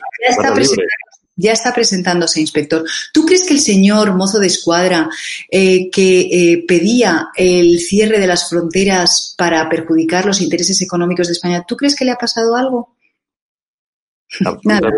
Ya 1.36 1.52
está, 1.52 1.74
presentándose, 1.74 2.40
inspector. 2.40 2.84
¿Tú 3.12 3.24
crees 3.26 3.44
que 3.44 3.54
el 3.54 3.60
señor 3.60 4.14
mozo 4.14 4.38
de 4.38 4.46
escuadra 4.46 5.08
eh, 5.50 5.90
que 5.90 6.20
eh, 6.20 6.64
pedía 6.66 7.28
el 7.34 7.80
cierre 7.80 8.20
de 8.20 8.26
las 8.26 8.48
fronteras 8.48 9.34
para 9.36 9.68
perjudicar 9.68 10.26
los 10.26 10.40
intereses 10.40 10.80
económicos 10.82 11.26
de 11.26 11.32
España, 11.32 11.64
¿tú 11.66 11.76
crees 11.76 11.96
que 11.96 12.04
le 12.04 12.12
ha 12.12 12.16
pasado 12.16 12.54
algo? 12.54 12.93
Nada. 14.64 14.90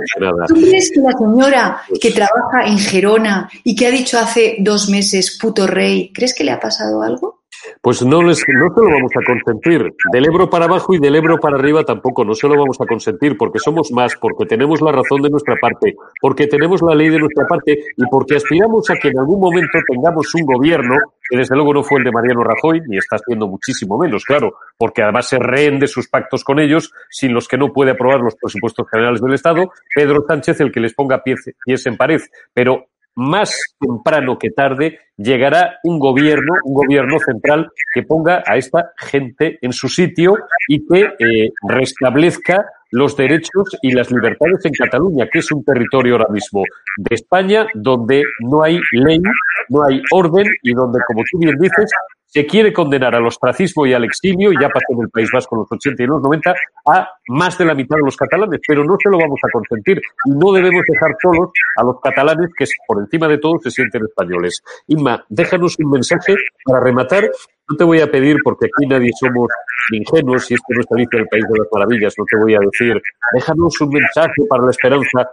¿Tú 0.47 0.55
crees 0.55 0.91
que 0.93 1.01
la 1.01 1.13
señora 1.13 1.83
que 2.01 2.11
trabaja 2.11 2.67
en 2.67 2.79
Gerona 2.79 3.49
y 3.65 3.75
que 3.75 3.87
ha 3.87 3.91
dicho 3.91 4.19
hace 4.19 4.57
dos 4.61 4.89
meses 4.89 5.39
puto 5.41 5.67
rey, 5.67 6.11
¿crees 6.13 6.35
que 6.35 6.45
le 6.45 6.53
ha 6.53 6.61
pasado 6.61 7.03
algo? 7.03 7.36
Pues 7.81 8.03
no, 8.05 8.23
les, 8.23 8.45
no 8.49 8.75
se 8.75 8.81
lo 8.81 8.91
vamos 8.91 9.13
a 9.15 9.25
consentir. 9.25 9.95
Del 10.13 10.27
Ebro 10.27 10.49
para 10.51 10.67
abajo 10.67 10.95
y 10.95 10.99
del 10.99 11.17
Ebro 11.17 11.39
para 11.39 11.57
arriba 11.57 11.85
tampoco, 11.85 12.25
no 12.25 12.35
se 12.35 12.49
lo 12.49 12.57
vamos 12.57 12.81
a 12.81 12.87
consentir 12.87 13.37
porque 13.37 13.59
somos 13.59 13.93
más, 13.93 14.17
porque 14.17 14.47
tenemos 14.47 14.81
la 14.81 14.93
razón 14.93 15.23
de 15.23 15.31
nuestra 15.31 15.57
parte, 15.61 15.97
porque 16.21 16.47
tenemos 16.47 16.83
la 16.83 16.95
ley 16.95 17.09
de 17.09 17.19
nuestra 17.19 17.47
parte 17.47 17.79
y 17.97 18.05
porque 18.11 18.37
aspiramos 18.37 18.89
a 18.91 18.95
que 18.95 19.09
en 19.09 19.19
algún 19.19 19.41
momento 19.41 19.79
tengamos 19.89 20.35
un 20.35 20.47
gobierno, 20.47 20.97
que 21.29 21.39
desde 21.39 21.55
luego 21.57 21.75
no 21.75 21.83
fue 21.83 21.99
el 21.99 22.05
de 22.05 22.13
Mariano 22.13 22.45
Rajoy, 22.45 22.83
ni 22.87 22.99
está 22.99 23.19
siendo 23.19 23.47
muchísimo 23.47 23.99
menos, 23.99 24.25
claro, 24.25 24.55
porque 24.77 25.03
además 25.03 25.29
se 25.29 25.39
rehén 25.39 25.79
de 25.79 25.87
sus 25.87 26.09
pactos 26.09 26.45
con 26.45 26.59
ellos, 26.59 26.93
sin 27.11 27.33
los 27.33 27.49
que 27.49 27.59
no 27.59 27.73
puede 27.73 27.93
aprobar 27.93 28.21
los 28.21 28.37
presupuestos 28.37 28.87
generales 28.91 29.21
del 29.21 29.35
Estado, 29.35 29.71
Pedro 29.95 30.25
Sánchez 30.27 30.61
el 30.61 30.73
que 30.73 30.81
les 30.81 30.95
ponga 30.95 31.23
pies 31.23 31.87
en 31.87 31.97
pared. 31.97 32.21
Pero 32.53 32.87
más 33.17 33.59
temprano 33.81 34.39
que 34.39 34.51
tarde 34.51 34.99
llegará 35.17 35.79
un 35.85 35.99
gobierno, 35.99 36.53
un 36.65 36.75
gobierno 36.75 37.19
central 37.19 37.71
que 37.93 38.03
ponga 38.03 38.45
a 38.47 38.57
esta 38.57 38.93
gente 38.97 39.59
en 39.63 39.73
su 39.73 39.89
sitio 39.89 40.37
y 40.69 40.87
que 40.87 41.01
eh, 41.19 41.51
restablezca 41.67 42.67
los 42.91 43.17
derechos 43.17 43.77
y 43.83 43.91
las 43.91 44.11
libertades 44.11 44.65
en 44.65 44.73
Cataluña, 44.73 45.29
que 45.33 45.41
es 45.41 45.51
un 45.51 45.65
territorio 45.65 46.15
ahora 46.15 46.29
mismo 46.31 46.63
de 46.99 47.15
España 47.15 47.67
donde 47.75 48.23
no 48.41 48.63
hay 48.63 48.79
ley, 48.93 49.21
no 49.69 49.85
hay 49.85 50.01
orden 50.13 50.47
y 50.63 50.73
donde, 50.73 51.01
como 51.07 51.23
tú 51.31 51.39
bien 51.39 51.57
dices, 51.59 51.91
se 52.27 52.47
quiere 52.47 52.73
condenar 52.73 53.15
al 53.15 53.27
ostracismo 53.27 53.87
y 53.87 53.95
al 53.95 54.05
exilio, 54.05 54.53
y 54.53 54.61
ya 54.61 54.69
pasó 54.69 54.87
en 54.91 55.03
el 55.03 55.11
País 55.11 55.31
Vasco 55.33 55.57
en 55.57 55.61
los 55.61 55.73
80 55.73 56.03
y 56.03 56.07
los 56.07 56.23
90, 56.23 56.55
a 56.87 57.09
más 57.29 57.57
de 57.57 57.65
la 57.65 57.75
mitad 57.75 57.97
de 57.97 58.03
los 58.03 58.17
catalanes, 58.17 58.61
pero 58.67 58.85
no 58.85 58.97
se 59.03 59.09
lo 59.09 59.19
vamos 59.19 59.41
a 59.43 59.51
consentir 59.51 60.01
no 60.27 60.53
debemos 60.53 60.83
dejar 60.89 61.17
solos 61.21 61.51
a 61.77 61.85
los 61.85 62.01
catalanes 62.01 62.51
que 62.57 62.65
por 62.87 63.01
encima 63.01 63.29
de 63.29 63.39
todo 63.39 63.59
se 63.63 63.71
sienten 63.71 64.03
españoles. 64.05 64.63
Inma, 64.89 65.25
déjanos 65.29 65.77
un 65.79 65.91
mensaje 65.91 66.35
para 66.65 66.81
rematar. 66.81 67.31
No 67.69 67.77
te 67.77 67.85
voy 67.85 68.01
a 68.01 68.11
pedir, 68.11 68.37
porque 68.45 68.67
aquí 68.67 68.87
nadie 68.87 69.11
somos 69.19 69.49
ingenuos 69.93 70.51
y 70.51 70.55
esto 70.55 70.67
no 70.71 70.81
está 70.81 71.19
el 71.19 71.29
País 71.29 71.45
de 71.49 71.59
las 71.59 71.69
Maravillas, 71.73 72.15
no 72.17 72.25
te 72.25 72.37
voy 72.37 72.55
a 72.55 72.61
decir, 72.61 73.01
déjanos 73.35 73.81
un 73.81 73.89
mensaje 73.89 74.47
para 74.49 74.65
la 74.65 74.71
esperanza. 74.71 75.31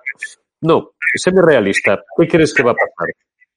No, 0.61 0.91
séme 1.15 1.41
realista. 1.41 2.01
¿Qué 2.17 2.27
crees 2.27 2.53
que 2.53 2.63
va 2.63 2.71
a 2.71 2.75
pasar? 2.75 3.09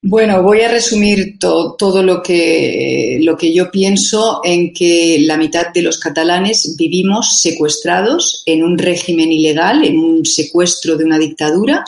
Bueno, 0.09 0.41
voy 0.41 0.61
a 0.61 0.71
resumir 0.71 1.37
todo 1.41 2.01
lo 2.01 2.23
que, 2.23 3.19
lo 3.23 3.37
que 3.37 3.53
yo 3.53 3.73
pienso 3.73 4.41
en 4.45 4.73
que 4.73 5.19
la 5.23 5.37
mitad 5.37 5.73
de 5.75 5.83
los 5.83 5.99
catalanes 5.99 6.77
vivimos 6.77 7.41
secuestrados 7.41 8.45
en 8.47 8.63
un 8.63 8.79
régimen 8.79 9.33
ilegal, 9.33 9.85
en 9.85 9.99
un 9.99 10.25
secuestro 10.25 10.97
de 10.97 11.05
una 11.05 11.19
dictadura 11.19 11.85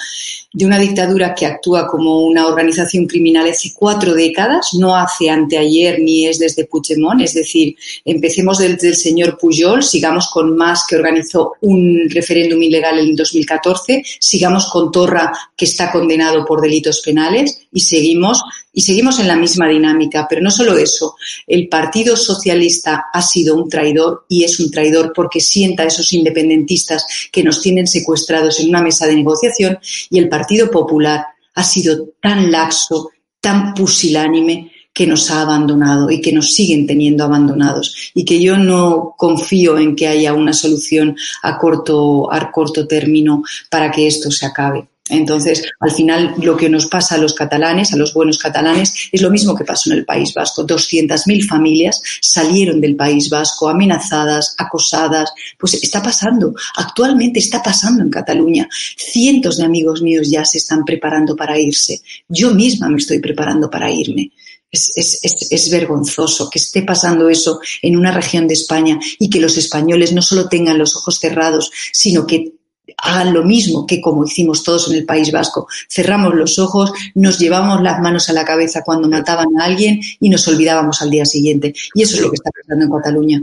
de 0.59 0.67
una 0.67 0.81
dictadura 0.81 1.37
que 1.37 1.47
actúa 1.47 1.87
como 1.87 2.19
una 2.25 2.49
organización 2.49 3.07
criminal 3.07 3.49
hace 3.49 3.73
cuatro 3.73 4.13
décadas, 4.13 4.75
no 4.75 4.97
hace 4.97 5.31
anteayer 5.31 6.01
ni 6.01 6.27
es 6.27 6.41
desde 6.41 6.65
Puigdemont, 6.65 7.21
es 7.21 7.35
decir, 7.35 7.77
empecemos 8.05 8.59
desde 8.59 8.89
el 8.89 8.97
señor 8.97 9.39
Pujol, 9.39 9.85
sigamos 9.85 10.29
con 10.33 10.57
Mas 10.57 10.85
que 10.89 10.97
organizó 10.97 11.53
un 11.61 12.11
referéndum 12.11 12.61
ilegal 12.61 12.99
en 12.99 13.15
2014, 13.15 14.03
sigamos 14.19 14.67
con 14.67 14.91
Torra 14.91 15.31
que 15.57 15.65
está 15.65 15.93
condenado 15.93 16.45
por 16.45 16.61
delitos 16.61 17.03
penales 17.03 17.69
y 17.73 17.79
seguimos 17.79 18.43
y 18.79 18.81
seguimos 18.81 19.19
en 19.19 19.27
la 19.27 19.35
misma 19.35 19.67
dinámica. 19.67 20.29
Pero 20.31 20.41
no 20.41 20.53
solo 20.53 20.79
eso, 20.79 21.17
el 21.49 21.69
Partido 21.69 22.17
Socialista 22.17 23.07
ha 23.13 23.23
sido 23.23 23.57
un 23.57 23.69
traidor 23.69 24.25
y 24.29 24.45
es 24.45 24.61
un 24.61 24.71
traidor 24.71 25.13
porque 25.13 25.41
sienta 25.41 25.83
a 25.83 25.87
esos 25.87 26.13
independentistas 26.13 27.05
que 27.33 27.43
nos 27.43 27.61
tienen 27.61 27.89
secuestrados 27.89 28.61
en 28.61 28.69
una 28.69 28.81
mesa 28.81 29.09
de 29.09 29.17
negociación 29.17 29.81
y 30.11 30.21
el 30.21 30.29
Partido 30.29 30.71
Popular 30.71 31.25
ha 31.57 31.65
sido 31.65 32.11
tan 32.23 32.53
laxo, 32.53 33.11
tan 33.41 33.75
pusilánime 33.75 34.71
que 34.95 35.09
nos 35.09 35.29
ha 35.33 35.43
abandonado 35.43 36.09
y 36.09 36.21
que 36.21 36.33
nos 36.33 36.53
siguen 36.53 36.87
teniendo 36.87 37.25
abandonados 37.25 38.13
y 38.15 38.25
que 38.25 38.41
yo 38.41 38.59
no 38.59 39.17
confío 39.19 39.77
en 39.77 39.97
que 39.97 40.07
haya 40.07 40.35
una 40.35 40.53
solución 40.53 41.17
a 41.43 41.59
corto, 41.59 42.33
a 42.33 42.49
corto 42.53 42.87
término 42.87 43.43
para 43.71 43.91
que 43.91 44.07
esto 44.07 44.31
se 44.31 44.47
acabe. 44.47 44.87
Entonces, 45.11 45.63
al 45.81 45.91
final, 45.91 46.35
lo 46.39 46.57
que 46.57 46.69
nos 46.69 46.87
pasa 46.87 47.15
a 47.15 47.19
los 47.19 47.35
catalanes, 47.35 47.93
a 47.93 47.97
los 47.97 48.13
buenos 48.13 48.39
catalanes, 48.39 48.95
es 49.13 49.23
lo 49.23 49.31
mismo 49.31 49.55
que 49.55 49.65
pasó 49.65 49.91
en 49.91 49.99
el 49.99 50.05
País 50.05 50.35
Vasco. 50.35 50.67
200.000 50.67 51.47
familias 51.47 52.03
salieron 52.21 52.81
del 52.81 52.97
País 52.97 53.31
Vasco 53.31 53.69
amenazadas, 53.69 54.55
acosadas. 54.59 55.33
Pues 55.59 55.75
está 55.75 56.03
pasando, 56.03 56.55
actualmente 56.77 57.39
está 57.39 57.63
pasando 57.63 58.03
en 58.03 58.11
Cataluña. 58.11 58.69
Cientos 58.97 59.59
de 59.59 59.65
amigos 59.65 60.03
míos 60.03 60.29
ya 60.31 60.45
se 60.45 60.59
están 60.59 60.85
preparando 60.85 61.37
para 61.37 61.59
irse. 61.59 62.01
Yo 62.29 62.55
misma 62.55 62.89
me 62.89 62.99
estoy 62.99 63.19
preparando 63.19 63.71
para 63.71 63.91
irme. 63.91 64.33
Es, 64.71 64.93
es, 64.97 65.21
es, 65.23 65.51
es, 65.51 65.71
vergonzoso 65.71 66.51
que 66.51 66.59
esté 66.59 66.83
pasando 66.83 67.31
eso 67.31 67.59
en 67.81 67.97
una 67.97 68.13
región 68.13 68.47
de 68.47 68.53
España 68.53 68.99
y 69.19 69.31
que 69.31 69.41
los 69.41 69.57
españoles 69.57 70.13
no 70.13 70.21
solo 70.21 70.47
tengan 70.51 70.77
los 70.77 70.95
ojos 70.95 71.19
cerrados, 71.19 71.71
sino 71.91 72.27
que 72.27 72.58
hagan 73.03 73.33
lo 73.33 73.45
mismo 73.45 73.87
que 73.87 74.01
como 74.01 74.25
hicimos 74.25 74.63
todos 74.63 74.91
en 74.91 74.97
el 74.97 75.07
País 75.07 75.31
Vasco. 75.33 75.69
Cerramos 75.89 76.35
los 76.35 76.59
ojos, 76.59 76.93
nos 77.15 77.39
llevamos 77.39 77.83
las 77.83 78.01
manos 78.01 78.29
a 78.29 78.33
la 78.33 78.45
cabeza 78.45 78.83
cuando 78.85 79.09
mataban 79.09 79.49
a 79.61 79.65
alguien 79.65 80.01
y 80.21 80.29
nos 80.29 80.47
olvidábamos 80.49 81.01
al 81.03 81.11
día 81.11 81.25
siguiente. 81.25 81.73
Y 81.95 82.03
eso 82.03 82.17
es 82.17 82.23
lo 82.23 82.31
que 82.31 82.37
está 82.37 82.51
pasando 82.51 82.85
en 82.85 82.91
Cataluña. 82.91 83.43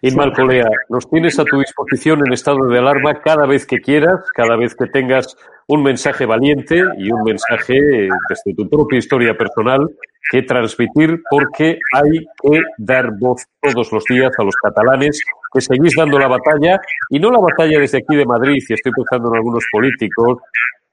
Inma 0.00 0.32
Colea, 0.32 0.68
nos 0.88 1.08
tienes 1.08 1.38
a 1.38 1.44
tu 1.44 1.58
disposición 1.58 2.26
en 2.26 2.32
estado 2.32 2.66
de 2.66 2.78
alarma 2.78 3.20
cada 3.20 3.46
vez 3.46 3.64
que 3.64 3.80
quieras, 3.80 4.20
cada 4.34 4.56
vez 4.56 4.74
que 4.74 4.86
tengas 4.86 5.36
un 5.68 5.82
mensaje 5.82 6.26
valiente 6.26 6.82
y 6.98 7.12
un 7.12 7.22
mensaje 7.22 8.08
desde 8.28 8.54
tu 8.56 8.68
propia 8.68 8.98
historia 8.98 9.36
personal 9.36 9.88
que 10.30 10.42
transmitir 10.42 11.22
porque 11.30 11.78
hay 11.92 12.26
que 12.42 12.62
dar 12.78 13.12
voz 13.18 13.44
todos 13.60 13.92
los 13.92 14.04
días 14.04 14.32
a 14.38 14.44
los 14.44 14.56
catalanes 14.56 15.20
que 15.52 15.60
seguís 15.60 15.94
dando 15.96 16.18
la 16.18 16.28
batalla 16.28 16.80
y 17.10 17.18
no 17.18 17.30
la 17.30 17.40
batalla 17.40 17.78
desde 17.78 17.98
aquí 17.98 18.16
de 18.16 18.24
Madrid 18.24 18.62
y 18.68 18.74
estoy 18.74 18.92
pensando 18.92 19.28
en 19.28 19.36
algunos 19.36 19.64
políticos 19.70 20.38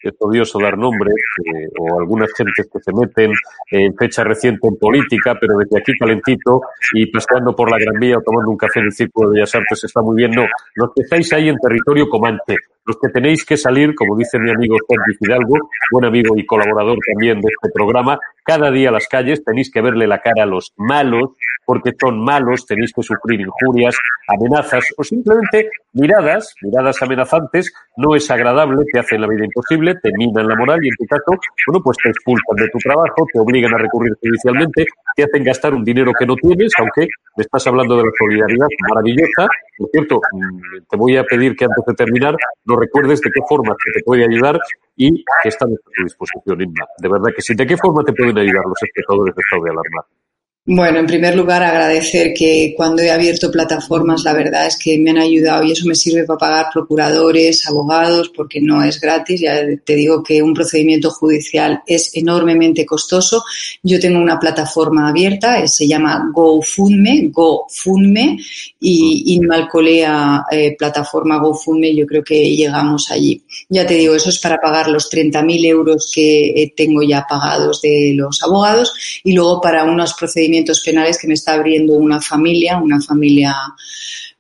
es 0.02 0.14
odioso 0.20 0.60
dar 0.60 0.78
nombres, 0.78 1.16
eh, 1.46 1.68
o 1.80 2.00
algunas 2.00 2.32
gentes 2.34 2.70
que 2.72 2.80
se 2.80 2.94
meten 2.94 3.32
en 3.72 3.96
fecha 3.96 4.24
reciente 4.24 4.68
en 4.68 4.78
política, 4.78 5.38
pero 5.40 5.58
desde 5.58 5.80
aquí 5.80 5.94
calentito 6.00 6.62
y 6.94 7.06
paseando 7.08 7.56
por 7.56 7.70
la 7.70 7.78
Gran 7.78 8.00
Vía 8.00 8.18
o 8.18 8.22
tomando 8.22 8.52
un 8.52 8.58
café 8.58 8.80
en 8.80 8.86
el 8.86 8.92
Círculo 8.94 9.30
de 9.30 9.36
Bellas 9.36 9.56
Artes 9.56 9.84
está 9.84 10.02
muy 10.02 10.16
bien. 10.16 10.32
No, 10.32 10.46
los 10.76 10.92
que 10.96 11.02
estáis 11.02 11.32
ahí 11.34 11.50
en 11.50 11.58
territorio 11.58 12.08
comante, 12.10 12.56
los 12.86 12.98
que 12.98 13.10
tenéis 13.10 13.46
que 13.46 13.58
salir, 13.58 13.94
como 13.94 14.18
dice 14.18 14.40
mi 14.40 14.50
amigo 14.50 14.76
Sergio 14.88 15.14
Fidalgo, 15.20 15.70
buen 15.92 16.06
amigo 16.06 16.36
y 16.36 16.46
colaborador 16.46 16.98
también 17.06 17.40
de 17.42 17.50
este 17.50 17.72
programa, 17.72 18.20
cada 18.44 18.72
día 18.72 18.90
a 18.90 18.92
las 18.92 19.08
calles 19.08 19.44
tenéis 19.44 19.72
que 19.72 19.82
verle 19.82 20.08
la 20.08 20.22
cara 20.22 20.44
a 20.44 20.48
los 20.48 20.74
malos, 20.76 21.32
porque 21.66 21.92
son 22.00 22.24
malos, 22.24 22.66
tenéis 22.66 22.92
que 22.94 23.04
sufrir 23.04 23.42
injurias, 23.42 23.96
amenazas 24.28 24.86
o 24.98 25.04
simplemente 25.04 25.70
miradas, 25.94 26.56
miradas 26.64 27.00
amenazantes, 27.02 27.72
no 27.96 28.16
es 28.16 28.32
agradable, 28.32 28.86
te 28.92 29.00
hacen 29.00 29.22
la 29.22 29.28
vida 29.28 29.46
imposible, 29.46 29.89
te 29.96 30.12
minan 30.18 30.48
la 30.48 30.56
moral 30.56 30.80
y 30.84 30.90
en 30.90 30.96
tu 30.96 31.06
caso, 31.06 31.40
bueno, 31.68 31.82
pues 31.84 31.98
te 32.04 32.10
expulsan 32.10 32.56
de 32.56 32.70
tu 32.70 32.78
trabajo, 32.80 33.26
te 33.32 33.40
obligan 33.40 33.74
a 33.74 33.78
recurrir 33.78 34.14
judicialmente, 34.22 34.86
te 35.16 35.24
hacen 35.24 35.44
gastar 35.44 35.74
un 35.74 35.84
dinero 35.84 36.12
que 36.18 36.26
no 36.26 36.36
tienes, 36.36 36.72
aunque 36.80 37.08
me 37.38 37.44
estás 37.44 37.66
hablando 37.68 37.98
de 37.98 38.04
la 38.04 38.12
solidaridad 38.18 38.68
maravillosa. 38.90 39.48
Por 39.78 39.90
cierto, 39.92 40.22
mm, 40.32 40.60
te 40.90 40.98
voy 40.98 41.18
a 41.18 41.24
pedir 41.24 41.56
que 41.56 41.66
antes 41.66 41.84
de 41.86 41.94
terminar 41.94 42.36
nos 42.66 42.80
recuerdes 42.80 43.22
de 43.22 43.32
qué 43.32 43.42
forma 43.48 43.76
te 43.94 44.04
puede 44.04 44.26
ayudar 44.26 44.60
y 44.96 45.24
que 45.44 45.50
están 45.50 45.70
a 45.70 45.76
tu 45.76 46.04
disposición, 46.04 46.62
Inma. 46.62 46.86
De 46.98 47.10
verdad 47.10 47.30
que 47.36 47.42
sí. 47.42 47.56
¿De 47.56 47.66
qué 47.66 47.78
forma 47.78 48.04
te 48.04 48.14
pueden 48.14 48.38
ayudar 48.38 48.66
los 48.66 48.84
espectadores 48.84 49.34
de 49.36 49.42
estado 49.42 49.64
de 49.64 49.72
alarma? 49.72 50.06
Bueno, 50.66 51.00
en 51.00 51.08
primer 51.08 51.36
lugar, 51.36 51.64
agradecer 51.64 52.32
que 52.32 52.76
cuando 52.78 53.02
he 53.02 53.10
abierto 53.10 53.50
plataformas, 53.50 54.24
la 54.24 54.34
verdad 54.34 54.68
es 54.68 54.78
que 54.78 55.00
me 55.00 55.10
han 55.10 55.18
ayudado 55.18 55.64
y 55.64 55.72
eso 55.72 55.88
me 55.88 55.96
sirve 55.96 56.26
para 56.26 56.38
pagar 56.38 56.66
procuradores, 56.72 57.68
abogados, 57.68 58.30
porque 58.30 58.62
no 58.62 58.84
es 58.84 59.02
gratis. 59.02 59.42
Ya 59.42 59.66
te 59.84 59.96
digo 59.96 60.22
que 60.22 60.44
un 60.44 60.54
procedimiento 60.54 61.10
judicial 61.10 61.82
es 61.88 62.12
enormemente 62.14 62.86
costoso. 62.86 63.44
Yo 63.82 64.00
tengo 64.00 64.20
una 64.20 64.40
plataforma 64.40 65.10
abierta, 65.10 65.66
se 65.66 65.88
llama 65.88 66.30
GoFundMe, 66.32 67.30
GoFundMe, 67.32 68.38
y 68.80 69.34
Inmalcolea, 69.36 70.46
eh, 70.52 70.76
plataforma 70.78 71.40
GoFundMe, 71.40 71.96
yo 71.96 72.06
creo 72.06 72.24
que 72.24 72.56
llegamos 72.56 73.10
allí. 73.10 73.42
Ya 73.70 73.88
te 73.88 73.96
digo, 73.96 74.14
eso 74.14 74.30
es 74.30 74.38
para 74.38 74.62
pagar 74.62 74.90
los 74.90 75.10
30.000 75.10 75.66
euros 75.66 76.12
que 76.14 76.50
eh, 76.50 76.74
tengo 76.78 77.02
ya 77.02 77.26
pagados 77.28 77.82
de 77.82 78.14
los 78.16 78.44
abogados 78.44 78.94
y 79.24 79.34
luego 79.34 79.60
para 79.60 79.84
unos 79.84 80.14
procedimientos 80.14 80.59
penales 80.84 81.18
que 81.18 81.28
me 81.28 81.34
está 81.34 81.54
abriendo 81.54 81.94
una 81.94 82.22
familia, 82.22 82.78
una 82.78 83.02
familia 83.02 83.56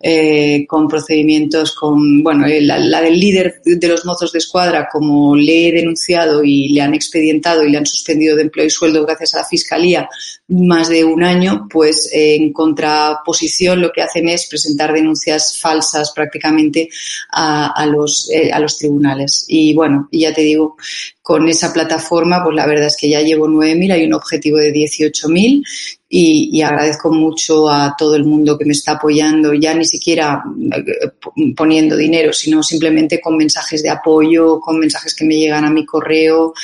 eh, 0.02 0.66
con 0.66 0.88
procedimientos 0.88 1.74
con, 1.74 2.24
bueno, 2.24 2.46
eh, 2.46 2.62
la, 2.62 3.02
del 3.02 3.20
líder 3.20 3.62
de 3.66 3.88
los 3.90 4.06
mozos 4.06 4.32
de 4.32 4.40
escuadra, 4.40 4.88
como 4.90 5.36
le 5.36 5.68
he 5.68 5.72
denunciado 5.74 6.42
y 6.42 6.70
le 6.70 6.80
han 6.80 6.94
expedientado 6.94 7.66
y 7.66 7.70
le 7.70 7.80
han 7.80 7.86
suspendido 7.86 8.38
de 8.38 8.44
empleo 8.44 8.66
y 8.66 8.70
sueldo 8.70 9.06
gracias 9.06 9.34
a 9.34 9.40
la 9.40 9.46
Fiscalía 9.46 10.08
más 10.48 10.88
de 10.88 11.04
un 11.04 11.22
año, 11.22 11.68
pues 11.70 12.10
eh, 12.14 12.36
en 12.36 12.54
contraposición 12.54 13.82
lo 13.82 13.92
que 13.92 14.02
hacen 14.02 14.30
es 14.30 14.48
presentar 14.48 14.94
denuncias 14.94 15.60
falsas 15.60 16.14
prácticamente 16.16 16.88
a, 17.32 17.86
los, 17.86 18.32
a 18.54 18.60
los 18.62 18.78
tribunales. 18.78 19.44
Y 19.50 19.74
bueno, 19.74 20.08
ya 20.14 20.34
te 20.34 20.42
digo, 20.42 20.78
con 21.22 21.50
esa 21.50 21.74
plataforma, 21.74 22.42
pues 22.42 22.56
la 22.56 22.66
verdad 22.66 22.88
es 22.88 22.96
que 22.98 23.10
ya 23.10 23.22
llevo 23.22 23.48
9.000, 23.48 23.92
hay 23.92 24.06
un 24.06 24.14
objetivo 24.14 24.60
de 24.60 24.74
18.000 24.74 25.62
y, 26.12 26.50
y, 26.52 26.64
agradezco 26.64 27.12
mucho 27.12 27.70
a 27.70 27.96
todo 27.96 28.16
el 28.16 28.26
mundo 28.26 28.58
que 28.58 28.66
me 28.66 28.72
está 28.72 28.94
apoyando, 28.94 29.54
ya 29.54 29.76
ni 29.76 29.86
siquiera 29.86 30.44
eh, 30.72 31.12
poniendo 31.56 31.96
dinero, 31.96 32.34
sino 32.34 32.64
simplemente 32.64 33.22
con 33.22 33.38
mensajes 33.38 33.84
de 33.84 33.92
apoyo, 33.92 34.60
con 34.60 34.80
mensajes 34.80 35.14
que 35.14 35.24
me 35.24 35.38
llegan 35.38 35.66
a 35.66 35.70
mi 35.70 35.86
correo. 35.86 36.56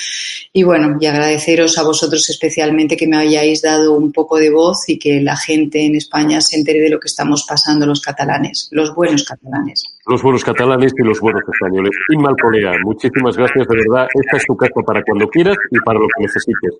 Y 0.52 0.64
bueno, 0.64 0.98
y 1.00 1.06
agradeceros 1.06 1.78
a 1.78 1.84
vosotros 1.84 2.28
especialmente 2.28 2.98
que 2.98 3.08
me 3.08 3.18
hayáis 3.18 3.62
dado 3.62 3.93
un 3.93 4.12
poco 4.12 4.38
de 4.38 4.50
voz 4.50 4.89
y 4.89 4.98
que 4.98 5.22
la 5.22 5.38
gente 5.38 5.86
en 5.86 5.96
España 5.96 6.41
se 6.41 6.58
entere 6.58 6.80
de 6.80 6.89
lo 6.89 7.00
que 7.00 7.08
estamos 7.08 7.46
pasando 7.48 7.86
los 7.86 8.02
catalanes, 8.02 8.68
los 8.72 8.96
buenos 8.96 9.24
catalanes. 9.26 9.95
Los 10.08 10.22
buenos 10.22 10.43
catalanes 10.43 10.93
y 10.97 11.03
los 11.03 11.20
buenos 11.20 11.41
españoles. 11.51 11.89
Inma 12.14 12.36
Colega, 12.39 12.74
muchísimas 12.84 13.36
gracias, 13.36 13.68
de 13.68 13.76
verdad. 13.76 14.08
Esta 14.14 14.38
es 14.38 14.45
tu 14.45 14.56
casa 14.56 14.82
para 14.86 15.01
cuando 15.01 15.28
quieras 15.30 15.58
y 15.72 15.80
para 15.80 15.97
lo 15.97 16.06
que 16.06 16.22
necesites. 16.22 16.78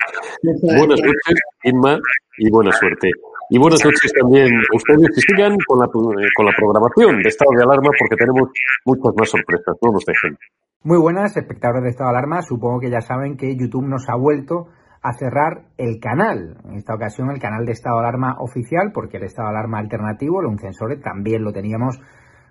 Buenas 0.62 1.02
noches, 1.02 1.40
Inma 1.64 1.98
y 2.38 2.52
buena 2.52 2.72
suerte. 2.72 3.10
Y 3.50 3.58
buenas 3.58 3.84
noches 3.84 4.14
también 4.14 4.54
a 4.54 4.76
ustedes 4.76 5.10
que 5.10 5.22
sigan 5.22 5.58
con 5.68 5.80
la, 5.80 5.88
con 5.88 6.46
la 6.46 6.52
programación 6.56 7.24
de 7.24 7.30
estado 7.30 7.50
de 7.58 7.64
alarma 7.64 7.90
porque 7.98 8.16
tenemos 8.16 8.50
muchas 8.86 9.14
más 9.18 9.30
sorpresas. 9.30 9.76
No 9.82 9.92
nos 9.92 10.06
dejen. 10.06 10.38
Muy 10.84 11.00
buenas, 11.00 11.36
espectadores 11.36 11.82
de 11.82 11.90
estado 11.90 12.12
de 12.12 12.18
alarma. 12.18 12.44
Supongo 12.44 12.80
que 12.80 12.92
ya 12.92 13.02
saben 13.02 13.38
que 13.38 13.56
YouTube 13.56 13.88
nos 13.88 14.08
ha 14.08 14.16
vuelto 14.16 14.68
a 15.02 15.14
cerrar 15.14 15.66
el 15.78 16.00
canal. 16.00 16.58
En 16.66 16.76
esta 16.76 16.94
ocasión 16.94 17.32
el 17.32 17.40
canal 17.40 17.66
de 17.66 17.72
estado 17.72 17.98
de 17.98 18.08
alarma 18.08 18.36
oficial 18.40 18.92
porque 18.94 19.18
el 19.18 19.24
estado 19.24 19.50
de 19.50 19.58
alarma 19.58 19.80
alternativo, 19.80 20.42
el 20.42 20.60
censores, 20.60 21.02
también 21.02 21.44
lo 21.44 21.52
teníamos 21.52 22.00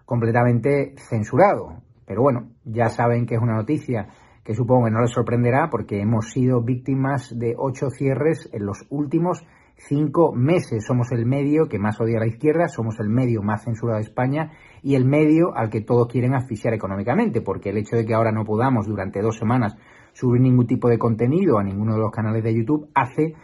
completamente 0.05 0.95
censurado. 1.09 1.83
Pero 2.07 2.23
bueno, 2.23 2.51
ya 2.65 2.89
saben 2.89 3.27
que 3.27 3.35
es 3.35 3.41
una 3.41 3.57
noticia 3.57 4.09
que 4.45 4.55
supongo 4.55 4.85
que 4.85 4.91
no 4.91 5.01
les 5.01 5.11
sorprenderá 5.11 5.71
porque 5.71 6.01
hemos 6.01 6.31
sido 6.31 6.63
víctimas 6.63 7.37
de 7.39 7.55
ocho 7.57 7.89
cierres 7.91 8.51
en 8.53 8.67
los 8.67 8.87
últimos 8.91 9.45
cinco 9.77 10.33
meses. 10.33 10.85
Somos 10.87 11.11
el 11.13 11.25
medio 11.27 11.67
que 11.69 11.79
más 11.79 12.01
odia 12.01 12.19
a 12.19 12.21
la 12.21 12.27
izquierda, 12.27 12.69
somos 12.69 13.01
el 13.01 13.09
medio 13.09 13.43
más 13.43 13.65
censurado 13.65 13.99
de 13.99 14.05
España 14.05 14.53
y 14.83 14.97
el 14.97 15.07
medio 15.07 15.57
al 15.57 15.71
que 15.71 15.81
todos 15.81 16.09
quieren 16.09 16.35
asfixiar 16.35 16.75
económicamente, 16.75 17.41
porque 17.41 17.71
el 17.71 17.79
hecho 17.79 17.97
de 17.97 18.05
que 18.05 18.15
ahora 18.15 18.33
no 18.33 18.45
podamos 18.45 18.87
durante 18.87 19.23
dos 19.23 19.39
semanas 19.39 19.77
subir 20.13 20.43
ningún 20.43 20.67
tipo 20.67 20.89
de 20.89 20.99
contenido 20.99 21.59
a 21.59 21.65
ninguno 21.65 21.95
de 21.95 22.01
los 22.01 22.13
canales 22.13 22.45
de 22.45 22.55
YouTube 22.55 22.89
hace 22.95 23.35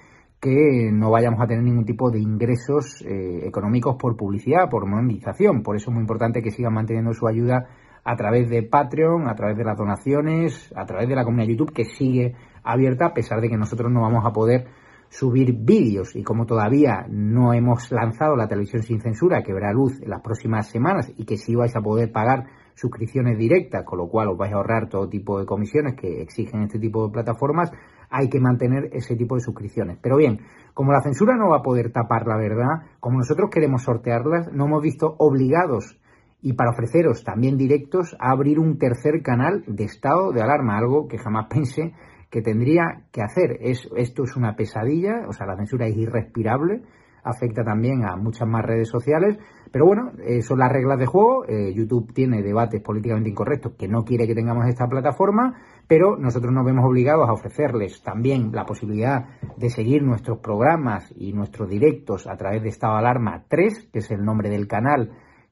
que 0.41 0.91
no 0.93 1.11
vayamos 1.11 1.41
a 1.41 1.47
tener 1.47 1.62
ningún 1.62 1.84
tipo 1.84 2.11
de 2.11 2.18
ingresos 2.18 3.03
eh, 3.07 3.47
económicos 3.47 3.97
por 3.97 4.16
publicidad, 4.16 4.70
por 4.70 4.86
monetización. 4.86 5.62
Por 5.62 5.76
eso 5.76 5.91
es 5.91 5.95
muy 5.95 6.01
importante 6.01 6.43
que 6.43 6.51
sigan 6.51 6.72
manteniendo 6.72 7.12
su 7.12 7.28
ayuda 7.28 7.68
a 8.03 8.16
través 8.16 8.49
de 8.49 8.62
Patreon, 8.62 9.28
a 9.28 9.34
través 9.34 9.59
de 9.59 9.64
las 9.64 9.76
donaciones, 9.76 10.72
a 10.74 10.86
través 10.86 11.09
de 11.09 11.14
la 11.14 11.24
comunidad 11.24 11.51
YouTube 11.51 11.72
que 11.72 11.84
sigue 11.84 12.34
abierta 12.64 13.07
a 13.07 13.14
pesar 13.14 13.41
de 13.43 13.51
que 13.51 13.59
nosotros 13.59 13.93
no 13.93 14.01
vamos 14.01 14.24
a 14.24 14.32
poder 14.32 14.66
subir 15.11 15.53
vídeos 15.53 16.14
y 16.14 16.22
como 16.22 16.47
todavía 16.47 17.05
no 17.09 17.53
hemos 17.53 17.91
lanzado 17.91 18.36
la 18.36 18.47
televisión 18.47 18.82
sin 18.82 19.01
censura 19.01 19.43
que 19.43 19.53
verá 19.53 19.72
luz 19.72 20.01
en 20.01 20.09
las 20.09 20.22
próximas 20.22 20.68
semanas 20.68 21.12
y 21.16 21.24
que 21.24 21.36
sí 21.36 21.55
vais 21.55 21.74
a 21.74 21.80
poder 21.80 22.12
pagar 22.12 22.47
suscripciones 22.74 23.36
directas, 23.36 23.84
con 23.84 23.99
lo 23.99 24.09
cual 24.09 24.28
os 24.28 24.38
vais 24.38 24.53
a 24.53 24.57
ahorrar 24.57 24.88
todo 24.88 25.09
tipo 25.09 25.38
de 25.38 25.47
comisiones 25.47 25.97
que 25.97 26.22
exigen 26.22 26.62
este 26.62 26.78
tipo 26.78 27.07
de 27.07 27.12
plataformas, 27.12 27.72
hay 28.11 28.28
que 28.28 28.40
mantener 28.40 28.90
ese 28.92 29.16
tipo 29.16 29.36
de 29.36 29.40
suscripciones. 29.40 29.98
Pero 30.02 30.16
bien, 30.16 30.40
como 30.74 30.92
la 30.92 31.00
censura 31.00 31.36
no 31.36 31.50
va 31.50 31.58
a 31.58 31.62
poder 31.62 31.92
tapar 31.92 32.26
la 32.26 32.36
verdad, 32.36 32.86
como 32.98 33.18
nosotros 33.18 33.50
queremos 33.50 33.82
sortearlas, 33.82 34.52
no 34.52 34.66
hemos 34.66 34.82
visto 34.82 35.14
obligados 35.18 35.96
y 36.42 36.54
para 36.54 36.70
ofreceros 36.70 37.22
también 37.22 37.56
directos 37.56 38.16
a 38.18 38.30
abrir 38.30 38.58
un 38.58 38.78
tercer 38.78 39.22
canal 39.22 39.62
de 39.66 39.84
estado 39.84 40.32
de 40.32 40.42
alarma, 40.42 40.78
algo 40.78 41.06
que 41.06 41.18
jamás 41.18 41.46
pensé 41.50 41.92
que 42.30 42.42
tendría 42.42 43.04
que 43.12 43.22
hacer. 43.22 43.58
Es, 43.61 43.88
esto 43.96 44.24
es 44.24 44.36
una 44.36 44.56
pesadilla, 44.56 45.26
o 45.28 45.32
sea, 45.32 45.46
la 45.46 45.56
censura 45.56 45.86
es 45.86 45.96
irrespirable, 45.96 46.82
afecta 47.24 47.62
también 47.62 48.04
a 48.04 48.16
muchas 48.16 48.48
más 48.48 48.64
redes 48.64 48.88
sociales, 48.88 49.38
pero 49.72 49.86
bueno, 49.86 50.12
eh, 50.24 50.40
son 50.42 50.58
las 50.58 50.72
reglas 50.72 50.98
de 50.98 51.06
juego. 51.06 51.44
Eh, 51.46 51.72
YouTube 51.74 52.12
tiene 52.12 52.42
debates 52.42 52.80
políticamente 52.80 53.30
incorrectos 53.30 53.74
que 53.78 53.88
no 53.88 54.04
quiere 54.04 54.26
que 54.26 54.34
tengamos 54.34 54.66
esta 54.66 54.86
plataforma, 54.86 55.54
pero 55.91 56.16
nosotros 56.16 56.53
nos 56.55 56.64
vemos 56.64 56.84
obligados 56.84 57.28
a 57.28 57.32
ofrecerles 57.32 58.01
también 58.05 58.53
la 58.53 58.64
posibilidad 58.64 59.41
de 59.57 59.70
seguir 59.70 60.05
nuestros 60.05 60.38
programas 60.38 61.12
y 61.16 61.32
nuestros 61.32 61.68
directos 61.68 62.28
a 62.28 62.36
través 62.36 62.62
de 62.62 62.68
Estado 62.68 62.95
Alarma 62.95 63.43
3, 63.49 63.88
que 63.93 63.99
es 63.99 64.09
el 64.12 64.24
nombre 64.24 64.51
del 64.51 64.68
canal 64.68 65.11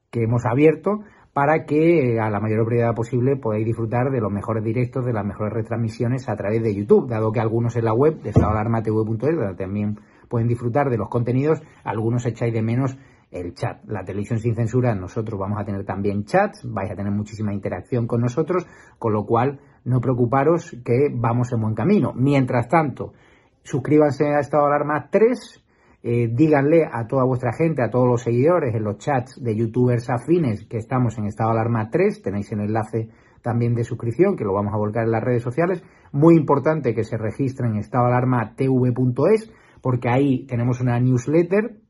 que 0.09 0.23
hemos 0.23 0.45
abierto 0.45 1.01
para 1.33 1.65
que 1.65 2.21
a 2.21 2.29
la 2.29 2.39
mayor 2.39 2.65
brevedad 2.65 2.95
posible 2.95 3.35
podáis 3.35 3.65
disfrutar 3.65 4.11
de 4.11 4.21
los 4.21 4.31
mejores 4.31 4.63
directos, 4.63 5.05
de 5.05 5.11
las 5.11 5.25
mejores 5.25 5.51
retransmisiones 5.51 6.29
a 6.29 6.37
través 6.37 6.63
de 6.63 6.73
YouTube, 6.73 7.09
dado 7.09 7.33
que 7.33 7.41
algunos 7.41 7.75
en 7.75 7.83
la 7.83 7.93
web 7.93 8.21
de 8.21 8.29
estadoalarmatv.es, 8.29 9.35
donde 9.35 9.55
también 9.55 9.99
pueden 10.29 10.47
disfrutar 10.47 10.89
de 10.89 10.97
los 10.97 11.09
contenidos, 11.09 11.61
algunos 11.83 12.25
echáis 12.25 12.53
de 12.53 12.61
menos 12.61 12.97
el 13.31 13.53
chat. 13.55 13.83
La 13.85 14.05
televisión 14.05 14.39
sin 14.39 14.55
censura, 14.55 14.95
nosotros 14.95 15.37
vamos 15.37 15.59
a 15.59 15.65
tener 15.65 15.83
también 15.85 16.23
chats, 16.23 16.63
vais 16.63 16.89
a 16.89 16.95
tener 16.95 17.11
muchísima 17.11 17.53
interacción 17.53 18.07
con 18.07 18.21
nosotros, 18.21 18.65
con 18.97 19.11
lo 19.11 19.25
cual 19.25 19.59
no 19.85 20.01
preocuparos 20.01 20.75
que 20.83 21.09
vamos 21.13 21.51
en 21.51 21.61
buen 21.61 21.75
camino. 21.75 22.13
Mientras 22.15 22.67
tanto, 22.67 23.13
suscríbanse 23.63 24.27
a 24.27 24.39
Estado 24.39 24.65
Alarma 24.65 25.09
3 25.09 25.63
eh, 26.01 26.29
díganle 26.31 26.85
a 26.89 27.07
toda 27.07 27.25
vuestra 27.25 27.51
gente, 27.51 27.83
a 27.83 27.89
todos 27.89 28.07
los 28.07 28.21
seguidores 28.21 28.73
en 28.73 28.85
los 28.85 28.99
chats 28.99 29.43
de 29.43 29.53
youtubers 29.53 30.09
afines 30.09 30.65
que 30.65 30.77
estamos 30.77 31.17
en 31.17 31.25
estado 31.25 31.51
de 31.51 31.59
alarma 31.59 31.89
3, 31.89 32.21
tenéis 32.21 32.49
el 32.53 32.61
enlace 32.61 33.09
también 33.41 33.75
de 33.75 33.83
suscripción 33.83 34.37
que 34.37 34.45
lo 34.45 34.53
vamos 34.53 34.73
a 34.73 34.77
volcar 34.77 35.03
en 35.03 35.11
las 35.11 35.21
redes 35.21 35.43
sociales, 35.43 35.83
muy 36.13 36.35
importante 36.35 36.95
que 36.95 37.03
se 37.03 37.17
registren 37.17 37.73
en 37.73 37.79
estado 37.79 38.05
de 38.05 38.11
alarma 38.11 38.55
tv.es 38.55 39.51
porque 39.81 40.07
ahí 40.07 40.45
tenemos 40.45 40.79
una 40.79 40.97
newsletter, 41.01 41.81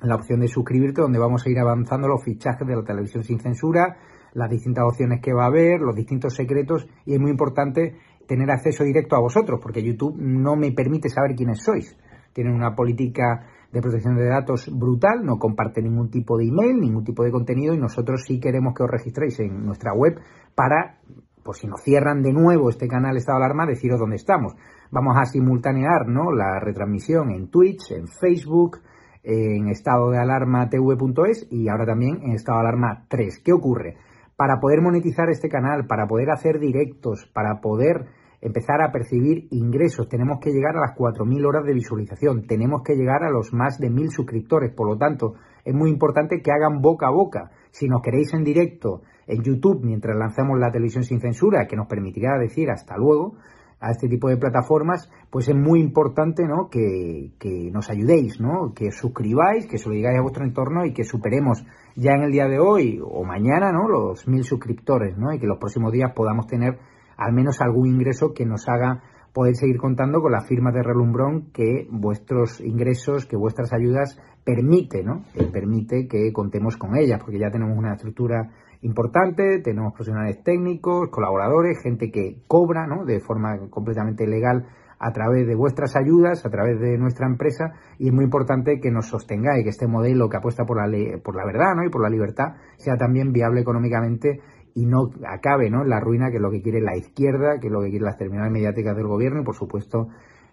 la 0.00 0.14
opción 0.14 0.38
de 0.38 0.46
suscribirte 0.46 1.00
donde 1.00 1.18
vamos 1.18 1.44
a 1.44 1.50
ir 1.50 1.58
avanzando 1.58 2.06
los 2.06 2.22
fichajes 2.22 2.68
de 2.68 2.76
la 2.76 2.84
televisión 2.84 3.24
sin 3.24 3.40
censura, 3.40 3.96
las 4.36 4.50
distintas 4.50 4.84
opciones 4.84 5.20
que 5.22 5.32
va 5.32 5.44
a 5.44 5.46
haber, 5.46 5.80
los 5.80 5.96
distintos 5.96 6.34
secretos 6.34 6.86
y 7.06 7.14
es 7.14 7.20
muy 7.20 7.30
importante 7.30 7.96
tener 8.28 8.50
acceso 8.50 8.84
directo 8.84 9.16
a 9.16 9.20
vosotros 9.20 9.58
porque 9.62 9.82
YouTube 9.82 10.16
no 10.18 10.56
me 10.56 10.72
permite 10.72 11.08
saber 11.08 11.34
quiénes 11.34 11.62
sois. 11.62 11.96
Tienen 12.34 12.54
una 12.54 12.74
política 12.74 13.46
de 13.72 13.80
protección 13.80 14.14
de 14.14 14.26
datos 14.26 14.70
brutal, 14.70 15.24
no 15.24 15.38
comparte 15.38 15.80
ningún 15.80 16.10
tipo 16.10 16.36
de 16.36 16.48
email, 16.48 16.78
ningún 16.78 17.02
tipo 17.02 17.24
de 17.24 17.32
contenido 17.32 17.72
y 17.72 17.78
nosotros 17.78 18.24
sí 18.26 18.38
queremos 18.38 18.74
que 18.74 18.82
os 18.82 18.90
registréis 18.90 19.40
en 19.40 19.64
nuestra 19.64 19.94
web 19.94 20.20
para, 20.54 20.98
pues 21.42 21.58
si 21.58 21.66
nos 21.66 21.80
cierran 21.80 22.22
de 22.22 22.34
nuevo 22.34 22.68
este 22.68 22.88
canal 22.88 23.16
Estado 23.16 23.38
de 23.38 23.46
Alarma, 23.46 23.64
deciros 23.64 23.98
dónde 23.98 24.16
estamos. 24.16 24.54
Vamos 24.90 25.16
a 25.16 25.24
simultanear 25.24 26.08
¿no? 26.08 26.30
la 26.30 26.60
retransmisión 26.60 27.30
en 27.30 27.48
Twitch, 27.48 27.90
en 27.92 28.06
Facebook, 28.06 28.80
en 29.22 29.68
estado 29.68 30.10
de 30.10 30.18
alarma 30.18 30.68
tv.es 30.68 31.48
y 31.50 31.68
ahora 31.68 31.86
también 31.86 32.20
en 32.22 32.32
estado 32.32 32.58
de 32.58 32.68
alarma 32.68 33.06
3. 33.08 33.40
¿Qué 33.42 33.52
ocurre? 33.52 33.96
Para 34.36 34.60
poder 34.60 34.82
monetizar 34.82 35.30
este 35.30 35.48
canal, 35.48 35.86
para 35.86 36.06
poder 36.06 36.30
hacer 36.30 36.58
directos, 36.58 37.26
para 37.32 37.60
poder 37.60 38.06
empezar 38.40 38.82
a 38.82 38.92
percibir 38.92 39.48
ingresos. 39.50 40.08
Tenemos 40.08 40.38
que 40.40 40.50
llegar 40.50 40.76
a 40.76 40.80
las 40.80 40.94
4.000 40.96 41.46
horas 41.46 41.64
de 41.64 41.72
visualización, 41.72 42.46
tenemos 42.46 42.82
que 42.82 42.94
llegar 42.94 43.24
a 43.24 43.30
los 43.30 43.52
más 43.52 43.78
de 43.78 43.88
1.000 43.88 44.10
suscriptores, 44.10 44.72
por 44.74 44.88
lo 44.88 44.98
tanto, 44.98 45.34
es 45.64 45.74
muy 45.74 45.90
importante 45.90 46.40
que 46.42 46.52
hagan 46.52 46.80
boca 46.80 47.06
a 47.06 47.10
boca. 47.10 47.50
Si 47.70 47.88
nos 47.88 48.02
queréis 48.02 48.32
en 48.34 48.44
directo 48.44 49.02
en 49.26 49.42
YouTube 49.42 49.82
mientras 49.82 50.16
lanzamos 50.16 50.58
la 50.58 50.70
televisión 50.70 51.04
sin 51.04 51.20
censura, 51.20 51.66
que 51.66 51.76
nos 51.76 51.88
permitirá 51.88 52.38
decir 52.38 52.70
hasta 52.70 52.96
luego 52.96 53.36
a 53.80 53.90
este 53.90 54.08
tipo 54.08 54.28
de 54.28 54.38
plataformas, 54.38 55.10
pues 55.30 55.48
es 55.48 55.54
muy 55.54 55.80
importante 55.80 56.44
¿no? 56.46 56.68
que, 56.70 57.32
que 57.38 57.70
nos 57.70 57.90
ayudéis, 57.90 58.40
¿no? 58.40 58.72
que 58.74 58.90
suscribáis, 58.90 59.66
que 59.66 59.78
se 59.78 59.88
lo 59.88 59.94
digáis 59.94 60.18
a 60.18 60.22
vuestro 60.22 60.44
entorno 60.44 60.86
y 60.86 60.92
que 60.92 61.04
superemos 61.04 61.64
ya 61.94 62.12
en 62.12 62.22
el 62.22 62.32
día 62.32 62.46
de 62.46 62.58
hoy 62.58 63.00
o 63.02 63.24
mañana 63.24 63.72
¿no? 63.72 63.88
los 63.88 64.26
mil 64.26 64.44
suscriptores 64.44 65.16
¿no? 65.18 65.32
y 65.32 65.38
que 65.38 65.46
los 65.46 65.58
próximos 65.58 65.92
días 65.92 66.12
podamos 66.14 66.46
tener 66.46 66.78
al 67.16 67.32
menos 67.32 67.60
algún 67.60 67.88
ingreso 67.88 68.32
que 68.32 68.46
nos 68.46 68.68
haga 68.68 69.02
poder 69.32 69.54
seguir 69.54 69.76
contando 69.76 70.22
con 70.22 70.32
las 70.32 70.48
firmas 70.48 70.72
de 70.72 70.82
relumbrón 70.82 71.50
que 71.52 71.86
vuestros 71.90 72.58
ingresos, 72.62 73.26
que 73.26 73.36
vuestras 73.36 73.74
ayudas 73.74 74.18
permite, 74.44 75.02
¿no? 75.02 75.24
permite 75.52 76.08
que 76.08 76.32
contemos 76.32 76.78
con 76.78 76.96
ellas, 76.96 77.20
porque 77.20 77.38
ya 77.38 77.50
tenemos 77.50 77.76
una 77.76 77.92
estructura 77.92 78.50
importante, 78.86 79.60
tenemos 79.60 79.92
profesionales 79.92 80.42
técnicos, 80.42 81.10
colaboradores, 81.10 81.82
gente 81.82 82.10
que 82.10 82.42
cobra, 82.46 82.86
¿no? 82.86 83.04
De 83.04 83.20
forma 83.20 83.68
completamente 83.68 84.26
legal 84.26 84.66
a 84.98 85.12
través 85.12 85.46
de 85.46 85.54
vuestras 85.54 85.94
ayudas, 85.96 86.46
a 86.46 86.50
través 86.50 86.80
de 86.80 86.96
nuestra 86.96 87.26
empresa, 87.26 87.74
y 87.98 88.08
es 88.08 88.14
muy 88.14 88.24
importante 88.24 88.80
que 88.80 88.90
nos 88.90 89.08
sostengáis, 89.08 89.62
que 89.62 89.70
este 89.70 89.86
modelo 89.86 90.28
que 90.28 90.38
apuesta 90.38 90.64
por 90.64 90.78
la, 90.78 91.18
por 91.22 91.36
la 91.36 91.44
verdad 91.44 91.74
¿no? 91.74 91.84
y 91.84 91.90
por 91.90 92.02
la 92.02 92.08
libertad 92.08 92.54
sea 92.76 92.96
también 92.96 93.32
viable 93.32 93.60
económicamente 93.60 94.40
y 94.74 94.86
no 94.86 95.10
acabe 95.26 95.68
¿no? 95.70 95.84
la 95.84 96.00
ruina 96.00 96.30
que 96.30 96.36
es 96.36 96.42
lo 96.42 96.50
que 96.50 96.62
quiere 96.62 96.80
la 96.80 96.96
izquierda, 96.96 97.58
que 97.60 97.66
es 97.66 97.72
lo 97.72 97.82
que 97.82 97.90
quiere 97.90 98.04
las 98.04 98.16
terminales 98.16 98.52
mediáticas 98.52 98.96
del 98.96 99.06
gobierno 99.06 99.40
y 99.40 99.44
por 99.44 99.54
supuesto 99.54 100.08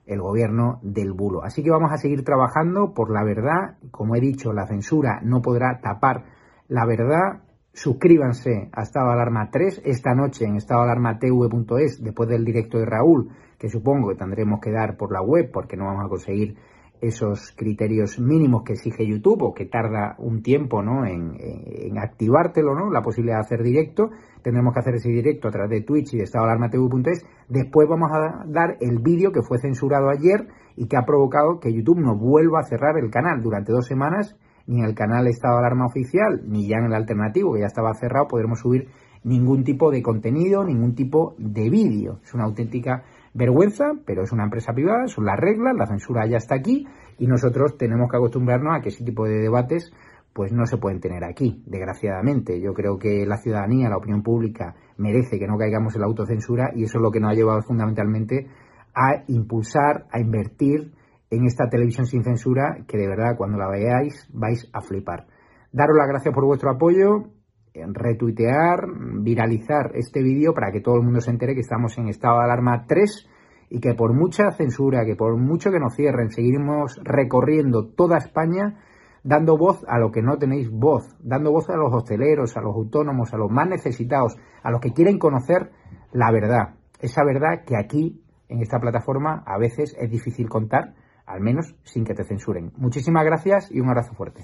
el 0.06 0.22
gobierno 0.22 0.80
del 0.82 1.14
bulo. 1.14 1.44
Así 1.44 1.64
que 1.64 1.72
vamos 1.72 1.92
a 1.92 1.98
seguir 1.98 2.24
trabajando 2.24 2.94
por 2.94 3.12
la 3.12 3.24
verdad. 3.24 3.78
Como 3.92 4.16
he 4.16 4.20
dicho, 4.20 4.52
la 4.52 4.68
censura 4.68 5.22
no 5.24 5.42
podrá 5.42 5.80
tapar 5.82 6.26
la 6.68 6.86
verdad. 6.86 7.43
Suscríbanse 7.76 8.70
a 8.72 8.84
Estado 8.84 9.08
de 9.08 9.14
Alarma 9.14 9.50
3 9.52 9.82
esta 9.84 10.14
noche 10.14 10.46
en 10.46 10.58
estadoalarmatv.es 10.58 12.04
después 12.04 12.30
del 12.30 12.46
directo 12.46 12.78
de 12.78 12.86
Raúl, 12.86 13.32
que 13.58 13.68
supongo 13.68 14.10
que 14.10 14.16
tendremos 14.16 14.60
que 14.62 14.72
dar 14.72 14.96
por 14.96 15.12
la 15.12 15.24
web 15.24 15.50
porque 15.52 15.76
no 15.76 15.86
vamos 15.86 16.06
a 16.06 16.10
conseguir 16.10 16.56
esos 17.02 17.52
criterios 17.58 18.20
mínimos 18.20 18.62
que 18.64 18.74
exige 18.74 19.08
YouTube 19.08 19.42
o 19.42 19.54
que 19.56 19.66
tarda 19.66 20.16
un 20.20 20.44
tiempo 20.44 20.84
¿no? 20.84 21.04
en, 21.08 21.36
en, 21.40 21.98
activártelo, 21.98 22.76
¿no? 22.76 22.92
la 22.92 23.02
posibilidad 23.02 23.38
de 23.38 23.42
hacer 23.42 23.64
directo. 23.64 24.12
Tendremos 24.44 24.72
que 24.74 24.80
hacer 24.80 24.96
ese 24.96 25.10
directo 25.10 25.48
a 25.48 25.52
través 25.52 25.72
de 25.72 25.82
Twitch 25.82 26.14
y 26.14 26.18
de 26.18 26.24
estadoalarmatv.es. 26.26 27.26
Después 27.50 27.90
vamos 27.90 28.12
a 28.14 28.46
dar 28.46 28.78
el 28.82 29.00
vídeo 29.00 29.32
que 29.32 29.42
fue 29.42 29.58
censurado 29.58 30.10
ayer 30.10 30.48
y 30.76 30.88
que 30.88 30.96
ha 30.96 31.06
provocado 31.06 31.60
que 31.60 31.74
YouTube 31.74 32.00
no 32.00 32.16
vuelva 32.16 32.60
a 32.60 32.64
cerrar 32.64 33.00
el 33.00 33.10
canal 33.10 33.42
durante 33.42 33.72
dos 33.72 33.88
semanas, 33.88 34.38
ni 34.68 34.80
en 34.80 34.86
el 34.86 34.96
canal 34.96 35.28
Estado 35.28 35.58
Alarma 35.58 35.88
Oficial, 35.88 36.42
ni 36.46 36.68
ya 36.68 36.78
en 36.78 36.86
el 36.86 36.94
alternativo, 36.94 37.54
que 37.54 37.62
ya 37.62 37.68
estaba 37.68 37.94
cerrado, 37.94 38.28
podremos 38.28 38.60
subir 38.60 38.88
ningún 39.24 39.64
tipo 39.64 39.92
de 39.92 40.02
contenido, 40.02 40.64
ningún 40.64 40.96
tipo 40.96 41.36
de 41.38 41.70
vídeo. 41.70 42.20
Es 42.24 42.34
una 42.34 42.44
auténtica 42.46 43.04
vergüenza, 43.34 43.86
pero 44.06 44.24
es 44.24 44.32
una 44.32 44.44
empresa 44.44 44.74
privada, 44.74 45.08
son 45.08 45.26
las 45.26 45.40
reglas, 45.40 45.76
la 45.78 45.88
censura 45.88 46.28
ya 46.28 46.38
está 46.38 46.56
aquí 46.56 46.88
y 47.18 47.28
nosotros 47.28 47.78
tenemos 47.78 48.10
que 48.10 48.18
acostumbrarnos 48.18 48.78
a 48.78 48.82
que 48.82 48.90
ese 48.90 49.04
tipo 49.04 49.26
de 49.26 49.40
debates 49.40 49.92
pues 50.34 50.52
no 50.52 50.66
se 50.66 50.78
pueden 50.78 51.00
tener 51.00 51.24
aquí, 51.24 51.62
desgraciadamente. 51.68 52.60
Yo 52.60 52.74
creo 52.74 52.98
que 52.98 53.26
la 53.26 53.38
ciudadanía, 53.38 53.90
la 53.90 53.98
opinión 53.98 54.24
pública 54.24 54.76
merece 54.98 55.38
que 55.38 55.48
no 55.48 55.58
caigamos 55.58 55.94
en 55.96 56.02
la 56.02 56.08
autocensura 56.08 56.72
y 56.76 56.84
eso 56.84 56.98
es 56.98 57.02
lo 57.04 57.12
que 57.12 57.20
nos 57.20 57.32
ha 57.32 57.36
llevado 57.36 57.62
fundamentalmente 57.62 58.48
a 58.96 59.24
impulsar, 59.28 60.08
a 60.12 60.20
invertir 60.20 60.92
en 61.36 61.46
esta 61.46 61.70
televisión 61.70 62.06
sin 62.06 62.24
censura 62.24 62.84
que 62.88 62.98
de 62.98 63.08
verdad 63.08 63.36
cuando 63.38 63.58
la 63.58 63.70
veáis 63.70 64.30
vais 64.34 64.70
a 64.74 64.82
flipar. 64.82 65.28
Daros 65.72 65.98
las 65.98 66.08
gracias 66.08 66.34
por 66.34 66.46
vuestro 66.46 66.70
apoyo, 66.70 67.30
retuitear, 67.74 68.86
viralizar 69.22 69.92
este 69.96 70.22
vídeo 70.22 70.54
para 70.54 70.72
que 70.72 70.82
todo 70.82 70.96
el 70.96 71.04
mundo 71.04 71.22
se 71.22 71.32
entere 71.32 71.56
que 71.56 71.62
estamos 71.62 71.98
en 71.98 72.10
estado 72.10 72.38
de 72.38 72.44
alarma 72.46 72.86
3 72.88 73.30
y 73.70 73.80
que 73.80 73.96
por 73.96 74.14
mucha 74.14 74.52
censura, 74.52 75.06
que 75.06 75.16
por 75.16 75.36
mucho 75.38 75.72
que 75.72 75.80
nos 75.80 75.96
cierren, 75.96 76.30
seguiremos 76.30 77.00
recorriendo 77.04 77.88
toda 77.88 78.18
España 78.18 78.80
dando 79.24 79.58
voz 79.58 79.84
a 79.88 79.98
lo 80.00 80.12
que 80.12 80.22
no 80.22 80.38
tenéis 80.38 80.70
voz, 80.70 81.16
dando 81.20 81.52
voz 81.52 81.70
a 81.70 81.78
los 81.78 81.94
hosteleros, 81.94 82.56
a 82.58 82.62
los 82.62 82.76
autónomos, 82.76 83.34
a 83.34 83.38
los 83.38 83.50
más 83.50 83.68
necesitados, 83.68 84.38
a 84.62 84.70
los 84.70 84.82
que 84.82 84.92
quieren 84.92 85.18
conocer 85.18 85.72
la 86.12 86.32
verdad. 86.32 86.76
Esa 87.00 87.24
verdad 87.24 87.64
que 87.66 87.78
aquí, 87.78 88.22
en 88.50 88.62
esta 88.62 88.80
plataforma, 88.80 89.44
a 89.46 89.58
veces 89.58 89.96
es 90.00 90.10
difícil 90.10 90.50
contar, 90.50 90.94
al 91.26 91.42
menos 91.42 91.76
sin 91.84 92.06
que 92.06 92.14
te 92.14 92.24
censuren. 92.24 92.72
Muchísimas 92.78 93.26
gracias 93.26 93.72
y 93.72 93.80
un 93.80 93.90
abrazo 93.90 94.14
fuerte. 94.14 94.44